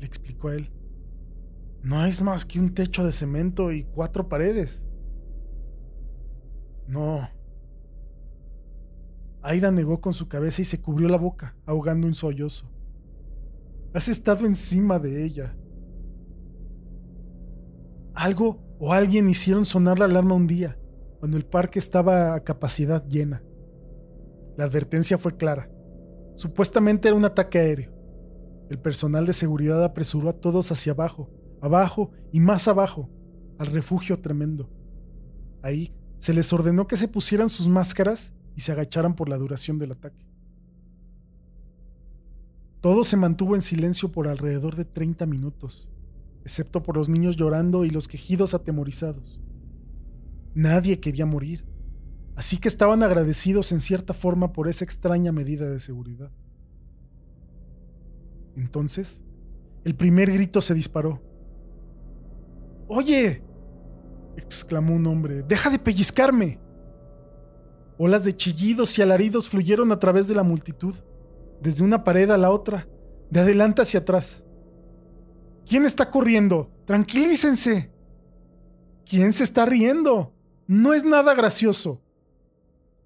le 0.00 0.06
explicó 0.06 0.48
a 0.48 0.54
él. 0.54 0.72
No 1.82 2.06
es 2.06 2.22
más 2.22 2.44
que 2.44 2.58
un 2.58 2.74
techo 2.74 3.04
de 3.04 3.12
cemento 3.12 3.70
y 3.70 3.84
cuatro 3.84 4.28
paredes. 4.28 4.84
No. 6.86 7.28
Aida 9.42 9.70
negó 9.72 10.00
con 10.00 10.12
su 10.14 10.28
cabeza 10.28 10.62
y 10.62 10.64
se 10.64 10.80
cubrió 10.80 11.08
la 11.08 11.16
boca, 11.16 11.56
ahogando 11.66 12.06
un 12.06 12.14
sollozo. 12.14 12.70
Has 13.92 14.08
estado 14.08 14.46
encima 14.46 14.98
de 14.98 15.24
ella. 15.24 15.56
Algo 18.14 18.62
o 18.78 18.92
alguien 18.92 19.28
hicieron 19.28 19.64
sonar 19.64 19.98
la 19.98 20.04
alarma 20.04 20.34
un 20.34 20.46
día, 20.46 20.78
cuando 21.18 21.36
el 21.36 21.44
parque 21.44 21.78
estaba 21.78 22.34
a 22.34 22.44
capacidad 22.44 23.06
llena. 23.08 23.42
La 24.56 24.64
advertencia 24.64 25.18
fue 25.18 25.36
clara. 25.36 25.70
Supuestamente 26.36 27.08
era 27.08 27.16
un 27.16 27.24
ataque 27.24 27.58
aéreo. 27.58 27.92
El 28.70 28.78
personal 28.78 29.26
de 29.26 29.32
seguridad 29.32 29.82
apresuró 29.82 30.28
a 30.30 30.40
todos 30.40 30.70
hacia 30.72 30.92
abajo, 30.92 31.30
abajo 31.60 32.10
y 32.32 32.40
más 32.40 32.68
abajo, 32.68 33.10
al 33.58 33.66
refugio 33.66 34.20
tremendo. 34.20 34.70
Ahí 35.62 35.94
se 36.22 36.32
les 36.32 36.52
ordenó 36.52 36.86
que 36.86 36.96
se 36.96 37.08
pusieran 37.08 37.48
sus 37.48 37.66
máscaras 37.66 38.32
y 38.54 38.60
se 38.60 38.70
agacharan 38.70 39.16
por 39.16 39.28
la 39.28 39.36
duración 39.36 39.80
del 39.80 39.90
ataque. 39.90 40.24
Todo 42.80 43.02
se 43.02 43.16
mantuvo 43.16 43.56
en 43.56 43.60
silencio 43.60 44.12
por 44.12 44.28
alrededor 44.28 44.76
de 44.76 44.84
30 44.84 45.26
minutos, 45.26 45.88
excepto 46.44 46.84
por 46.84 46.96
los 46.96 47.08
niños 47.08 47.34
llorando 47.34 47.84
y 47.84 47.90
los 47.90 48.06
quejidos 48.06 48.54
atemorizados. 48.54 49.40
Nadie 50.54 51.00
quería 51.00 51.26
morir. 51.26 51.64
así 52.36 52.56
que 52.58 52.68
estaban 52.68 53.02
agradecidos 53.02 53.72
en 53.72 53.80
cierta 53.80 54.14
forma 54.14 54.52
por 54.52 54.68
esa 54.68 54.84
extraña 54.84 55.32
medida 55.32 55.68
de 55.68 55.80
seguridad. 55.80 56.30
Entonces, 58.54 59.22
el 59.82 59.96
primer 59.96 60.30
grito 60.30 60.60
se 60.60 60.72
disparó. 60.72 61.20
¡Oye! 62.86 63.42
Exclamó 64.36 64.94
un 64.94 65.06
hombre. 65.06 65.42
¡Deja 65.42 65.70
de 65.70 65.78
pellizcarme! 65.78 66.60
Olas 67.98 68.24
de 68.24 68.36
chillidos 68.36 68.98
y 68.98 69.02
alaridos 69.02 69.48
fluyeron 69.48 69.92
a 69.92 69.98
través 69.98 70.26
de 70.28 70.34
la 70.34 70.42
multitud, 70.42 70.94
desde 71.60 71.84
una 71.84 72.04
pared 72.04 72.30
a 72.30 72.38
la 72.38 72.50
otra, 72.50 72.88
de 73.30 73.40
adelante 73.40 73.82
hacia 73.82 74.00
atrás. 74.00 74.44
¿Quién 75.66 75.84
está 75.84 76.10
corriendo? 76.10 76.70
Tranquilícense. 76.84 77.92
¿Quién 79.04 79.32
se 79.32 79.44
está 79.44 79.66
riendo? 79.66 80.34
No 80.66 80.94
es 80.94 81.04
nada 81.04 81.34
gracioso. 81.34 82.00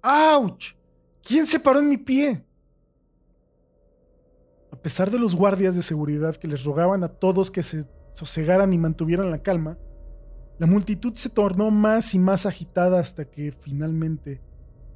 ¡Auch! 0.01 0.75
¿Quién 1.21 1.45
se 1.45 1.59
paró 1.59 1.79
en 1.79 1.89
mi 1.89 1.97
pie? 1.97 2.43
A 4.71 4.75
pesar 4.77 5.11
de 5.11 5.19
los 5.19 5.35
guardias 5.35 5.75
de 5.75 5.81
seguridad 5.81 6.35
que 6.35 6.47
les 6.47 6.63
rogaban 6.63 7.03
a 7.03 7.09
todos 7.09 7.51
que 7.51 7.63
se 7.63 7.85
sosegaran 8.13 8.73
y 8.73 8.77
mantuvieran 8.77 9.31
la 9.31 9.43
calma, 9.43 9.77
la 10.59 10.65
multitud 10.65 11.13
se 11.13 11.29
tornó 11.29 11.69
más 11.69 12.15
y 12.15 12.19
más 12.19 12.47
agitada 12.47 12.99
hasta 12.99 13.25
que 13.25 13.51
finalmente, 13.51 14.41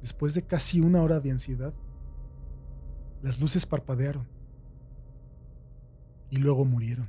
después 0.00 0.34
de 0.34 0.42
casi 0.42 0.80
una 0.80 1.02
hora 1.02 1.20
de 1.20 1.30
ansiedad, 1.30 1.72
las 3.22 3.40
luces 3.40 3.64
parpadearon 3.64 4.26
y 6.30 6.38
luego 6.38 6.64
murieron. 6.64 7.08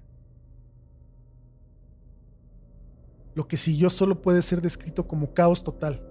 Lo 3.33 3.47
que 3.47 3.57
siguió 3.57 3.89
solo 3.89 4.21
puede 4.21 4.43
ser 4.43 4.61
descrito 4.61 5.07
como 5.07 5.33
caos 5.33 5.63
total. 5.63 6.05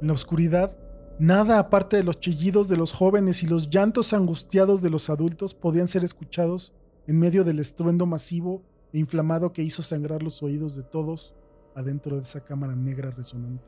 En 0.00 0.06
la 0.06 0.14
oscuridad, 0.14 0.78
nada 1.18 1.58
aparte 1.58 1.98
de 1.98 2.02
los 2.02 2.18
chillidos 2.18 2.68
de 2.68 2.78
los 2.78 2.92
jóvenes 2.92 3.42
y 3.42 3.46
los 3.46 3.68
llantos 3.68 4.14
angustiados 4.14 4.80
de 4.80 4.88
los 4.88 5.10
adultos 5.10 5.52
podían 5.52 5.86
ser 5.86 6.02
escuchados 6.02 6.72
en 7.06 7.18
medio 7.18 7.44
del 7.44 7.58
estruendo 7.58 8.06
masivo 8.06 8.62
e 8.94 8.98
inflamado 8.98 9.52
que 9.52 9.62
hizo 9.62 9.82
sangrar 9.82 10.22
los 10.22 10.42
oídos 10.42 10.74
de 10.74 10.82
todos 10.82 11.34
adentro 11.74 12.16
de 12.16 12.22
esa 12.22 12.44
cámara 12.44 12.74
negra 12.74 13.10
resonante. 13.10 13.64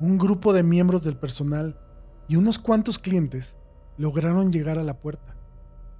Un 0.00 0.18
grupo 0.18 0.52
de 0.52 0.62
miembros 0.62 1.04
del 1.04 1.16
personal 1.16 1.78
y 2.28 2.36
unos 2.36 2.58
cuantos 2.58 2.98
clientes 2.98 3.56
lograron 3.96 4.52
llegar 4.52 4.78
a 4.78 4.84
la 4.84 5.00
puerta, 5.00 5.36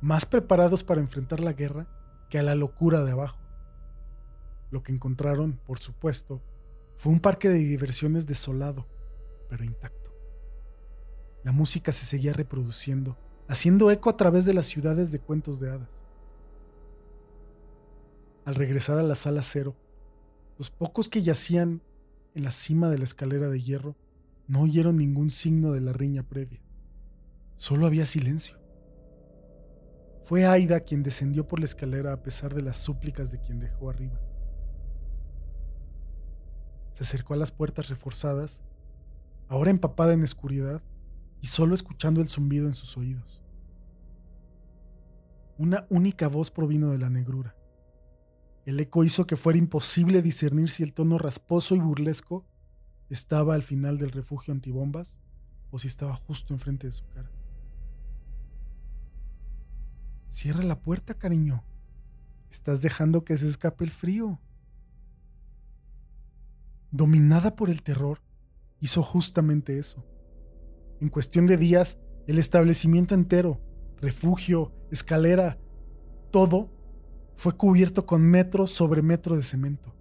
más 0.01 0.27
preparados 0.27 0.85
para 0.85 1.01
enfrentar 1.01 1.41
la 1.41 1.53
guerra 1.53 1.89
que 2.31 2.39
a 2.39 2.43
la 2.43 2.55
locura 2.55 3.03
de 3.03 3.13
abajo. 3.13 3.39
Lo 4.71 4.83
que 4.83 4.93
encontraron, 4.93 5.59
por 5.67 5.79
supuesto, 5.79 6.43
fue 6.97 7.13
un 7.13 7.21
parque 7.21 7.49
de 7.49 7.59
diversiones 7.59 8.27
desolado, 8.27 8.87
pero 9.49 9.65
intacto. 9.65 10.13
La 11.43 11.53
música 11.53 11.93
se 11.93 12.05
seguía 12.05 12.33
reproduciendo, 12.33 13.17
haciendo 13.49 13.91
eco 13.91 14.11
a 14.11 14.17
través 14.17 14.45
de 14.45 14.55
las 14.55 14.67
ciudades 14.67 15.11
de 15.11 15.21
cuentos 15.21 15.61
de 15.61 15.71
hadas. 15.71 15.89
Al 18.45 18.55
regresar 18.55 18.99
a 18.99 19.03
la 19.03 19.15
sala 19.15 19.43
cero, 19.43 19.75
los 20.59 20.71
pocos 20.71 21.09
que 21.09 21.23
yacían 21.23 21.83
en 22.35 22.43
la 22.43 22.51
cima 22.51 22.91
de 22.91 22.99
la 22.99 23.05
escalera 23.05 23.49
de 23.49 23.63
hierro 23.63 23.97
no 24.49 24.63
oyeron 24.63 24.97
ningún 24.97 25.31
signo 25.31 25.73
de 25.73 25.81
la 25.81 25.93
riña 25.93 26.25
previa. 26.25 26.61
Solo 27.57 27.87
había 27.87 28.07
silencio. 28.07 28.59
Fue 30.25 30.47
Aida 30.47 30.81
quien 30.81 31.03
descendió 31.05 31.47
por 31.47 31.61
la 31.61 31.67
escalera 31.67 32.13
a 32.13 32.23
pesar 32.23 32.55
de 32.55 32.63
las 32.63 32.77
súplicas 32.77 33.31
de 33.31 33.41
quien 33.41 33.61
dejó 33.61 33.89
arriba. 33.89 34.21
Se 36.93 37.05
acercó 37.05 37.35
a 37.35 37.37
las 37.39 37.53
puertas 37.53 37.89
reforzadas, 37.89 38.61
ahora 39.47 39.71
empapada 39.71 40.13
en 40.13 40.25
oscuridad 40.25 40.83
y 41.41 41.47
solo 41.47 41.75
escuchando 41.75 42.21
el 42.21 42.29
zumbido 42.29 42.67
en 42.67 42.75
sus 42.75 42.97
oídos. 42.97 43.43
Una 45.57 45.87
única 45.89 46.27
voz 46.27 46.51
provino 46.51 46.91
de 46.91 46.99
la 46.99 47.11
negrura. 47.11 47.58
El 48.69 48.79
eco 48.81 49.03
hizo 49.03 49.27
que 49.27 49.39
fuera 49.39 49.59
imposible 49.59 50.21
discernir 50.21 50.69
si 50.69 50.83
el 50.83 50.93
tono 50.93 51.16
rasposo 51.16 51.75
y 51.75 51.79
burlesco 51.79 52.45
estaba 53.09 53.55
al 53.55 53.62
final 53.62 53.97
del 53.97 54.11
refugio 54.11 54.53
antibombas 54.53 55.16
o 55.71 55.79
si 55.79 55.89
estaba 55.89 56.14
justo 56.14 56.53
enfrente 56.53 56.87
de 56.87 56.93
su 56.93 57.07
cara. 57.07 57.31
Cierra 60.29 60.62
la 60.64 60.83
puerta, 60.83 61.14
cariño. 61.14 61.64
Estás 62.51 62.83
dejando 62.83 63.25
que 63.25 63.39
se 63.39 63.47
escape 63.47 63.85
el 63.85 63.91
frío. 63.91 64.39
Dominada 66.91 67.57
por 67.57 67.71
el 67.71 67.83
terror, 67.83 68.21
hizo 68.81 69.03
justamente 69.03 69.79
eso. 69.79 70.05
En 71.01 71.09
cuestión 71.09 71.47
de 71.47 71.57
días, 71.57 71.99
el 72.27 72.39
establecimiento 72.39 73.14
entero, 73.14 73.62
refugio, 73.97 74.75
escalera, 74.91 75.59
todo 76.31 76.78
fue 77.39 77.57
cubierto 77.57 78.05
con 78.05 78.20
metro 78.22 78.66
sobre 78.66 79.01
metro 79.01 79.36
de 79.36 79.45
cemento. 79.45 79.95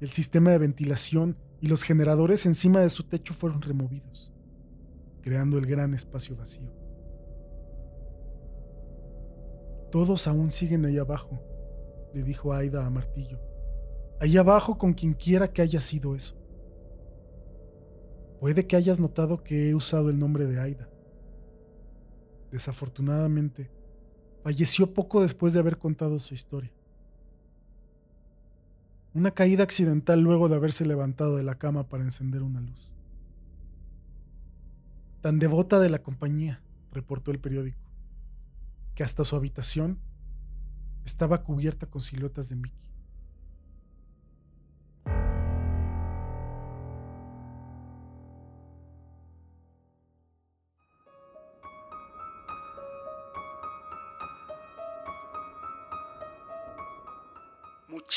El 0.00 0.10
sistema 0.10 0.52
de 0.52 0.58
ventilación 0.58 1.36
y 1.60 1.66
los 1.66 1.82
generadores 1.82 2.46
encima 2.46 2.80
de 2.80 2.88
su 2.88 3.02
techo 3.02 3.34
fueron 3.34 3.60
removidos, 3.60 4.32
creando 5.20 5.58
el 5.58 5.66
gran 5.66 5.92
espacio 5.92 6.34
vacío. 6.34 6.72
Todos 9.92 10.26
aún 10.26 10.50
siguen 10.50 10.86
ahí 10.86 10.96
abajo, 10.96 11.42
le 12.14 12.22
dijo 12.22 12.54
Aida 12.54 12.86
a 12.86 12.90
Martillo. 12.90 13.38
Ahí 14.18 14.38
abajo 14.38 14.78
con 14.78 14.94
quien 14.94 15.12
quiera 15.12 15.52
que 15.52 15.60
haya 15.60 15.82
sido 15.82 16.16
eso. 16.16 16.36
Puede 18.40 18.66
que 18.66 18.76
hayas 18.76 18.98
notado 18.98 19.44
que 19.44 19.68
he 19.68 19.74
usado 19.74 20.08
el 20.08 20.18
nombre 20.18 20.46
de 20.46 20.58
Aida. 20.58 20.88
Desafortunadamente, 22.50 23.73
falleció 24.44 24.92
poco 24.92 25.22
después 25.22 25.54
de 25.54 25.60
haber 25.60 25.78
contado 25.78 26.18
su 26.18 26.34
historia. 26.34 26.70
Una 29.14 29.30
caída 29.30 29.64
accidental 29.64 30.20
luego 30.20 30.50
de 30.50 30.56
haberse 30.56 30.84
levantado 30.84 31.36
de 31.36 31.42
la 31.42 31.54
cama 31.54 31.88
para 31.88 32.04
encender 32.04 32.42
una 32.42 32.60
luz. 32.60 32.92
Tan 35.22 35.38
devota 35.38 35.80
de 35.80 35.88
la 35.88 36.00
compañía, 36.00 36.60
reportó 36.92 37.30
el 37.30 37.38
periódico, 37.38 37.88
que 38.94 39.02
hasta 39.02 39.24
su 39.24 39.34
habitación 39.34 39.98
estaba 41.06 41.42
cubierta 41.42 41.86
con 41.86 42.02
siluetas 42.02 42.50
de 42.50 42.56
Mickey. 42.56 42.90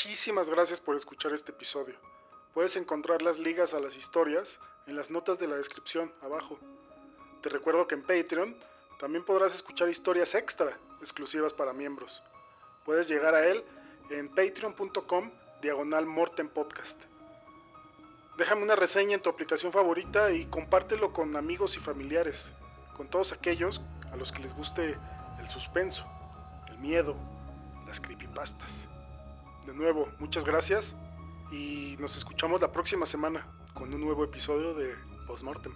Muchísimas 0.04 0.48
gracias 0.48 0.78
por 0.78 0.94
escuchar 0.94 1.32
este 1.32 1.50
episodio. 1.50 1.96
Puedes 2.54 2.76
encontrar 2.76 3.20
las 3.20 3.36
ligas 3.36 3.74
a 3.74 3.80
las 3.80 3.96
historias 3.96 4.48
en 4.86 4.94
las 4.94 5.10
notas 5.10 5.40
de 5.40 5.48
la 5.48 5.56
descripción 5.56 6.12
abajo. 6.22 6.56
Te 7.42 7.48
recuerdo 7.48 7.88
que 7.88 7.96
en 7.96 8.02
Patreon 8.02 8.56
también 9.00 9.24
podrás 9.24 9.56
escuchar 9.56 9.88
historias 9.88 10.36
extra 10.36 10.78
exclusivas 11.00 11.52
para 11.52 11.72
miembros. 11.72 12.22
Puedes 12.84 13.08
llegar 13.08 13.34
a 13.34 13.44
él 13.44 13.64
en 14.10 14.28
patreon.com 14.28 15.32
diagonal 15.62 16.06
Morten 16.06 16.48
Podcast. 16.48 16.96
Déjame 18.36 18.62
una 18.62 18.76
reseña 18.76 19.16
en 19.16 19.22
tu 19.22 19.30
aplicación 19.30 19.72
favorita 19.72 20.30
y 20.30 20.46
compártelo 20.46 21.12
con 21.12 21.34
amigos 21.34 21.76
y 21.76 21.80
familiares, 21.80 22.40
con 22.96 23.10
todos 23.10 23.32
aquellos 23.32 23.80
a 24.12 24.16
los 24.16 24.30
que 24.30 24.42
les 24.42 24.54
guste 24.54 24.96
el 25.40 25.48
suspenso, 25.48 26.04
el 26.68 26.78
miedo, 26.78 27.16
las 27.88 28.00
creepypastas. 28.00 28.87
De 29.68 29.74
nuevo, 29.74 30.08
muchas 30.18 30.46
gracias 30.46 30.82
y 31.52 31.94
nos 31.98 32.16
escuchamos 32.16 32.58
la 32.58 32.72
próxima 32.72 33.04
semana 33.04 33.46
con 33.74 33.92
un 33.92 34.00
nuevo 34.00 34.24
episodio 34.24 34.72
de 34.72 34.94
Postmortem. 35.26 35.74